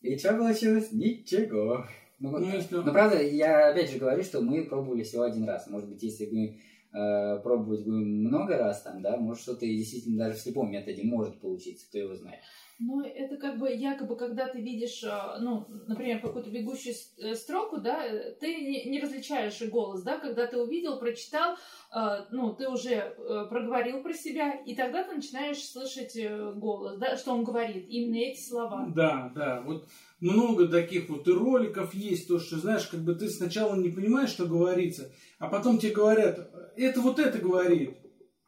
И 0.01 0.18
что 0.18 0.36
получилось? 0.36 0.91
Ничего. 0.91 1.86
Ну, 2.24 2.39
Ну, 2.39 2.45
если- 2.55 2.76
Но 2.76 2.91
правда, 2.93 3.21
я 3.21 3.69
опять 3.71 3.91
же 3.91 3.99
говорю, 3.99 4.24
что 4.24 4.39
мы 4.41 4.63
пробовали 4.63 5.03
всего 5.03 5.24
один 5.24 5.43
раз. 5.43 5.67
Может 5.67 5.89
быть, 5.89 6.01
если 6.03 6.26
бы 6.26 6.55
э, 6.95 7.39
пробовать 7.43 7.84
будем 7.84 8.24
много 8.24 8.55
раз 8.57 8.84
там, 8.84 9.01
да, 9.01 9.17
может 9.17 9.41
что-то 9.41 9.65
и 9.65 9.76
действительно 9.76 10.19
даже 10.26 10.38
в 10.38 10.41
слепом 10.41 10.71
методе 10.71 11.03
может 11.03 11.39
получиться, 11.41 11.88
кто 11.89 11.97
его 11.97 12.15
знает. 12.15 12.39
Ну, 12.86 13.01
это 13.01 13.38
как 13.38 13.59
бы 13.59 13.71
якобы, 13.71 14.17
когда 14.17 14.47
ты 14.47 14.59
видишь, 14.59 15.03
э, 15.03 15.38
ну, 15.39 15.65
например, 15.88 16.19
какую-то 16.19 16.49
бегущую 16.49 16.95
э, 17.17 17.34
строку, 17.34 17.77
да, 17.77 18.05
э, 18.05 18.31
ты 18.41 18.55
не, 18.86 18.99
различаешь 18.99 19.61
и 19.61 19.67
голос, 19.67 20.01
да, 20.03 20.17
когда 20.17 20.47
ты 20.47 20.57
увидел, 20.57 20.99
прочитал, 20.99 21.55
ну, 22.31 22.53
ты 22.53 22.67
уже 22.67 23.15
проговорил 23.49 24.01
про 24.01 24.13
себя, 24.13 24.53
и 24.65 24.75
тогда 24.75 25.03
ты 25.03 25.15
начинаешь 25.15 25.63
слышать 25.63 26.17
голос, 26.55 26.97
да, 26.97 27.17
что 27.17 27.34
он 27.34 27.43
говорит, 27.43 27.86
именно 27.88 28.17
эти 28.17 28.41
слова. 28.41 28.88
Да, 28.95 29.31
да, 29.36 29.61
вот 29.61 29.88
много 30.19 30.67
таких 30.67 31.09
вот 31.09 31.27
и 31.27 31.31
роликов 31.31 31.93
есть, 31.93 32.27
то, 32.27 32.39
что, 32.39 32.57
знаешь, 32.57 32.88
как 32.88 33.01
бы 33.01 33.13
ты 33.13 33.29
сначала 33.29 33.75
не 33.75 33.89
понимаешь, 33.89 34.31
что 34.31 34.45
говорится, 34.45 35.11
а 35.38 35.47
потом 35.47 35.77
тебе 35.77 35.93
говорят, 35.93 36.49
это 36.75 36.99
вот 37.01 37.19
это 37.19 37.38
говорит, 37.38 37.95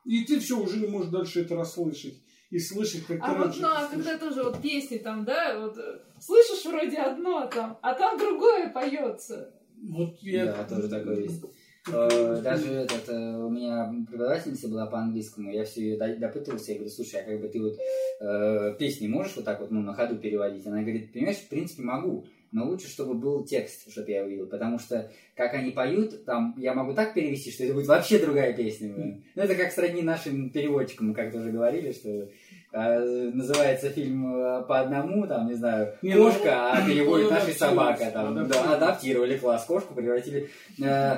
и 0.05 0.23
ты 0.23 0.39
все 0.39 0.59
уже 0.59 0.79
не 0.79 0.87
можешь 0.87 1.11
дальше 1.11 1.41
это 1.41 1.55
расслышать 1.55 2.15
и 2.51 2.59
слышать, 2.59 3.05
как 3.05 3.19
А 3.21 3.33
ты 3.33 3.39
вот, 3.39 3.57
ну, 3.59 3.67
а 3.67 3.87
когда 3.87 4.17
тоже 4.17 4.43
вот 4.43 4.61
песни 4.61 4.97
там, 4.97 5.25
да, 5.25 5.59
вот 5.59 5.77
э, 5.77 5.99
слышишь 6.19 6.65
вроде 6.65 6.97
одно 6.97 7.47
там, 7.47 7.77
а 7.81 7.93
там 7.93 8.17
другое 8.17 8.69
поется. 8.69 9.53
Вот 9.81 10.15
я... 10.21 10.45
Да, 10.45 10.63
тоже 10.63 10.87
такое 10.87 11.21
есть. 11.21 11.43
Э, 11.91 12.41
Даже 12.41 12.71
этот, 12.73 13.09
э, 13.09 13.37
у 13.37 13.49
меня 13.49 13.93
преподавательница 14.07 14.67
была 14.67 14.87
по 14.87 14.99
английскому, 14.99 15.51
я 15.51 15.65
все 15.65 15.81
ее 15.81 15.97
до- 15.97 16.15
допытывался, 16.17 16.71
я 16.71 16.77
говорю, 16.77 16.91
слушай, 16.91 17.19
а 17.21 17.23
как 17.23 17.39
бы 17.41 17.47
ты 17.47 17.61
вот 17.61 17.77
э, 18.21 18.75
песни 18.79 19.07
можешь 19.07 19.35
вот 19.35 19.45
так 19.45 19.59
вот 19.59 19.69
ну, 19.71 19.81
на 19.81 19.93
ходу 19.93 20.15
переводить? 20.15 20.65
Она 20.65 20.81
говорит, 20.81 21.13
понимаешь, 21.13 21.37
в 21.37 21.47
принципе 21.49 21.83
могу, 21.83 22.25
но 22.55 22.65
лучше, 22.65 22.87
чтобы 22.87 23.15
был 23.15 23.43
текст, 23.43 23.91
чтобы 23.91 24.09
я 24.11 24.23
увидел, 24.23 24.47
потому 24.47 24.79
что 24.79 25.11
как 25.35 25.53
они 25.53 25.71
поют, 25.71 26.23
там 26.23 26.55
я 26.57 26.73
могу 26.73 26.93
так 26.93 27.13
перевести, 27.13 27.51
что 27.51 27.65
это 27.65 27.73
будет 27.73 27.87
вообще 27.87 28.17
другая 28.17 28.53
песня. 28.53 28.93
блин. 28.93 29.25
Ну, 29.35 29.43
это 29.43 29.55
как 29.55 29.73
сродни 29.73 30.01
нашим 30.01 30.49
переводчикам, 30.51 31.09
мы 31.09 31.13
как-то 31.13 31.39
уже 31.39 31.51
говорили, 31.51 31.91
что 31.91 32.09
э, 32.09 33.29
называется 33.33 33.89
фильм 33.89 34.37
э, 34.37 34.63
по 34.63 34.79
одному, 34.79 35.27
там, 35.27 35.47
не 35.47 35.55
знаю, 35.55 35.97
Не, 36.01 36.15
ну, 36.15 36.31
кошка, 36.31 36.71
а 36.71 36.87
переводит 36.87 37.29
ну, 37.29 37.31
наша 37.31 37.51
собака, 37.51 38.09
там, 38.11 38.37
адаптировали. 38.37 38.67
да, 38.67 38.75
адаптировали 38.75 39.37
класс, 39.37 39.65
кошку 39.65 39.93
превратили. 39.93 40.49
Э, 40.81 41.17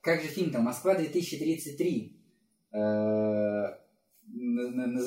как 0.00 0.22
же 0.22 0.28
фильм 0.28 0.50
там 0.52 0.64
Москва 0.64 0.94
2033? 0.94 2.16
Э, 2.72 3.74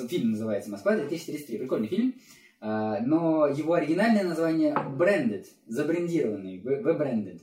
фильм 0.08 0.30
называется 0.30 0.70
Москва 0.70 0.96
2033. 0.96 1.58
Прикольный 1.58 1.88
фильм. 1.88 2.14
Э, 2.62 2.97
но 3.03 3.47
его 3.47 3.74
оригинальное 3.74 4.24
название 4.24 4.74
Branded, 4.74 5.45
забрендированный, 5.68 6.59
в-branded. 6.59 7.41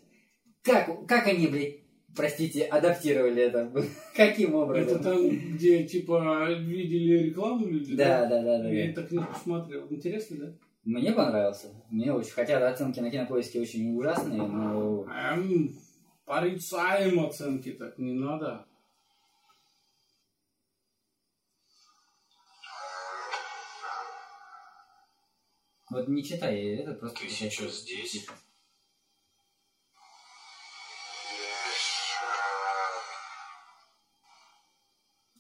Как, 0.63 1.07
как 1.07 1.27
они, 1.27 1.49
блядь, 1.49 1.79
простите, 2.15 2.65
адаптировали 2.65 3.43
это? 3.43 3.73
Каким 4.17 4.51
Это 4.51 4.59
образом? 4.59 5.03
там, 5.03 5.29
где, 5.29 5.85
типа, 5.85 6.49
видели 6.53 7.25
рекламу 7.25 7.67
люди? 7.67 7.97
Да, 7.97 8.27
да, 8.27 8.43
да, 8.43 8.59
да. 8.63 8.69
Я 8.69 8.93
да. 8.93 9.03
так 9.03 9.11
не 9.11 9.19
посмотрел. 9.19 9.87
Интересно, 9.91 10.37
да? 10.39 10.53
Мне 10.85 11.13
понравился. 11.13 11.69
Мне 11.91 12.13
очень. 12.13 12.31
Хотя 12.31 12.67
оценки 12.67 13.01
на 13.01 13.11
кинопоиске 13.11 13.61
очень 13.61 13.95
ужасные, 13.95 14.41
но 14.41 15.05
Эм, 15.05 15.75
порицаем 16.25 17.21
оценки 17.27 17.73
так 17.73 17.99
не 17.99 18.13
надо. 18.13 18.65
Вот 25.91 26.09
не 26.09 26.23
читай, 26.25 26.59
это 26.77 26.95
просто. 26.95 27.21
Ты 27.21 27.29
сейчас 27.29 27.81
здесь? 27.81 28.27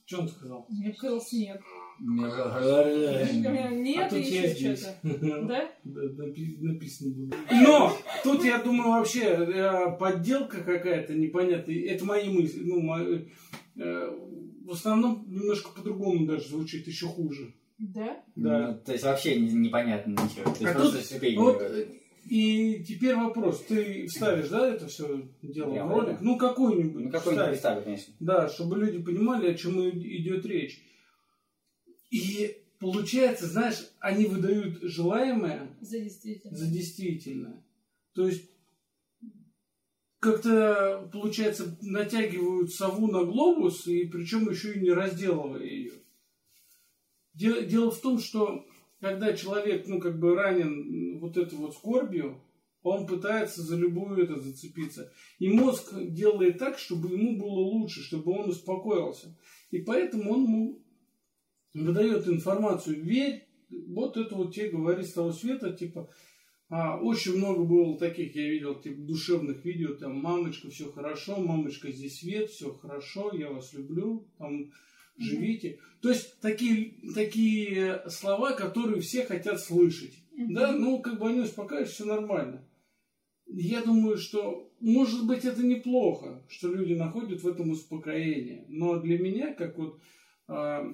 Что 0.07 0.20
он 0.22 0.28
сказал? 0.28 0.66
Мне 0.70 0.90
показалось, 0.90 1.32
нет. 1.32 1.61
Нет. 2.01 3.72
Нет, 3.72 4.07
А 4.07 4.09
тут 4.09 4.18
я 4.24 4.46
здесь. 4.49 4.80
что-то. 4.80 5.42
Да? 5.42 5.70
Да, 5.84 6.01
напи- 6.24 6.57
написано 6.61 7.14
было. 7.14 7.30
Но 7.51 7.92
тут, 8.22 8.42
я 8.44 8.59
думаю, 8.62 8.90
вообще 8.92 9.20
э, 9.24 9.96
подделка 9.99 10.62
какая-то 10.62 11.12
непонятная. 11.14 11.82
Это 11.84 12.07
мои 12.07 12.30
мысли. 12.30 12.62
Ну, 12.62 12.80
мои, 12.80 13.26
э, 13.76 14.11
в 14.64 14.70
основном 14.70 15.26
немножко 15.28 15.70
по-другому 15.72 16.24
даже 16.26 16.49
звучит, 16.49 16.86
еще 16.86 17.07
хуже. 17.07 17.53
Да? 17.78 18.22
Да. 18.36 18.68
Ну, 18.72 18.78
то 18.84 18.92
есть 18.92 19.04
вообще 19.04 19.38
не- 19.40 19.52
непонятно 19.52 20.10
ничего. 20.12 20.44
То 20.44 20.50
есть 20.50 20.62
А 20.64 20.74
просто 20.74 21.20
тут. 21.20 21.34
Вот, 21.36 21.62
э, 21.62 21.86
и 22.28 22.82
теперь 22.84 23.14
вопрос. 23.14 23.64
Ты 23.66 24.06
вставишь, 24.08 24.48
да, 24.48 24.68
это 24.68 24.88
все 24.88 25.28
дело 25.42 25.72
Я 25.74 25.86
в 25.86 25.90
ролик? 25.90 26.02
уверен. 26.08 26.18
Ну, 26.22 26.36
какой-нибудь. 26.38 27.04
Ну 27.04 27.10
какой-нибудь 27.10 27.56
вставь. 27.56 27.84
конечно. 27.84 28.14
Да, 28.20 28.48
чтобы 28.48 28.78
люди 28.78 29.00
понимали, 29.00 29.48
о 29.50 29.54
чем 29.54 29.80
идет 29.90 30.44
речь. 30.44 30.82
И 32.10 32.56
получается, 32.80 33.46
знаешь, 33.46 33.88
они 34.00 34.26
выдают 34.26 34.82
желаемое 34.82 35.68
За 35.80 36.00
действительно. 36.00 36.56
за 36.56 36.66
действительное. 36.70 37.62
То 38.14 38.26
есть 38.26 38.50
как-то, 40.20 41.08
получается, 41.12 41.78
натягивают 41.80 42.72
сову 42.72 43.06
на 43.06 43.24
глобус, 43.24 43.86
и 43.86 44.04
причем 44.06 44.50
еще 44.50 44.74
и 44.74 44.80
не 44.80 44.90
разделывая 44.90 45.62
ее. 45.62 45.92
Дело, 47.39 47.62
дело 47.62 47.91
в 47.93 48.01
том, 48.01 48.18
что 48.18 48.66
когда 49.01 49.32
человек, 49.32 49.86
ну, 49.86 50.01
как 50.01 50.18
бы 50.18 50.34
ранен 50.34 51.20
вот 51.20 51.36
этой 51.36 51.57
вот 51.57 51.74
скорбью, 51.74 52.43
он 52.82 53.07
пытается 53.07 53.62
за 53.62 53.76
любую 53.76 54.24
это 54.24 54.41
зацепиться. 54.41 55.12
И 55.39 55.49
мозг 55.49 55.95
делает 55.95 56.59
так, 56.59 56.78
чтобы 56.78 57.11
ему 57.14 57.39
было 57.39 57.61
лучше, 57.61 58.03
чтобы 58.03 58.32
он 58.32 58.51
успокоился. 58.51 59.39
И 59.70 59.78
поэтому 59.78 60.32
он 60.32 60.43
ему 60.45 60.82
выдает 61.74 62.26
информацию. 62.26 63.05
Верь, 63.05 63.47
вот 63.70 64.16
это 64.16 64.34
вот 64.34 64.53
тебе 64.53 64.70
говорит 64.70 65.07
с 65.07 65.12
того 65.12 65.30
света, 65.30 65.72
типа, 65.72 66.11
а, 66.70 66.99
очень 67.01 67.36
много 67.36 67.62
было 67.62 67.97
таких, 67.99 68.34
я 68.34 68.51
видел, 68.51 68.80
типа, 68.80 69.01
душевных 69.03 69.64
видео, 69.64 69.95
там, 69.95 70.16
мамочка, 70.16 70.70
все 70.70 70.91
хорошо, 70.91 71.36
мамочка, 71.39 71.93
здесь 71.93 72.18
свет, 72.18 72.51
все 72.51 72.72
хорошо, 72.72 73.30
я 73.32 73.51
вас 73.51 73.72
люблю, 73.74 74.26
там, 74.39 74.72
живите. 75.18 75.78
То 76.00 76.10
есть, 76.10 76.40
такие, 76.40 76.94
такие 77.14 78.02
слова, 78.08 78.52
которые 78.52 79.00
все 79.00 79.24
хотят 79.24 79.60
слышать. 79.60 80.14
Да, 80.36 80.72
ну, 80.72 81.00
как 81.00 81.18
бы 81.18 81.28
они 81.28 81.40
успокаивают, 81.40 81.90
все 81.90 82.04
нормально. 82.04 82.64
Я 83.46 83.82
думаю, 83.82 84.18
что, 84.18 84.72
может 84.78 85.26
быть, 85.26 85.44
это 85.44 85.64
неплохо, 85.64 86.44
что 86.48 86.72
люди 86.72 86.92
находят 86.92 87.42
в 87.42 87.48
этом 87.48 87.70
успокоение. 87.70 88.64
Но 88.68 89.00
для 89.00 89.18
меня, 89.18 89.54
как 89.54 89.78
вот 89.78 90.00
а, 90.46 90.84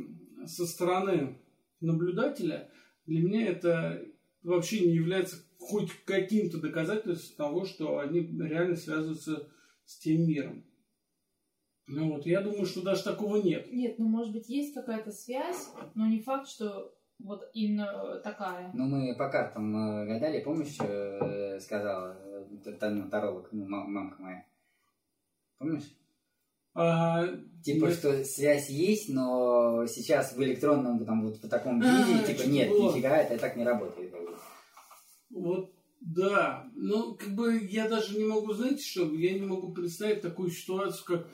со 0.47 0.66
стороны 0.66 1.37
наблюдателя, 1.81 2.70
для 3.07 3.20
меня 3.22 3.47
это 3.47 4.07
вообще 4.43 4.81
не 4.81 4.95
является 4.95 5.37
хоть 5.59 5.91
каким-то 6.05 6.59
доказательством 6.59 7.37
того, 7.37 7.64
что 7.64 7.99
они 7.99 8.20
реально 8.20 8.77
связываются 8.77 9.49
с 9.85 9.99
тем 9.99 10.27
миром. 10.27 10.64
Ну 11.87 12.12
вот, 12.14 12.24
я 12.26 12.41
думаю, 12.41 12.64
что 12.66 12.82
даже 12.82 13.03
такого 13.05 13.37
нет. 13.37 13.70
Нет, 13.70 13.99
ну 13.99 14.09
может 14.09 14.32
быть 14.32 14.49
есть 14.49 14.72
какая-то 14.74 15.12
связь, 15.12 15.68
но 15.95 16.07
не 16.07 16.20
факт, 16.22 16.49
что 16.49 16.95
вот 17.18 17.43
именно 17.53 18.20
такая. 18.24 18.70
Ну, 18.74 18.87
мы 18.87 19.14
по 19.16 19.28
картам 19.28 19.76
э, 19.76 20.07
гадали, 20.07 20.43
помнишь, 20.43 20.76
э, 20.80 21.61
сказала 21.61 22.16
э, 22.18 22.47
ну, 22.91 23.09
таролог, 23.11 23.49
ну, 23.53 23.66
ма- 23.68 23.87
мамка 23.87 24.20
моя? 24.22 24.47
Помнишь? 25.59 25.95
А, 26.76 27.24
Типа, 27.62 27.87
Нет. 27.87 27.95
что 27.95 28.24
связь 28.24 28.68
есть, 28.68 29.09
но 29.09 29.87
сейчас 29.87 30.35
в 30.35 30.43
электронном, 30.43 31.05
там, 31.07 31.22
вот 31.24 31.37
в 31.37 31.49
таком 31.49 31.80
А, 31.80 31.85
виде, 31.85 32.35
типа, 32.35 32.49
нет, 32.49 32.68
было. 32.68 32.91
нифига, 32.91 33.16
это 33.16 33.39
так 33.39 33.57
не 33.57 33.64
работает. 33.64 34.12
Вот, 35.30 35.72
да. 36.01 36.66
Ну, 36.74 37.14
как 37.14 37.30
бы 37.35 37.59
я 37.64 37.89
даже 37.89 38.18
не 38.18 38.24
могу, 38.24 38.53
знаете, 38.55 38.82
что 38.82 39.05
я 39.14 39.35
не 39.39 39.47
могу 39.47 39.72
представить 39.72 40.20
такую 40.22 40.51
ситуацию, 40.51 41.05
как 41.07 41.28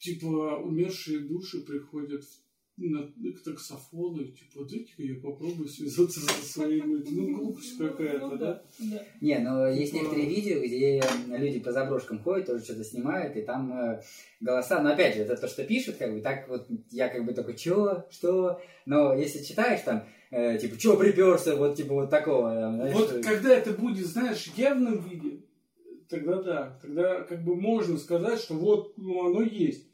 типа 0.00 0.56
умершие 0.64 1.20
души 1.20 1.60
приходят 1.60 2.22
в- 2.24 2.40
на, 2.82 3.02
к 3.02 3.42
таксофону, 3.44 4.22
и, 4.22 4.32
типа, 4.32 4.64
дайте-ка 4.64 5.02
я 5.02 5.14
попробую 5.16 5.68
связаться 5.68 6.20
со 6.20 6.42
своими. 6.50 7.04
Ну, 7.10 7.36
глупость 7.36 7.76
какая-то, 7.76 8.28
Ну 8.28 8.36
да? 8.38 8.62
да. 8.78 9.04
Не, 9.20 9.38
но 9.38 9.68
есть 9.68 9.92
Типа- 9.92 10.02
некоторые 10.04 10.28
видео, 10.30 10.60
где 10.60 11.02
люди 11.36 11.60
по 11.60 11.72
заброшкам 11.72 12.20
ходят, 12.22 12.46
тоже 12.46 12.64
что-то 12.64 12.82
снимают, 12.84 13.36
и 13.36 13.42
там 13.42 13.70
э, 13.78 14.00
голоса, 14.40 14.82
но 14.82 14.92
опять 14.92 15.14
же, 15.14 15.22
это 15.22 15.36
то, 15.36 15.46
что 15.46 15.62
пишут, 15.64 15.96
как 15.96 16.14
бы, 16.14 16.22
так 16.22 16.48
вот, 16.48 16.68
я 16.90 17.08
как 17.10 17.26
бы 17.26 17.34
такой, 17.34 17.54
чё, 17.54 18.06
что? 18.10 18.62
Но 18.86 19.12
если 19.14 19.44
читаешь 19.44 19.82
там, 19.84 20.04
э, 20.30 20.56
типа, 20.56 20.78
чё 20.78 20.96
приперся, 20.96 21.56
вот, 21.56 21.76
типа, 21.76 21.92
вот 21.92 22.08
такого, 22.08 22.54
там, 22.54 22.76
знаешь, 22.76 22.94
Вот 22.94 23.10
что- 23.10 23.22
когда 23.22 23.54
это 23.54 23.72
будет, 23.72 24.06
знаешь, 24.06 24.46
в 24.46 24.56
явном 24.56 25.00
виде, 25.06 25.42
тогда 26.08 26.40
да, 26.42 26.78
тогда 26.80 27.20
как 27.24 27.44
бы 27.44 27.54
можно 27.56 27.98
сказать, 27.98 28.40
что 28.40 28.54
вот 28.54 28.96
ну, 28.96 29.26
оно 29.26 29.42
есть. 29.42 29.89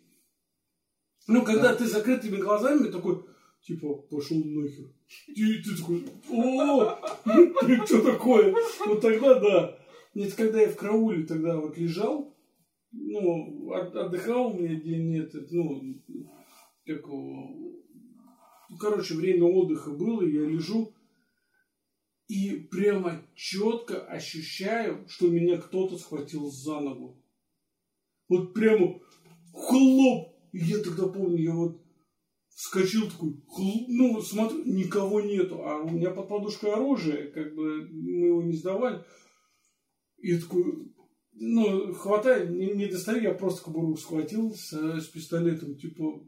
Ну, 1.27 1.45
когда 1.45 1.71
Да. 1.73 1.77
ты 1.77 1.87
закрытыми 1.87 2.37
глазами 2.37 2.89
такой, 2.89 3.25
типа, 3.63 3.95
пошел 3.95 4.37
нахер. 4.45 4.87
И 5.29 5.63
ты 5.63 5.77
такой, 5.77 6.05
о, 6.31 6.97
что 7.87 8.03
такое? 8.03 8.55
Вот 8.87 9.01
тогда 9.01 9.39
да. 9.41 9.79
Нет, 10.15 10.35
когда 10.35 10.61
я 10.61 10.69
в 10.69 10.77
карауле 10.77 11.25
тогда 11.27 11.57
вот 11.59 11.77
лежал, 11.77 12.35
ну, 12.93 13.71
от- 13.73 13.95
отдыхал 13.95 14.49
у 14.53 14.59
меня 14.59 14.81
день 14.81 15.19
этот, 15.19 15.51
ну, 15.51 15.83
как 16.87 17.07
ну, 17.09 18.79
короче, 18.81 19.15
время 19.15 19.45
отдыха 19.45 19.91
было, 19.91 20.23
я 20.23 20.41
лежу, 20.43 20.93
и 22.29 22.51
прямо 22.71 23.23
четко 23.35 24.01
ощущаю, 24.01 25.07
что 25.09 25.29
меня 25.29 25.59
кто-то 25.59 25.99
схватил 25.99 26.51
за 26.51 26.81
ногу. 26.81 27.23
Вот 28.29 28.55
прямо 28.55 28.99
хлоп. 29.53 30.36
И 30.57 30.65
я 30.65 30.79
тогда 30.79 31.07
помню, 31.07 31.37
я 31.37 31.55
вот 31.55 31.83
вскочил 32.49 33.11
такой, 33.11 33.35
ну, 33.89 34.23
смотрю, 34.23 34.65
никого 34.65 35.21
нету. 35.21 35.61
А 35.63 35.83
у 35.83 35.91
меня 35.91 36.11
под 36.11 36.29
подушкой 36.29 36.73
оружие, 36.73 37.29
как 37.29 37.55
бы 37.55 37.87
мы 37.91 38.27
его 38.29 38.43
не 38.43 38.57
сдавали. 38.57 39.05
И 40.17 40.35
такой, 40.39 40.95
ну, 41.35 41.93
хватает, 41.93 42.49
не, 42.49 42.71
не 42.73 42.87
достаю, 42.87 43.23
я 43.23 43.35
просто 43.35 43.65
кобуру 43.65 43.99
схватил 43.99 44.55
с, 44.55 44.73
с 44.73 45.09
пистолетом, 45.09 45.77
типа, 45.77 46.27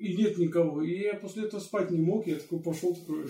и 0.00 0.16
нет 0.16 0.38
никого. 0.38 0.82
И 0.82 0.98
я 0.98 1.14
после 1.14 1.44
этого 1.44 1.60
спать 1.60 1.90
не 1.90 2.00
мог, 2.00 2.26
я 2.26 2.36
такой 2.36 2.60
пошел, 2.60 2.94
такой, 2.96 3.26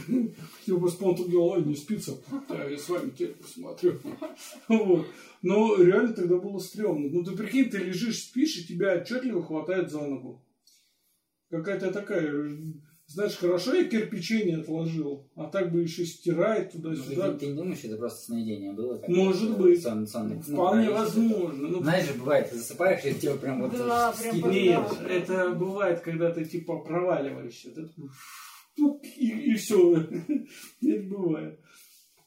типа, 0.65 0.89
спал, 0.89 1.17
тут 1.17 1.35
ой, 1.35 1.65
не 1.65 1.75
спится, 1.75 2.17
да, 2.49 2.65
я 2.65 2.79
с 2.79 2.89
вами 2.89 3.11
теперь 3.11 3.35
посмотрю. 3.35 3.99
Вот. 4.69 5.07
Но 5.43 5.83
реально 5.83 6.13
тогда 6.13 6.37
было 6.37 6.59
стрёмно. 6.59 7.09
Ну, 7.11 7.25
ты 7.25 7.33
прикинь, 7.33 7.71
ты 7.71 7.79
лежишь, 7.79 8.25
спишь, 8.25 8.57
и 8.59 8.67
тебя 8.67 8.95
отчетливо 8.95 9.43
хватает 9.43 9.91
за 9.91 10.01
ногу. 10.01 10.45
Какая-то 11.51 11.91
такая, 11.93 12.57
знаешь, 13.13 13.37
хорошо 13.37 13.75
я 13.75 13.85
кирпичей 13.89 14.45
не 14.45 14.53
отложил, 14.61 15.29
а 15.35 15.47
так 15.47 15.73
бы 15.73 15.81
еще 15.83 16.05
стирает 16.07 16.73
Ну, 16.75 16.91
ты, 16.91 16.97
туда-сюда. 16.97 17.33
ты 17.35 17.47
не 17.49 17.55
думаешь, 17.55 17.83
это 17.85 17.97
просто 17.97 18.25
сновидение 18.27 18.73
было? 18.73 19.03
Может 19.09 19.57
бы, 19.57 19.65
быть. 19.65 19.83
Сон, 19.83 20.07
сонный, 20.07 20.37
ну, 20.37 20.43
Вполне 20.43 20.91
возможно. 20.91 21.69
Ну, 21.69 21.83
Знаешь 21.83 22.07
же, 22.07 22.15
бывает, 22.15 22.51
ты 22.51 22.57
засыпаешь, 22.57 23.05
и 23.05 23.15
тебя 23.19 23.35
прям 23.35 23.63
вот... 23.63 23.73
Да, 23.73 24.13
прям 24.13 24.51
Нет, 24.53 24.83
Да. 25.03 25.09
это 25.09 25.51
бывает, 25.51 26.01
когда 26.01 26.31
ты 26.31 26.45
типа 26.45 26.79
проваливаешься. 26.79 27.71
Ты 27.75 27.87
такой, 27.89 28.11
тук, 28.77 29.03
и, 29.05 29.55
все. 29.55 29.97
Это 30.83 31.03
бывает. 31.09 31.59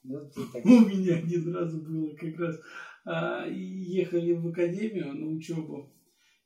Ну, 0.04 0.20
так- 0.52 0.66
У 0.66 0.70
меня 0.82 1.16
один 1.16 1.56
раз 1.56 1.74
было 1.76 2.14
как 2.16 2.38
раз. 2.38 2.60
а, 3.06 3.48
ехали 3.48 4.34
в 4.34 4.48
академию 4.50 5.14
на 5.14 5.28
учебу. 5.28 5.90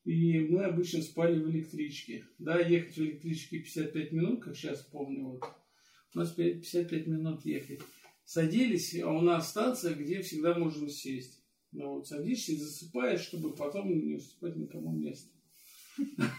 И 0.08 0.40
мы 0.40 0.64
обычно 0.64 1.02
спали 1.02 1.38
в 1.38 1.50
электричке. 1.50 2.24
Да, 2.40 2.58
ехать 2.62 2.96
в 2.96 3.00
электричке 3.00 3.60
55 3.60 4.12
минут, 4.14 4.42
как 4.42 4.56
сейчас 4.56 4.80
помню. 4.80 5.26
Вот. 5.26 5.44
У 6.16 6.20
нас 6.20 6.32
5 6.32 6.62
55 6.62 7.08
минут 7.08 7.46
ехать. 7.46 7.82
Садились, 8.24 8.98
а 9.02 9.12
у 9.12 9.20
нас 9.20 9.50
станция, 9.50 9.96
где 9.96 10.22
всегда 10.22 10.58
можно 10.58 10.90
сесть. 10.90 11.44
Ну, 11.74 11.96
вот, 11.96 12.08
садишься 12.08 12.54
и 12.54 12.56
засыпаешь, 12.56 13.20
чтобы 13.20 13.54
потом 13.54 13.90
не 13.90 14.16
уступать 14.16 14.56
никому 14.56 14.94
место. 14.94 15.30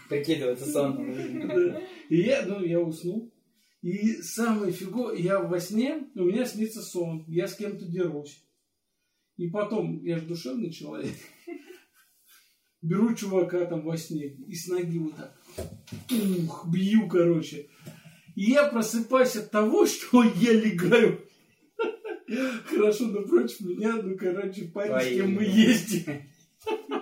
Прикидываться. 0.09 0.73
Да. 0.73 1.83
И 2.09 2.21
я, 2.21 2.47
ну, 2.47 2.63
я 2.63 2.79
уснул. 2.79 3.31
И 3.83 4.13
самое 4.23 4.73
фиго, 4.73 5.13
я 5.13 5.41
во 5.41 5.59
сне, 5.59 6.07
у 6.15 6.23
меня 6.23 6.45
снится 6.45 6.81
сон, 6.81 7.23
я 7.27 7.47
с 7.47 7.55
кем-то 7.55 7.85
дерусь. 7.85 8.43
И 9.37 9.47
потом, 9.47 10.03
я 10.03 10.17
же 10.17 10.25
душевный 10.25 10.71
человек, 10.71 11.15
беру 12.81 13.13
чувака 13.13 13.65
там 13.65 13.81
во 13.81 13.97
сне 13.97 14.27
и 14.47 14.55
с 14.55 14.67
ноги 14.67 14.97
вот 14.97 15.15
так, 15.15 15.33
ух, 16.11 16.67
бью, 16.67 17.07
короче. 17.07 17.67
И 18.35 18.51
я 18.51 18.65
просыпаюсь 18.67 19.35
от 19.35 19.51
того, 19.51 19.85
что 19.85 20.23
я 20.23 20.53
легаю. 20.53 21.25
Хорошо, 22.65 23.07
напротив 23.07 23.61
меня, 23.61 23.95
ну, 24.01 24.15
короче, 24.15 24.65
парень, 24.65 25.01
с 25.01 25.17
кем 25.17 25.33
мы 25.33 25.43
ездим. 25.43 26.23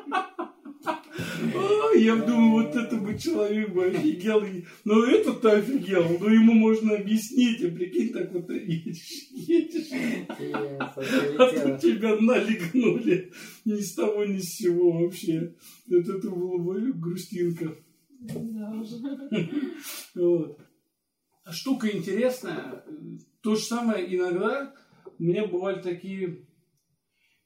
Ой, 1.55 2.03
я 2.03 2.15
думаю, 2.15 2.63
вот 2.63 2.75
это 2.75 2.97
бы 2.97 3.17
человек 3.17 3.73
бы 3.73 3.85
офигел. 3.85 4.43
Ну, 4.85 5.03
этот-то 5.03 5.51
офигел, 5.51 6.17
но 6.19 6.29
ему 6.29 6.53
можно 6.53 6.95
объяснить. 6.95 7.63
А 7.63 7.69
прикинь, 7.69 8.13
так 8.13 8.31
вот 8.33 8.49
едешь, 8.49 9.29
едешь, 9.31 9.89
а 11.37 11.49
тут 11.49 11.79
тебя 11.79 12.15
налегнули 12.19 13.31
ни 13.65 13.79
с 13.79 13.93
того, 13.93 14.25
ни 14.25 14.39
с 14.39 14.55
сего 14.55 14.91
вообще. 14.91 15.55
Вот 15.87 16.07
это 16.07 16.29
было 16.29 16.57
бы 16.57 16.93
грустинка. 16.93 17.75
Да 18.19 18.71
уже. 18.71 18.97
Вот. 20.15 20.59
А 21.45 21.51
Штука 21.51 21.87
интересная. 21.89 22.83
То 23.41 23.55
же 23.55 23.61
самое 23.61 24.13
иногда 24.13 24.73
у 25.17 25.23
меня 25.23 25.45
бывали 25.45 25.81
такие... 25.81 26.45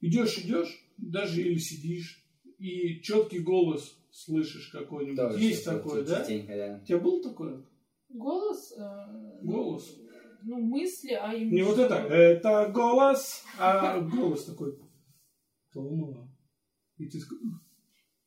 Идешь, 0.00 0.38
идешь, 0.38 0.84
даже 0.96 1.40
или 1.42 1.58
сидишь, 1.58 2.21
и 2.62 3.02
четкий 3.02 3.40
голос 3.40 3.98
слышишь 4.12 4.68
какой-нибудь. 4.68 5.16
Тоже 5.16 5.38
Есть 5.40 5.64
такое, 5.64 6.04
да? 6.04 6.18
частенько, 6.18 6.54
да. 6.54 6.80
У 6.80 6.86
тебя 6.86 6.98
было 6.98 7.22
такое? 7.22 7.64
Голос? 8.08 8.72
э, 8.76 8.82
ну, 9.42 9.52
Голос. 9.52 9.98
Ну, 10.44 10.60
мысли, 10.60 11.12
а 11.12 11.32
именно... 11.34 11.54
Не 11.54 11.62
вот 11.62 11.78
это, 11.78 11.94
это 11.94 12.70
голос, 12.72 13.42
а 13.58 14.00
голос 14.00 14.44
такой. 14.44 14.76
Тома. 15.72 16.28
И 16.98 17.08
ты 17.08 17.18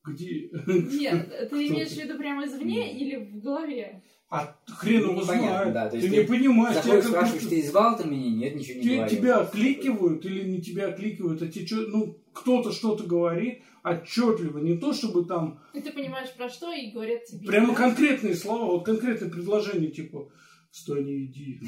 где? 0.05 0.49
Нет, 0.67 1.49
ты 1.49 1.67
имеешь 1.67 1.89
ты? 1.89 2.01
в 2.01 2.03
виду 2.03 2.17
прямо 2.17 2.45
извне 2.45 2.97
или 2.97 3.15
в 3.15 3.41
голове? 3.41 4.03
А 4.29 4.55
хрен 4.67 5.09
его 5.11 5.21
знает. 5.21 5.73
да, 5.73 5.89
ты 5.89 5.97
есть 5.97 6.09
не 6.09 6.21
ты 6.21 6.27
понимаешь. 6.27 6.83
как 6.83 7.03
спрашиваешь, 7.03 7.47
ты 7.47 7.63
звал 7.63 7.97
ты 7.97 8.07
меня? 8.07 8.49
Нет, 8.49 8.55
ничего 8.55 8.81
не 8.81 8.95
говорил. 8.95 9.17
тебя 9.17 9.37
окликивают 9.39 10.25
или 10.25 10.49
не 10.49 10.61
тебя 10.61 10.87
окликивают, 10.87 11.41
а 11.41 11.47
тебе 11.47 11.65
чё- 11.65 11.87
ну, 11.87 12.17
кто-то 12.33 12.71
что-то 12.71 13.05
говорит 13.05 13.63
отчетливо, 13.85 14.57
не 14.59 14.77
то 14.77 14.93
чтобы 14.93 15.25
там 15.25 15.59
И 15.73 15.79
ты 15.81 15.91
понимаешь, 15.91 16.33
про 16.35 16.49
что, 16.49 16.73
и 16.73 16.89
говорят 16.91 17.25
тебе. 17.25 17.47
прямо 17.47 17.69
да? 17.69 17.75
конкретные 17.75 18.35
слова, 18.35 18.65
вот 18.65 18.85
конкретное 18.85 19.29
предложение, 19.29 19.91
типа 19.91 20.31
«Встань 20.71 21.07
и 21.07 21.25
иди». 21.25 21.59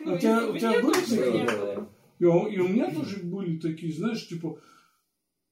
Ну, 0.00 0.14
У 0.14 0.18
тебя- 0.18 0.80
были 0.82 1.32
не. 1.32 1.88
И, 2.20 2.24
у- 2.26 2.68
меня 2.68 2.90
тоже 2.92 3.18
были 3.18 3.58
такие, 3.58 3.92
знаешь, 3.92 4.26
типа, 4.26 4.60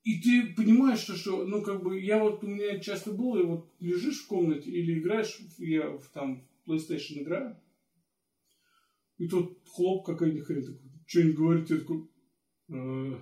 и 0.04 0.20
ты 0.20 0.54
понимаешь, 0.54 1.00
что, 1.00 1.14
что, 1.14 1.44
ну, 1.44 1.62
как 1.62 1.82
бы, 1.82 2.00
я 2.00 2.18
вот, 2.18 2.42
у 2.44 2.46
меня 2.46 2.78
часто 2.80 3.12
было, 3.12 3.38
и 3.40 3.44
вот 3.44 3.68
лежишь 3.80 4.22
в 4.22 4.26
комнате 4.26 4.70
или 4.70 4.98
играешь, 4.98 5.38
я 5.58 5.88
в, 5.90 6.08
там 6.12 6.42
в 6.66 6.70
PlayStation 6.70 7.22
играю, 7.22 7.56
и 9.18 9.28
тут 9.28 9.58
хлоп 9.68 10.04
какая-нибудь 10.06 10.44
хрень 10.46 10.62
такой, 10.64 10.80
что-нибудь 11.06 11.36
говорит, 11.36 11.70
я 11.70 11.76
такой, 11.78 12.08
«Э». 12.70 13.14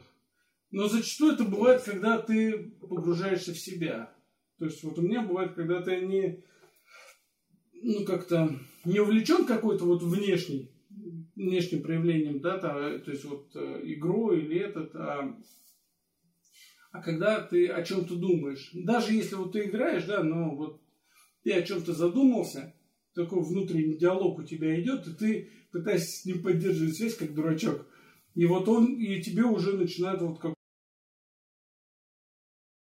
но 0.70 0.88
зачастую 0.88 1.34
это 1.34 1.44
бывает, 1.44 1.82
когда 1.82 2.18
ты 2.18 2.72
погружаешься 2.80 3.52
в 3.52 3.58
себя. 3.58 4.12
То 4.58 4.66
есть 4.66 4.82
вот 4.84 4.98
у 4.98 5.02
меня 5.02 5.22
бывает, 5.22 5.54
когда 5.54 5.80
ты 5.80 6.00
не, 6.02 6.44
ну, 7.72 8.04
как-то 8.04 8.58
не 8.84 9.00
увлечен 9.00 9.46
какой-то 9.46 9.84
вот 9.84 10.02
внешней, 10.02 10.70
внешним 11.34 11.82
проявлением, 11.82 12.40
да, 12.40 12.58
там, 12.58 12.76
э, 12.76 12.98
то 12.98 13.10
есть 13.10 13.24
вот 13.24 13.50
э, 13.54 13.80
игру 13.84 14.32
или 14.32 14.58
этот, 14.58 14.94
а, 14.94 15.36
а 16.92 17.02
когда 17.02 17.40
ты 17.40 17.68
о 17.68 17.82
чем-то 17.82 18.16
думаешь. 18.16 18.70
Даже 18.74 19.12
если 19.12 19.36
вот 19.36 19.52
ты 19.52 19.64
играешь, 19.64 20.04
да, 20.04 20.22
но 20.22 20.54
вот 20.54 20.82
ты 21.42 21.52
о 21.52 21.62
чем-то 21.62 21.92
задумался, 21.92 22.74
такой 23.14 23.42
внутренний 23.42 23.96
диалог 23.96 24.38
у 24.38 24.42
тебя 24.42 24.80
идет, 24.80 25.06
и 25.06 25.14
ты 25.14 25.50
пытаешься 25.72 26.20
с 26.20 26.24
ним 26.24 26.42
поддерживать 26.42 26.96
связь, 26.96 27.16
как 27.16 27.34
дурачок. 27.34 27.86
И 28.34 28.46
вот 28.46 28.68
он, 28.68 28.94
и 28.94 29.20
тебе 29.22 29.44
уже 29.44 29.76
начинает 29.76 30.20
вот 30.22 30.38
как... 30.38 30.54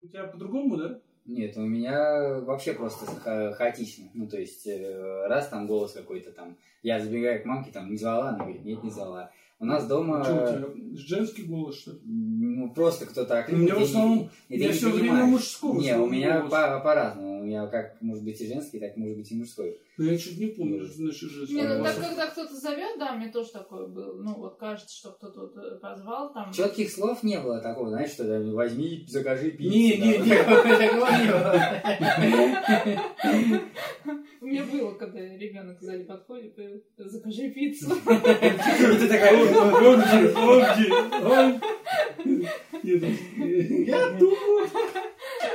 У 0.07 0.09
тебя 0.09 0.25
по-другому, 0.25 0.77
да? 0.77 1.01
Нет, 1.25 1.57
у 1.57 1.63
меня 1.63 2.39
вообще 2.39 2.75
просто 2.75 3.07
ха- 3.07 3.53
хаотично. 3.55 4.07
Ну, 4.15 4.29
то 4.29 4.39
есть, 4.39 4.65
э, 4.69 5.27
раз 5.27 5.49
там 5.49 5.67
голос 5.67 5.93
какой-то 5.95 6.31
там, 6.31 6.57
я 6.85 7.01
забегаю 7.01 7.43
к 7.43 7.45
мамке, 7.45 7.73
там, 7.73 7.91
не 7.91 7.97
звала, 7.97 8.29
она 8.29 8.39
говорит, 8.45 8.65
нет, 8.65 8.85
не 8.85 8.91
звала. 8.91 9.33
У 9.59 9.65
нас 9.65 9.87
дома, 9.87 10.23
Что 10.23 10.35
у 10.35 10.47
тебя? 10.47 10.69
Женский 10.97 11.45
голос, 11.45 11.79
что 11.79 11.93
ли? 11.93 11.99
ну, 12.05 12.71
просто 12.75 13.07
кто-то 13.07 13.45
У 13.49 13.57
меня 13.57 13.75
в 13.75 13.83
основном, 13.83 14.29
и 14.49 14.59
я 14.59 14.67
не 14.69 14.73
все 14.73 14.91
время 14.91 15.25
мужского. 15.25 15.81
Не, 15.81 15.97
у 15.97 16.07
меня 16.07 16.41
по- 16.43 16.81
по-разному. 16.81 17.41
У 17.41 17.45
меня 17.45 17.67
как 17.69 17.97
может 18.03 18.23
быть 18.25 18.41
и 18.41 18.47
женский, 18.49 18.79
так 18.81 18.97
может 18.97 19.17
быть 19.17 19.31
и 19.31 19.35
мужской. 19.37 19.79
Ну, 19.99 20.05
я 20.05 20.19
чуть 20.19 20.39
не 20.39 20.47
помню, 20.47 20.85
что 20.85 20.95
значит 20.95 21.31
женский 21.31 21.55
Не, 21.55 21.63
ну 21.63 21.83
так 21.85 21.95
когда 21.97 22.27
кто-то 22.27 22.55
зовет, 22.55 22.99
да, 22.99 23.15
мне 23.15 23.29
тоже 23.29 23.51
такое 23.53 23.87
было. 23.87 24.21
Ну, 24.21 24.35
вот 24.35 24.59
кажется, 24.59 24.95
что 24.95 25.13
кто-то 25.13 25.41
вот, 25.41 25.57
э, 25.57 25.79
позвал 25.81 26.33
там. 26.35 26.53
Четких 26.53 26.91
слов 26.91 27.23
не 27.23 27.39
было 27.41 27.61
такого, 27.61 27.89
знаешь, 27.91 28.11
что 28.11 28.25
там, 28.25 28.53
возьми, 28.53 29.07
закажи 29.09 29.53
пиццу. 29.53 29.71
Не, 29.75 29.97
не, 29.97 30.19
не. 30.19 30.37
Такого 30.37 31.11
не 31.11 31.31
было. 31.33 31.55
У 34.47 34.49
меня 34.49 34.63
было, 34.63 34.93
когда 34.95 35.19
ребенок 35.19 35.77
сзади 35.81 36.05
подходит, 36.05 36.57
закажи 36.97 37.51
пиццу. 37.51 37.97
И 38.07 38.99
ты 38.99 39.09
такая, 39.09 39.35
где, 39.43 40.93
он. 41.27 41.61
Нет, 42.85 43.05
Я 43.89 44.11
думаю. 44.11 44.69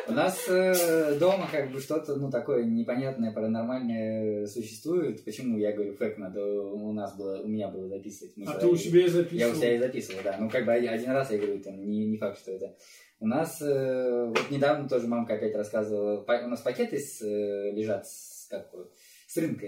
У 0.09 0.11
нас 0.11 0.45
э, 0.49 1.17
дома 1.17 1.47
как 1.49 1.71
бы 1.71 1.79
что-то, 1.79 2.17
ну, 2.17 2.29
такое 2.29 2.65
непонятное, 2.65 3.31
паранормальное 3.31 4.45
существует. 4.47 5.23
Почему 5.23 5.57
я 5.57 5.71
говорю 5.71 5.93
фэк, 5.93 6.17
надо 6.17 6.43
у 6.43 6.91
нас 6.91 7.15
было, 7.15 7.41
у 7.43 7.47
меня 7.47 7.69
было 7.69 7.87
записывать. 7.87 8.33
А 8.45 8.59
ты 8.59 8.67
у 8.67 8.75
себя 8.75 8.99
и 8.99 9.03
Я 9.03 9.07
у 9.07 9.11
записывал. 9.11 9.55
себя 9.55 9.75
и 9.75 9.79
записывал, 9.79 10.19
да. 10.21 10.35
Ну, 10.37 10.49
как 10.49 10.65
бы 10.65 10.73
один 10.73 11.11
раз 11.11 11.31
я 11.31 11.37
говорю, 11.37 11.63
там, 11.63 11.81
не, 11.89 12.07
не 12.07 12.17
факт, 12.17 12.39
что 12.39 12.51
это. 12.51 12.75
У 13.21 13.27
нас, 13.27 13.61
э, 13.61 14.25
вот 14.35 14.51
недавно 14.51 14.89
тоже 14.89 15.07
мамка 15.07 15.35
опять 15.35 15.55
рассказывала, 15.55 16.25
у 16.27 16.47
нас 16.49 16.59
пакеты 16.59 16.97
э, 16.97 17.71
лежат 17.71 18.07
с, 18.07 18.30
как, 18.51 18.71
бы, 18.71 18.91
с 19.27 19.37
рынка, 19.37 19.65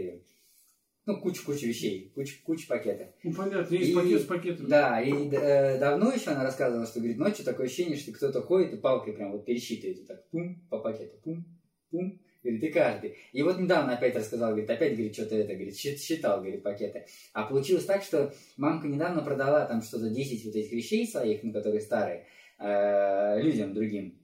ну, 1.06 1.20
куча-куча 1.20 1.66
вещей, 1.68 2.12
куча, 2.16 2.36
куча 2.46 2.68
пакетов. 2.68 3.08
Ну, 3.24 3.34
понятно, 3.34 3.76
есть 3.76 3.92
И- 3.92 3.96
пакет 3.96 4.22
с 4.22 4.26
пакетами. 4.26 4.68
Да, 4.68 5.02
и 5.02 5.12
э, 5.12 5.78
давно 5.80 6.14
еще 6.14 6.32
она 6.32 6.44
рассказывала, 6.44 6.86
что, 6.86 7.00
говорит, 7.00 7.18
ночью 7.18 7.44
такое 7.44 7.66
ощущение, 7.66 7.98
что 7.98 8.14
кто-то 8.14 8.42
ходит 8.42 8.74
и 8.74 8.78
палкой 8.78 9.14
прям 9.14 9.32
вот 9.34 9.46
пересчитывает, 9.46 10.00
и 10.00 10.06
так, 10.06 10.30
пум, 10.30 10.66
по 10.70 10.80
пакету, 10.80 11.18
пум, 11.24 11.46
пум, 11.92 12.22
говорит, 12.42 12.64
и 12.64 12.70
каждый. 12.70 13.18
И 13.34 13.44
вот 13.44 13.60
недавно 13.60 13.98
опять 13.98 14.16
рассказал, 14.16 14.52
говорит, 14.52 14.70
опять, 14.70 14.94
говорит, 14.94 15.14
что-то 15.14 15.36
это, 15.36 15.54
говорит, 15.54 15.76
счит- 15.76 16.00
считал, 16.00 16.40
говорит, 16.40 16.64
пакеты. 16.64 17.06
А 17.34 17.44
получилось 17.44 17.86
так, 17.86 18.02
что 18.04 18.34
мамка 18.56 18.88
недавно 18.88 19.24
продала 19.24 19.66
там 19.66 19.82
что-то 19.82 20.10
10 20.10 20.46
вот 20.46 20.56
этих 20.56 20.72
вещей 20.72 21.06
своих, 21.06 21.44
ну, 21.44 21.52
которые 21.52 21.82
старые, 21.82 22.28
э, 22.60 23.42
людям 23.42 23.74
другим. 23.74 24.18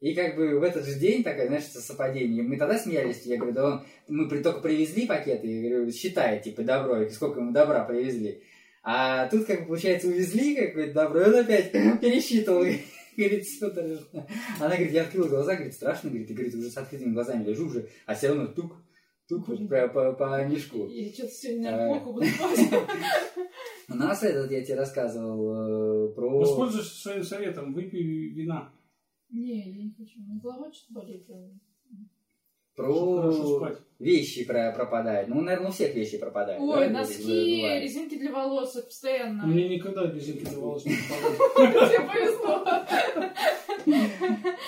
И 0.00 0.14
как 0.14 0.36
бы 0.36 0.58
в 0.58 0.62
этот 0.62 0.84
же 0.84 0.98
день 0.98 1.22
такое, 1.22 1.46
знаешь, 1.46 1.64
совпадение. 1.64 2.42
Мы 2.42 2.56
тогда 2.58 2.78
смеялись, 2.78 3.22
я 3.24 3.36
говорю, 3.36 3.54
да 3.54 3.66
он, 3.66 3.86
мы 4.08 4.28
при- 4.28 4.42
только 4.42 4.60
привезли 4.60 5.06
пакеты, 5.06 5.46
я 5.46 5.70
говорю, 5.70 5.90
считай, 5.92 6.42
типа, 6.42 6.62
добро, 6.62 7.08
сколько 7.08 7.40
ему 7.40 7.52
добра 7.52 7.84
привезли. 7.84 8.42
А 8.82 9.26
тут, 9.28 9.46
как 9.46 9.60
бы, 9.60 9.66
получается, 9.68 10.08
увезли 10.08 10.54
какое-то 10.56 10.92
добро, 10.92 11.22
и 11.22 11.28
он 11.28 11.34
опять 11.36 11.72
пересчитывал. 12.00 12.66
Говорит, 13.16 13.48
что-то... 13.48 13.86
же». 13.86 14.06
Она 14.58 14.70
говорит, 14.74 14.92
я 14.92 15.02
открыла 15.02 15.28
глаза, 15.28 15.54
говорит, 15.54 15.74
страшно, 15.74 16.10
говорит, 16.10 16.30
и 16.30 16.34
говорит, 16.34 16.54
уже 16.54 16.70
с 16.70 16.76
открытыми 16.76 17.14
глазами 17.14 17.44
лежу 17.44 17.66
уже, 17.66 17.88
а 18.06 18.14
все 18.14 18.28
равно 18.28 18.48
тук, 18.48 18.76
тук 19.28 19.48
вот 19.48 19.68
по, 19.68 19.88
по, 19.88 20.12
по 20.12 20.44
мешку. 20.44 20.86
Я 20.88 21.10
что-то 21.12 21.32
сегодня 21.32 21.86
плохо 21.86 22.12
буду 22.12 22.26
спать. 22.26 22.82
У 23.88 23.94
нас 23.94 24.22
этот, 24.22 24.50
я 24.50 24.62
тебе 24.62 24.74
рассказывал, 24.74 26.08
э, 26.10 26.14
про... 26.14 26.40
Воспользуйся 26.40 26.94
своим 26.94 27.22
советом, 27.22 27.72
выпей 27.72 28.02
вина. 28.32 28.72
Не, 29.34 29.68
я 29.68 29.82
не 29.84 29.90
хочу. 29.90 30.20
У 30.20 30.22
меня 30.22 30.40
голова 30.40 30.72
что-то 30.72 31.00
болит. 31.00 31.26
Про 32.76 33.68
вещи 33.98 34.44
про 34.44 34.72
пропадают. 34.72 35.28
Ну, 35.28 35.40
наверное, 35.40 35.68
у 35.68 35.72
всех 35.72 35.94
вещи 35.94 36.18
пропадают. 36.18 36.62
Ой, 36.62 36.72
правильно? 36.72 37.00
носки, 37.00 37.56
Бывает. 37.56 37.82
резинки 37.82 38.18
для 38.18 38.32
волос, 38.32 38.72
постоянно. 38.74 39.46
Мне 39.46 39.68
никогда 39.68 40.10
резинки 40.10 40.44
для 40.44 40.58
волос 40.58 40.84
не 40.84 40.94
попадают. 40.96 41.38
Тебе 41.90 42.00
повезло. 42.08 42.64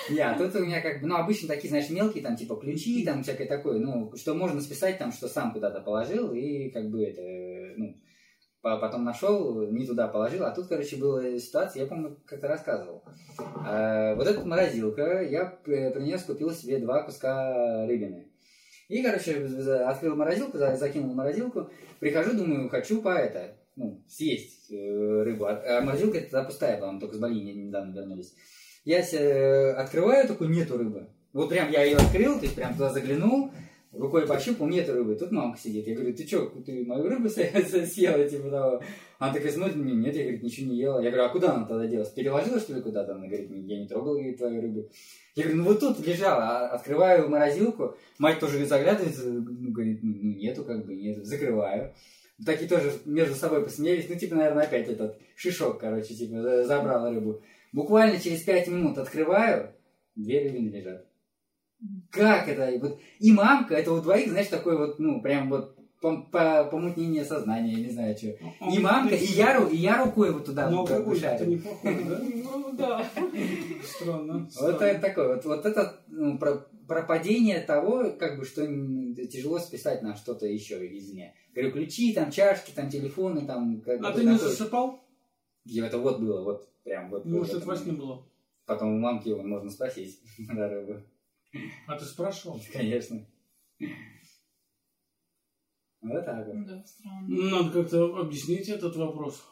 Не, 0.09 0.19
а 0.19 0.37
тут 0.37 0.55
у 0.55 0.65
меня 0.65 0.81
как 0.81 1.01
бы, 1.01 1.07
ну, 1.07 1.15
обычно 1.15 1.47
такие, 1.47 1.69
знаешь, 1.69 1.89
мелкие, 1.89 2.23
там, 2.23 2.35
типа, 2.35 2.55
ключи, 2.55 3.03
там, 3.05 3.23
всякое 3.23 3.47
такое, 3.47 3.79
ну, 3.79 4.11
что 4.15 4.33
можно 4.35 4.61
списать, 4.61 4.97
там, 4.97 5.11
что 5.11 5.27
сам 5.27 5.51
куда-то 5.51 5.81
положил, 5.81 6.33
и 6.33 6.69
как 6.69 6.89
бы 6.89 7.03
это, 7.03 7.73
ну, 7.77 7.95
потом 8.75 9.05
нашел, 9.05 9.61
не 9.71 9.87
туда 9.87 10.09
положил, 10.09 10.43
а 10.43 10.51
тут, 10.51 10.67
короче, 10.67 10.97
была 10.97 11.23
ситуация, 11.39 11.83
я, 11.83 11.87
помню, 11.87 12.17
как-то 12.25 12.49
рассказывал. 12.49 13.03
А, 13.65 14.13
вот 14.15 14.27
эта 14.27 14.41
морозилка, 14.45 15.21
я 15.21 15.45
п- 15.45 15.91
принес, 15.91 16.23
купил 16.23 16.51
себе 16.51 16.79
два 16.79 17.03
куска 17.03 17.85
рыбины. 17.87 18.27
И, 18.89 19.01
короче, 19.01 19.45
открыл 19.85 20.15
морозилку, 20.17 20.57
за- 20.57 20.75
закинул 20.75 21.13
морозилку, 21.13 21.69
прихожу, 21.99 22.35
думаю, 22.35 22.67
хочу 22.69 23.01
по 23.01 23.09
это, 23.09 23.55
ну, 23.77 24.03
съесть 24.09 24.69
э, 24.71 25.23
рыбу. 25.23 25.45
А, 25.45 25.61
а 25.77 25.81
морозилка 25.81 26.17
это 26.17 26.43
пустая 26.43 26.79
была, 26.79 26.91
мы 26.91 26.99
только 26.99 27.15
с 27.15 27.19
Бали 27.19 27.39
не- 27.39 27.53
недавно 27.53 27.93
вернулись. 27.93 28.33
Я 28.83 29.01
се- 29.03 29.17
э, 29.17 29.71
открываю, 29.73 30.27
такой, 30.27 30.47
нету 30.49 30.77
рыбы. 30.77 31.07
Вот 31.33 31.49
прям 31.49 31.69
я 31.71 31.83
ее 31.83 31.97
открыл, 31.97 32.35
то 32.39 32.43
есть 32.43 32.55
прям 32.55 32.73
туда 32.73 32.89
заглянул, 32.89 33.51
рукой 33.91 34.27
пощупал, 34.27 34.67
нету 34.67 34.93
рыбы. 34.93 35.15
Тут 35.15 35.31
мамка 35.31 35.59
сидит. 35.59 35.87
Я 35.87 35.95
говорю, 35.95 36.15
ты 36.15 36.25
что, 36.27 36.45
ты 36.65 36.85
мою 36.85 37.07
рыбу 37.07 37.29
съела, 37.29 38.27
типа 38.27 38.49
того? 38.49 38.81
Она 39.19 39.33
такая 39.33 39.51
смотрит 39.51 39.75
нет, 39.77 40.15
я, 40.15 40.23
говорит, 40.23 40.43
ничего 40.43 40.71
не 40.71 40.77
ела. 40.77 40.99
Я 41.01 41.09
говорю, 41.09 41.25
а 41.25 41.29
куда 41.29 41.53
она 41.55 41.65
тогда 41.65 41.87
делась? 41.87 42.09
Переложила, 42.09 42.59
что 42.59 42.73
ли, 42.73 42.81
куда-то? 42.81 43.13
Она 43.13 43.27
говорит, 43.27 43.49
я 43.49 43.79
не 43.79 43.87
трогал 43.87 44.13
говорит, 44.13 44.37
твою 44.37 44.61
рыбу. 44.61 44.89
Я 45.35 45.43
говорю, 45.43 45.57
ну 45.59 45.63
вот 45.65 45.79
тут 45.79 46.05
лежала. 46.05 46.43
А 46.43 46.67
Открываю 46.69 47.29
морозилку, 47.29 47.95
мать 48.19 48.39
тоже 48.39 48.65
заглядывается, 48.65 49.27
ну, 49.27 49.71
говорит, 49.71 49.99
ну 50.03 50.13
нету, 50.35 50.63
как 50.63 50.85
бы, 50.85 50.95
нету. 50.95 51.23
Закрываю. 51.23 51.93
Такие 52.45 52.69
тоже 52.69 52.93
между 53.05 53.33
собой 53.33 53.63
посмеялись. 53.63 54.07
Ну, 54.07 54.15
типа, 54.15 54.35
наверное, 54.35 54.65
опять 54.65 54.87
этот 54.87 55.17
шишок, 55.35 55.79
короче, 55.79 56.13
типа, 56.13 56.41
за- 56.41 56.65
забрала 56.65 57.09
рыбу. 57.09 57.41
Буквально 57.71 58.19
через 58.19 58.43
пять 58.43 58.67
минут 58.67 58.99
открываю, 58.99 59.73
две 60.15 60.43
рыбины 60.43 60.69
лежат. 60.69 61.06
Как 62.11 62.47
это? 62.47 62.69
И 62.69 62.79
Вот, 62.79 62.99
и 63.19 63.31
мамка, 63.31 63.75
это 63.75 63.91
у 63.91 64.01
двоих, 64.01 64.29
знаешь, 64.29 64.47
такой 64.47 64.77
вот, 64.77 64.99
ну, 64.99 65.21
прям 65.21 65.49
вот 65.49 65.77
пом- 66.01 66.29
по- 66.29 66.65
помутнение 66.65 67.25
сознания, 67.25 67.73
я 67.73 67.79
не 67.85 67.91
знаю, 67.91 68.17
что. 68.17 68.27
И 68.71 68.79
мамка, 68.79 69.15
и 69.15 69.25
я, 69.25 69.57
и 69.67 69.75
я 69.77 70.03
рукой 70.03 70.31
вот 70.31 70.45
туда 70.45 70.69
Ну, 70.69 70.77
вот 70.81 70.89
как 70.89 71.05
бы 71.05 71.15
шарю. 71.15 71.61
да? 71.83 72.21
Ну, 72.23 72.71
да. 72.73 73.05
Странно. 73.83 74.49
Вот 74.59 74.81
это 74.81 75.01
такое, 75.01 75.35
вот, 75.35 75.45
вот 75.45 75.65
это 75.65 76.01
ну, 76.07 76.37
про, 76.37 76.67
пропадение 76.87 77.59
того, 77.59 78.11
как 78.11 78.39
бы, 78.39 78.45
что 78.45 78.65
тяжело 79.27 79.59
списать 79.59 80.01
на 80.01 80.15
что-то 80.15 80.45
еще 80.45 80.75
извне. 80.97 81.33
Говорю, 81.53 81.71
ключи, 81.71 82.13
там, 82.13 82.31
чашки, 82.31 82.71
там, 82.71 82.89
телефоны, 82.89 83.45
там... 83.45 83.81
как 83.81 84.03
А 84.03 84.11
ты 84.11 84.23
не 84.23 84.37
засыпал? 84.37 84.99
И 85.65 85.79
это 85.81 85.97
вот 85.97 86.19
было, 86.19 86.43
вот 86.43 86.69
прям 86.83 87.09
вот. 87.09 87.25
Может, 87.25 87.55
это 87.55 87.65
во 87.65 87.75
сне 87.75 87.91
было? 87.91 88.25
Потом 88.65 88.95
у 88.95 88.99
мамки 88.99 89.29
его 89.29 89.43
можно 89.43 89.69
спросить. 89.69 90.19
А 91.87 91.97
ты 91.97 92.05
спрашивал? 92.05 92.59
Конечно. 92.73 93.25
Вот 96.01 96.25
так 96.25 96.45
вот. 96.47 96.65
Да, 96.65 96.83
странно. 96.85 97.27
Надо 97.27 97.69
как-то 97.81 98.17
объяснить 98.19 98.69
этот 98.69 98.95
вопрос. 98.95 99.43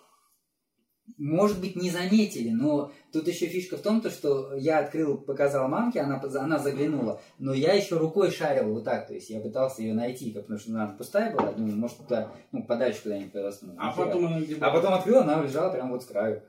Может 1.18 1.62
быть, 1.62 1.76
не 1.76 1.92
заметили, 1.92 2.50
но 2.50 2.92
тут 3.14 3.28
еще 3.28 3.46
фишка 3.46 3.78
в 3.78 3.82
том, 3.82 4.02
то, 4.02 4.10
что 4.10 4.56
я 4.56 4.80
открыл, 4.80 5.20
показал 5.20 5.68
мамке, 5.70 6.00
она, 6.00 6.20
она 6.20 6.58
заглянула, 6.58 7.22
но 7.38 7.54
я 7.54 7.74
еще 7.74 7.98
рукой 7.98 8.32
шарил 8.32 8.74
вот 8.74 8.86
так, 8.86 9.06
то 9.08 9.14
есть 9.14 9.30
я 9.30 9.40
пытался 9.40 9.84
ее 9.84 9.94
найти, 9.94 10.32
потому 10.32 10.58
что 10.58 10.72
она 10.72 10.88
пустая 10.88 11.32
была, 11.32 11.52
думаю, 11.54 11.78
может, 11.78 11.98
туда, 11.98 12.34
ну, 12.52 12.64
подальше 12.64 13.04
куда-нибудь 13.04 13.34
засуну. 13.34 13.76
А 13.78 13.92
потом 13.96 14.26
она 14.26 14.42
где 14.42 14.56
А 14.56 14.60
была? 14.60 14.72
потом 14.72 14.94
открыл, 14.96 15.20
она 15.20 15.44
лежала 15.44 15.72
прямо 15.72 15.92
вот 15.92 16.02
с 16.02 16.08
краю. 16.08 16.42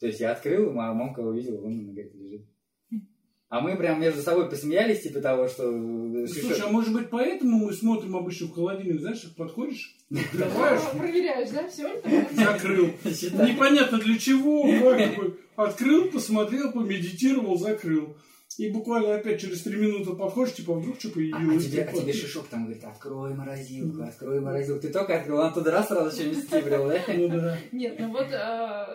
То 0.00 0.06
есть 0.08 0.18
я 0.18 0.32
открыл, 0.32 0.70
а 0.80 0.92
мамка 0.92 1.20
увидела, 1.20 1.60
вон 1.60 1.72
она, 1.72 1.92
говорит, 1.92 2.12
лежит. 2.16 2.51
А 3.52 3.60
мы 3.60 3.76
прям 3.76 4.00
между 4.00 4.22
собой 4.22 4.48
посмеялись, 4.48 5.02
типа 5.02 5.20
того, 5.20 5.46
что... 5.46 5.64
э, 5.70 6.26
Слушай, 6.26 6.62
а 6.62 6.68
может 6.70 6.94
быть 6.94 7.10
поэтому 7.10 7.66
мы 7.66 7.74
смотрим 7.74 8.16
обычно 8.16 8.46
в 8.46 8.54
холодильник, 8.54 8.98
знаешь, 9.02 9.30
подходишь, 9.36 9.94
открываешь, 10.10 10.80
А, 10.90 10.96
Проверяешь, 10.98 11.50
да, 11.50 11.68
все 11.68 11.86
это? 11.88 12.34
закрыл. 12.34 12.86
Непонятно 13.04 13.98
для 13.98 14.18
чего. 14.18 14.64
Открыл, 15.54 16.10
посмотрел, 16.10 16.72
помедитировал, 16.72 17.58
закрыл. 17.58 18.16
И 18.56 18.70
буквально 18.70 19.16
опять 19.16 19.42
через 19.42 19.60
три 19.60 19.76
минуты 19.78 20.14
подходишь, 20.16 20.54
типа, 20.54 20.72
вдруг 20.72 20.98
что 20.98 21.08
А, 21.08 21.10
а 21.10 21.14
появилось. 21.16 21.66
тебе, 21.66 21.82
а 21.82 21.92
тебе 21.92 22.12
Шишок 22.14 22.46
там 22.48 22.64
говорит, 22.64 22.82
открой 22.84 23.34
морозилку, 23.34 24.02
открой 24.02 24.40
морозилку. 24.40 24.80
Ты 24.80 24.88
только 24.88 25.18
открыл, 25.18 25.40
он 25.40 25.52
туда 25.52 25.72
раз 25.72 25.88
сразу 25.88 26.10
что-нибудь 26.16 26.44
стибрил, 26.44 26.88
да? 26.88 27.00
Ну 27.08 27.28
да. 27.28 27.58
Нет, 27.70 27.96
ну 27.98 28.12
вот 28.12 28.28
а, 28.32 28.88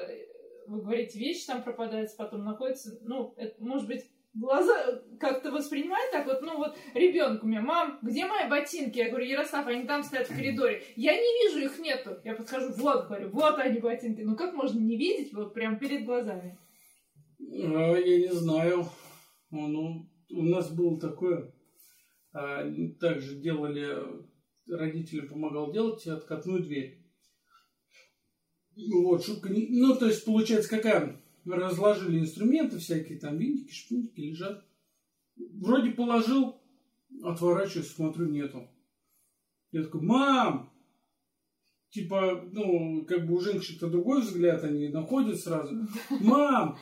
вы 0.66 0.82
говорите, 0.82 1.20
вещи 1.20 1.46
там 1.46 1.62
пропадают, 1.62 2.10
потом 2.18 2.44
находятся, 2.44 2.98
ну, 3.04 3.36
это, 3.38 3.54
может 3.64 3.86
быть, 3.88 4.06
глаза 4.40 5.02
как-то 5.20 5.52
воспринимает 5.52 6.12
так 6.12 6.26
вот, 6.26 6.42
ну 6.42 6.58
вот 6.58 6.78
ребенок 6.94 7.44
у 7.44 7.48
меня, 7.48 7.62
мам, 7.62 8.00
где 8.02 8.26
мои 8.26 8.50
ботинки? 8.50 8.98
Я 8.98 9.10
говорю, 9.10 9.26
Ярослав, 9.26 9.68
они 9.68 9.86
там 9.86 10.04
стоят 10.04 10.30
в 10.30 10.36
коридоре. 10.36 10.84
Я 10.96 11.14
не 11.14 11.44
вижу, 11.44 11.66
их 11.66 11.80
нету. 11.80 12.18
Я 12.24 12.36
подхожу, 12.36 12.72
вот, 12.78 13.08
говорю, 13.08 13.30
вот 13.30 13.58
они 13.60 13.80
ботинки. 13.80 14.22
Ну 14.22 14.36
как 14.36 14.54
можно 14.54 14.80
не 14.80 14.98
видеть 14.98 15.34
вот 15.34 15.54
прям 15.54 15.80
перед 15.80 16.06
глазами? 16.06 16.58
А, 17.40 17.96
я 17.96 18.20
не 18.20 18.34
знаю. 18.34 18.86
Ну, 19.50 20.10
у 20.30 20.44
нас 20.44 20.72
было 20.72 21.00
такое. 21.00 21.54
а, 22.34 22.64
Также 23.00 23.36
делали, 23.36 23.98
родителям 24.70 25.30
помогал 25.30 25.72
делать 25.72 26.06
откатную 26.06 26.64
дверь. 26.64 27.04
Вот, 28.76 29.26
шутка 29.26 29.50
не... 29.50 29.68
Ну, 29.70 29.96
то 29.96 30.06
есть, 30.06 30.24
получается, 30.26 30.70
какая? 30.70 31.20
Разложили 31.48 32.20
инструменты 32.20 32.78
всякие, 32.78 33.20
там 33.20 33.38
винтики, 33.38 33.74
шпунтики 33.74 34.22
лежат. 34.22 34.66
Вроде 35.36 35.92
положил, 35.92 36.58
отворачиваюсь, 37.24 37.92
смотрю, 37.92 38.28
нету. 38.28 38.68
Я 39.72 39.84
такой, 39.84 40.02
мам! 40.02 40.72
Типа, 41.90 42.44
ну, 42.52 43.06
как 43.08 43.26
бы 43.26 43.36
у 43.36 43.40
женщин-то 43.40 43.88
другой 43.88 44.22
взгляд, 44.22 44.64
они 44.64 44.90
находят 44.90 45.40
сразу. 45.40 45.88
Мам! 46.20 46.78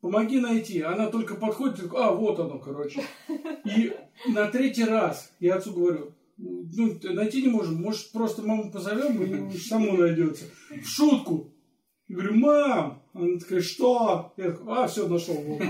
Помоги 0.00 0.40
найти. 0.40 0.80
Она 0.80 1.10
только 1.10 1.36
подходит, 1.36 1.78
и 1.78 1.82
такой, 1.82 2.02
а, 2.02 2.12
вот 2.12 2.38
оно, 2.40 2.58
короче. 2.58 3.02
И 3.64 3.94
на 4.28 4.50
третий 4.50 4.84
раз 4.84 5.32
я 5.38 5.56
отцу 5.56 5.72
говорю, 5.72 6.14
ну, 6.38 6.98
найти 7.04 7.42
не 7.42 7.48
можем, 7.48 7.76
может, 7.76 8.10
просто 8.10 8.42
маму 8.42 8.72
позовем, 8.72 9.22
и 9.22 9.56
само 9.58 9.96
найдется. 9.96 10.46
В 10.70 10.86
шутку. 10.86 11.52
Я 12.08 12.16
говорю, 12.16 12.34
мам! 12.34 13.01
Она 13.14 13.38
такая, 13.38 13.60
что? 13.60 14.32
Я 14.38 14.52
такой, 14.52 14.74
а, 14.74 14.86
все, 14.86 15.06
нашел. 15.06 15.34
Вот. 15.34 15.60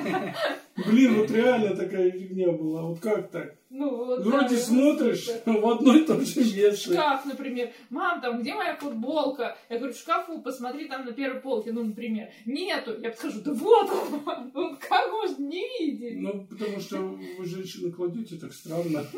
Блин, 0.87 1.19
вот 1.19 1.31
реально 1.31 1.75
такая 1.77 2.11
фигня 2.13 2.53
была. 2.53 2.83
Вот 2.83 3.01
как 3.01 3.31
так? 3.31 3.57
Ну, 3.69 3.97
вот, 3.97 4.25
Вроде 4.25 4.57
да, 4.57 4.61
смотришь 4.63 5.29
вот 5.45 5.61
в 5.61 5.69
одно 5.71 5.97
и 5.97 6.05
то 6.05 6.21
же 6.21 6.41
место. 6.41 6.93
Шкаф, 6.93 7.25
например. 7.25 7.73
Мам, 7.91 8.21
там, 8.21 8.41
где 8.41 8.55
моя 8.55 8.77
футболка? 8.77 9.57
Я 9.69 9.79
говорю, 9.79 9.93
в 9.93 9.97
шкафу, 9.97 10.41
посмотри 10.41 10.89
там 10.89 11.05
на 11.05 11.13
первой 11.13 11.41
полке, 11.41 11.73
ну, 11.73 11.83
например. 11.83 12.29
Нету. 12.47 12.97
Я 13.01 13.11
подхожу, 13.11 13.41
да 13.41 13.53
вот 13.53 13.91
он. 14.27 14.51
Вот 14.55 14.79
как 14.79 15.11
можно 15.11 15.43
не 15.43 15.67
видеть? 15.81 16.21
Ну, 16.21 16.47
потому 16.49 16.81
что 16.81 16.97
вы 16.99 17.45
женщины 17.45 17.91
кладете 17.91 18.37
так 18.37 18.53
странно. 18.53 19.05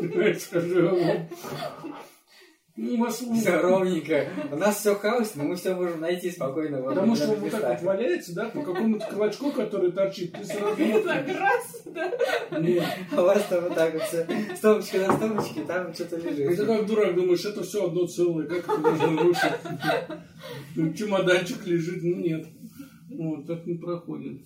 Ну, 2.77 2.95
у 2.95 2.97
вас 2.97 3.21
Все 3.21 3.61
ровненько. 3.61 4.29
У 4.51 4.57
нас 4.57 4.81
все 4.81 4.97
хаос, 4.97 5.37
но 5.37 5.45
мы 5.45 5.55
все 5.55 5.77
можем 5.77 6.01
найти 6.01 6.29
спокойно. 6.33 6.83
Потому 6.83 7.15
что 7.15 7.27
определенных 7.27 7.53
вот 7.53 7.63
так 7.63 7.81
вот 7.81 7.87
валяется, 7.87 8.35
да, 8.35 8.45
по 8.47 8.63
какому-то 8.63 9.07
клочку, 9.07 9.53
который 9.53 9.93
торчит, 9.93 10.33
ты 10.33 10.45
сразу... 10.45 10.77
Так 11.05 11.29
раз, 11.29 11.83
да. 11.87 12.59
Нет. 12.59 12.85
А 13.13 13.23
у 13.23 13.27
вас 13.27 13.47
там 13.49 13.63
вот 13.63 13.77
так 13.77 13.95
вот 13.95 14.03
все. 14.03 14.27
Стопочка 14.57 14.99
на 15.07 15.17
стопочке, 15.17 15.63
там 15.63 15.95
что-то 15.95 16.17
И 16.17 16.21
ты 16.23 16.31
лежит. 16.31 16.67
как 16.67 16.87
дурак 16.87 17.15
думаешь, 17.15 17.45
это 17.45 17.63
все 17.63 17.87
одно 17.87 18.07
целое, 18.07 18.49
как 18.49 18.69
это 18.69 18.77
можно 18.77 19.23
рушить? 19.23 19.53
Ну, 20.75 20.93
Чемоданчик 20.95 21.65
лежит, 21.67 22.03
ну 22.03 22.17
нет. 22.17 22.49
Вот, 23.09 23.47
так 23.47 23.65
не 23.67 23.75
проходит. 23.75 24.43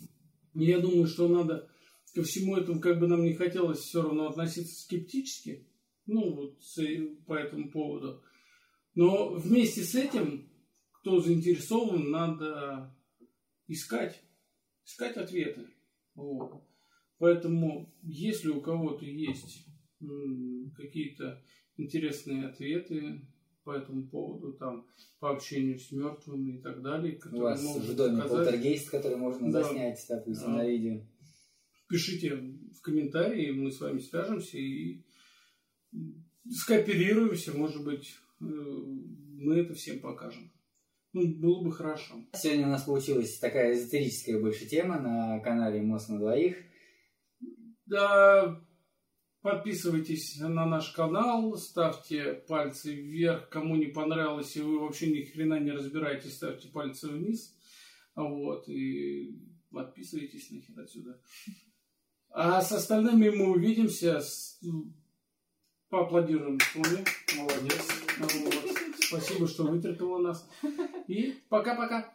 Я 0.52 0.80
думаю, 0.80 1.06
что 1.06 1.28
надо 1.28 1.66
ко 2.14 2.22
всему 2.22 2.58
этому, 2.58 2.78
как 2.80 2.98
бы 2.98 3.06
нам 3.06 3.22
не 3.22 3.32
хотелось 3.32 3.78
все 3.78 4.02
равно 4.02 4.28
относиться 4.28 4.82
скептически, 4.82 5.66
ну, 6.08 6.34
вот 6.34 6.62
с- 6.62 6.80
по 7.26 7.34
этому 7.34 7.70
поводу. 7.70 8.22
Но 8.94 9.34
вместе 9.34 9.82
с 9.82 9.94
этим, 9.94 10.50
кто 10.90 11.20
заинтересован, 11.20 12.10
надо 12.10 12.92
искать, 13.68 14.20
искать 14.84 15.16
ответы. 15.16 15.68
Вот. 16.14 16.64
Поэтому, 17.18 17.94
если 18.02 18.48
у 18.48 18.60
кого-то 18.60 19.04
есть 19.04 19.66
какие-то 20.76 21.42
интересные 21.76 22.46
ответы 22.48 23.20
по 23.64 23.72
этому 23.72 24.08
поводу, 24.08 24.54
там, 24.54 24.86
по 25.20 25.30
общению 25.30 25.78
с 25.78 25.92
мертвыми 25.92 26.58
и 26.58 26.62
так 26.62 26.80
далее, 26.82 27.20
У 27.32 27.38
вас 27.40 27.62
в 27.62 27.94
доме 27.96 28.22
показать, 28.22 28.46
полтергейст, 28.46 28.90
который 28.90 29.16
можно 29.18 29.52
Да. 29.52 29.62
заснять, 29.62 30.04
допустим, 30.08 30.46
Да. 30.52 30.56
на 30.58 30.66
видео. 30.68 31.00
пишите 31.88 32.36
в 32.36 32.80
комментарии, 32.82 33.50
мы 33.50 33.70
с 33.70 33.80
вами 33.80 33.98
свяжемся 33.98 34.58
и 34.58 35.02
скооперируемся, 36.50 37.56
может 37.56 37.84
быть, 37.84 38.14
э, 38.40 38.44
мы 38.44 39.56
это 39.56 39.74
всем 39.74 40.00
покажем. 40.00 40.52
Ну, 41.12 41.26
было 41.26 41.62
бы 41.62 41.72
хорошо. 41.72 42.14
Сегодня 42.34 42.66
у 42.66 42.70
нас 42.70 42.84
получилась 42.84 43.38
такая 43.38 43.72
эзотерическая 43.72 44.40
больше 44.40 44.66
тема 44.66 45.00
на 45.00 45.40
канале 45.40 45.80
«Мозг 45.80 46.10
на 46.10 46.18
двоих». 46.18 46.56
Да, 47.86 48.62
подписывайтесь 49.40 50.38
на 50.38 50.66
наш 50.66 50.90
канал, 50.90 51.56
ставьте 51.56 52.34
пальцы 52.46 52.94
вверх, 52.94 53.48
кому 53.48 53.76
не 53.76 53.86
понравилось, 53.86 54.54
и 54.56 54.60
вы 54.60 54.78
вообще 54.78 55.10
ни 55.10 55.22
хрена 55.22 55.58
не 55.58 55.70
разбираетесь, 55.70 56.36
ставьте 56.36 56.68
пальцы 56.68 57.08
вниз. 57.08 57.56
Вот, 58.14 58.68
и 58.68 59.40
подписывайтесь 59.70 60.50
нахер 60.50 60.78
отсюда. 60.80 61.20
А 62.30 62.60
с 62.60 62.72
остальными 62.72 63.30
мы 63.30 63.50
увидимся. 63.50 64.20
Поаплодируем 65.90 66.58
Томе. 66.74 67.02
Молодец. 67.36 67.88
Спасибо, 69.00 69.46
что 69.46 69.64
вытерпела 69.64 70.18
нас. 70.18 70.46
И 71.06 71.38
пока-пока. 71.48 72.12